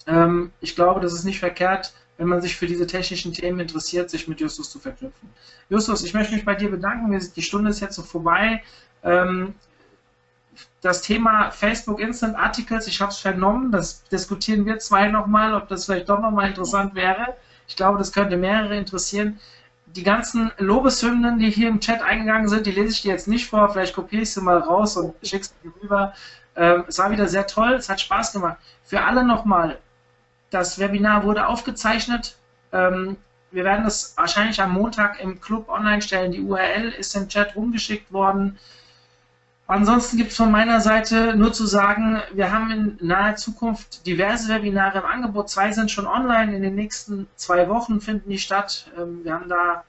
Ähm, 0.08 0.52
ich 0.62 0.76
glaube, 0.76 1.00
das 1.00 1.14
ist 1.14 1.24
nicht 1.24 1.40
verkehrt, 1.40 1.94
wenn 2.18 2.28
man 2.28 2.42
sich 2.42 2.56
für 2.56 2.68
diese 2.68 2.88
technischen 2.88 3.34
Themen 3.34 3.60
interessiert, 3.60 4.10
sich 4.10 4.28
mit 4.28 4.40
Justus 4.40 4.70
zu 4.70 4.80
verknüpfen. 4.80 5.30
Justus, 5.70 6.04
ich 6.04 6.14
möchte 6.14 6.34
mich 6.34 6.46
bei 6.46 6.56
dir 6.56 6.72
bedanken. 6.72 7.20
Die 7.36 7.42
Stunde 7.42 7.72
ist 7.72 7.82
jetzt 7.82 7.96
so 7.96 8.04
vorbei. 8.04 8.64
Ähm, 9.04 9.56
das 10.82 11.02
Thema 11.02 11.52
Facebook 11.52 12.00
Instant 12.00 12.38
Articles, 12.38 12.88
ich 12.88 13.02
habe 13.02 13.12
es 13.12 13.18
vernommen, 13.18 13.72
das 13.72 14.04
diskutieren 14.06 14.66
wir 14.66 14.80
zwei 14.80 15.08
nochmal, 15.08 15.54
ob 15.54 15.68
das 15.68 15.86
vielleicht 15.86 16.08
doch 16.10 16.20
nochmal 16.20 16.50
interessant 16.50 16.96
wäre. 16.96 17.36
Ich 17.68 17.76
glaube, 17.76 17.98
das 17.98 18.12
könnte 18.12 18.38
mehrere 18.38 18.78
interessieren. 18.78 19.40
Die 19.88 20.04
ganzen 20.04 20.52
Lobeshymnen, 20.58 21.40
die 21.40 21.50
hier 21.50 21.70
im 21.70 21.80
Chat 21.80 22.02
eingegangen 22.02 22.48
sind, 22.48 22.66
die 22.66 22.72
lese 22.72 22.92
ich 22.92 23.02
dir 23.02 23.12
jetzt 23.12 23.28
nicht 23.28 23.50
vor, 23.50 23.70
vielleicht 23.70 23.96
kopiere 23.96 24.22
ich 24.22 24.34
sie 24.34 24.42
mal 24.42 24.60
raus 24.60 24.98
und 24.98 25.16
schicke 25.24 25.46
sie 25.46 25.72
rüber. 25.82 26.14
Ähm, 26.56 26.84
es 26.88 27.00
war 27.00 27.12
wieder 27.12 27.28
sehr 27.28 27.48
toll, 27.48 27.74
es 27.74 27.90
hat 27.90 28.00
Spaß 28.00 28.34
gemacht. 28.34 28.58
Für 28.84 29.02
alle 29.02 29.26
nochmal, 29.26 29.80
das 30.50 30.80
Webinar 30.80 31.24
wurde 31.24 31.48
aufgezeichnet. 31.48 32.38
Ähm, 32.72 33.18
wir 33.52 33.64
werden 33.64 33.86
es 33.86 34.14
wahrscheinlich 34.18 34.62
am 34.62 34.74
Montag 34.74 35.20
im 35.22 35.40
Club 35.40 35.70
online 35.70 36.02
stellen. 36.02 36.32
Die 36.32 36.42
URL 36.42 36.90
ist 36.90 37.16
im 37.16 37.30
Chat 37.30 37.56
rumgeschickt 37.56 38.12
worden. 38.12 38.60
Ansonsten 39.68 40.18
gibt 40.18 40.32
es 40.32 40.38
von 40.38 40.52
meiner 40.52 40.80
Seite 40.80 41.36
nur 41.36 41.52
zu 41.52 41.66
sagen, 41.66 42.22
wir 42.34 42.52
haben 42.52 42.72
in 42.72 42.98
naher 43.02 43.36
Zukunft 43.36 44.06
diverse 44.06 44.48
Webinare 44.50 45.00
im 45.00 45.06
Angebot. 45.06 45.50
Zwei 45.50 45.72
sind 45.72 45.90
schon 45.90 46.06
online, 46.06 46.56
in 46.56 46.62
den 46.62 46.76
nächsten 46.76 47.28
zwei 47.36 47.68
Wochen 47.68 48.00
finden 48.00 48.30
die 48.30 48.38
statt. 48.38 48.92
Ähm, 48.98 49.24
wir 49.24 49.34
haben 49.34 49.50
da 49.50 49.84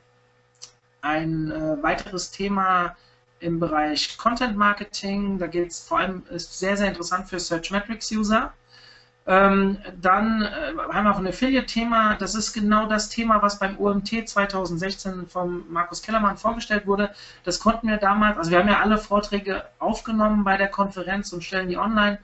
ein 1.03 1.51
äh, 1.51 1.83
weiteres 1.83 2.31
Thema 2.31 2.97
im 3.41 3.61
Bereich 3.61 4.17
Content 4.17 4.57
Marketing. 4.57 5.39
Da 5.39 5.47
geht 5.47 5.71
es 5.71 5.81
vor 5.81 5.99
allem, 5.99 6.23
ist 6.31 6.59
sehr, 6.59 6.77
sehr 6.77 6.89
interessant 6.89 7.29
für 7.29 7.39
Search 7.39 7.71
Metrics 7.71 8.11
User. 8.11 8.53
Ähm, 9.29 9.79
dann 10.01 10.43
äh, 10.43 10.73
haben 10.93 11.05
wir 11.05 11.13
auch 11.13 11.19
ein 11.19 11.27
Affiliate-Thema. 11.27 12.15
Das 12.15 12.37
ist 12.37 12.53
genau 12.53 12.87
das 12.87 13.09
Thema, 13.09 13.43
was 13.43 13.59
beim 13.59 13.79
OMT 13.79 14.29
2016 14.29 15.27
vom 15.27 15.65
Markus 15.69 16.01
Kellermann 16.03 16.37
vorgestellt 16.37 16.87
wurde. 16.87 17.11
Das 17.43 17.59
konnten 17.59 17.89
wir 17.89 17.97
damals, 17.97 18.39
also 18.39 18.53
wir 18.53 18.61
haben 18.61 18.69
ja 18.69 18.81
alle 18.81 18.99
Vorträge 18.99 19.65
aufgenommen 19.81 20.45
bei 20.45 20.57
der 20.57 20.69
Konferenz 20.69 21.33
und 21.33 21.43
stellen 21.43 21.69
die 21.69 21.77
online. 21.77 22.19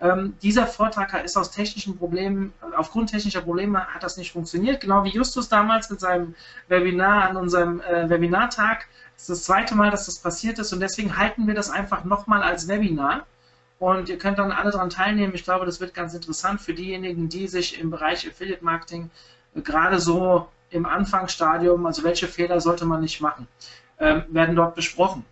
Ähm, 0.00 0.36
dieser 0.42 0.66
Vortrag 0.66 1.12
ist 1.24 1.36
aus 1.36 1.50
technischen 1.50 1.98
Problemen, 1.98 2.54
aufgrund 2.76 3.10
technischer 3.10 3.42
Probleme 3.42 3.86
hat 3.86 4.02
das 4.02 4.16
nicht 4.16 4.32
funktioniert, 4.32 4.80
genau 4.80 5.04
wie 5.04 5.10
Justus 5.10 5.48
damals 5.48 5.90
mit 5.90 6.00
seinem 6.00 6.34
Webinar 6.68 7.28
an 7.28 7.36
unserem 7.36 7.80
äh, 7.80 8.08
Webinartag. 8.08 8.86
Das 9.14 9.22
ist 9.22 9.30
das 9.30 9.44
zweite 9.44 9.74
Mal, 9.74 9.90
dass 9.90 10.06
das 10.06 10.18
passiert 10.18 10.58
ist 10.58 10.72
und 10.72 10.80
deswegen 10.80 11.18
halten 11.18 11.46
wir 11.46 11.54
das 11.54 11.70
einfach 11.70 12.04
nochmal 12.04 12.42
als 12.42 12.68
Webinar 12.68 13.26
und 13.78 14.08
ihr 14.08 14.18
könnt 14.18 14.38
dann 14.38 14.52
alle 14.52 14.70
daran 14.70 14.90
teilnehmen. 14.90 15.34
Ich 15.34 15.44
glaube, 15.44 15.66
das 15.66 15.80
wird 15.80 15.94
ganz 15.94 16.14
interessant 16.14 16.60
für 16.60 16.74
diejenigen, 16.74 17.28
die 17.28 17.46
sich 17.46 17.78
im 17.80 17.90
Bereich 17.90 18.26
Affiliate 18.26 18.64
Marketing 18.64 19.10
äh, 19.54 19.60
gerade 19.60 19.98
so 19.98 20.48
im 20.70 20.86
Anfangsstadium, 20.86 21.86
also 21.86 22.02
welche 22.02 22.26
Fehler 22.26 22.60
sollte 22.60 22.84
man 22.84 23.00
nicht 23.00 23.20
machen, 23.20 23.46
ähm, 24.00 24.24
werden 24.28 24.56
dort 24.56 24.74
besprochen. 24.74 25.24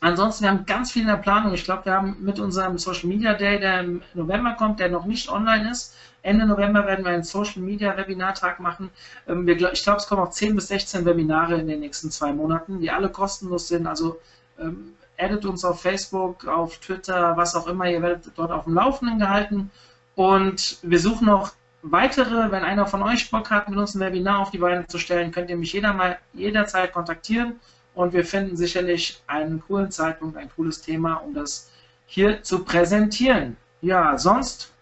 Ansonsten, 0.00 0.44
wir 0.44 0.50
haben 0.50 0.66
ganz 0.66 0.90
viel 0.90 1.02
in 1.02 1.08
der 1.08 1.16
Planung. 1.16 1.54
Ich 1.54 1.64
glaube, 1.64 1.84
wir 1.84 1.92
haben 1.92 2.16
mit 2.20 2.40
unserem 2.40 2.76
Social 2.76 3.08
Media 3.08 3.34
Day, 3.34 3.60
der 3.60 3.80
im 3.80 4.02
November 4.14 4.54
kommt, 4.54 4.80
der 4.80 4.88
noch 4.88 5.04
nicht 5.04 5.28
online 5.30 5.70
ist. 5.70 5.94
Ende 6.22 6.44
November 6.44 6.86
werden 6.86 7.04
wir 7.04 7.12
einen 7.12 7.22
Social 7.22 7.62
Media 7.62 7.96
Webinartag 7.96 8.58
machen. 8.60 8.90
Ähm, 9.28 9.46
ich 9.46 9.58
glaube, 9.58 9.98
es 9.98 10.06
kommen 10.06 10.22
auch 10.22 10.30
10 10.30 10.56
bis 10.56 10.68
16 10.68 11.04
Webinare 11.04 11.58
in 11.58 11.68
den 11.68 11.80
nächsten 11.80 12.10
zwei 12.10 12.32
Monaten, 12.32 12.80
die 12.80 12.90
alle 12.90 13.08
kostenlos 13.08 13.68
sind. 13.68 13.86
Also 13.86 14.18
ähm, 14.58 14.94
addet 15.22 15.44
uns 15.44 15.64
auf 15.64 15.80
Facebook, 15.80 16.46
auf 16.46 16.78
Twitter, 16.78 17.36
was 17.36 17.54
auch 17.54 17.66
immer. 17.66 17.88
Ihr 17.88 18.02
werdet 18.02 18.32
dort 18.36 18.50
auf 18.50 18.64
dem 18.64 18.74
Laufenden 18.74 19.18
gehalten. 19.18 19.70
Und 20.14 20.78
wir 20.82 20.98
suchen 20.98 21.26
noch 21.26 21.52
weitere. 21.82 22.50
Wenn 22.50 22.64
einer 22.64 22.86
von 22.86 23.02
euch 23.02 23.30
Bock 23.30 23.50
hat, 23.50 23.68
mit 23.68 23.78
uns 23.78 23.94
ein 23.94 24.00
Webinar 24.00 24.40
auf 24.40 24.50
die 24.50 24.58
Beine 24.58 24.86
zu 24.86 24.98
stellen, 24.98 25.32
könnt 25.32 25.50
ihr 25.50 25.56
mich 25.56 25.72
jeder 25.72 25.92
mal, 25.92 26.18
jederzeit 26.32 26.92
kontaktieren. 26.92 27.60
Und 27.94 28.12
wir 28.12 28.24
finden 28.24 28.56
sicherlich 28.56 29.22
einen 29.26 29.62
coolen 29.66 29.90
Zeitpunkt, 29.90 30.36
ein 30.36 30.50
cooles 30.54 30.80
Thema, 30.80 31.16
um 31.16 31.34
das 31.34 31.70
hier 32.06 32.42
zu 32.42 32.64
präsentieren. 32.64 33.56
Ja, 33.80 34.16
sonst 34.16 34.72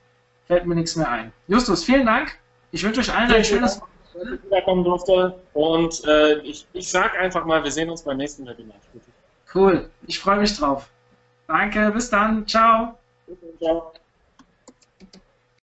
fällt 0.47 0.67
mir 0.67 0.75
nichts 0.75 0.97
mehr 0.97 1.11
ein. 1.11 1.33
Justus, 1.49 1.85
vielen 1.85 2.07
Dank. 2.07 2.39
Ich 2.71 2.85
wünsche 2.85 3.01
euch 3.01 3.13
allen 3.13 3.33
ein 3.33 3.45
schönes 3.45 3.81
Wochenende. 3.81 4.43
wiederkommen 4.45 4.85
durfte. 4.85 5.41
Und 5.55 6.05
äh, 6.05 6.39
ich, 6.41 6.67
ich 6.73 6.89
sage 6.89 7.19
einfach 7.19 7.45
mal, 7.45 7.65
wir 7.65 7.71
sehen 7.71 7.91
uns 7.91 8.03
beim 8.03 8.17
nächsten 8.17 8.47
Webinar. 8.47 8.77
Cool. 9.55 9.91
Ich 10.07 10.19
freue 10.19 10.41
mich 10.41 10.57
drauf. 10.57 10.89
Danke, 11.47 11.91
bis 11.91 12.11
dann. 12.11 12.47
Ciao. 12.47 12.99
Ciao. 13.59 13.93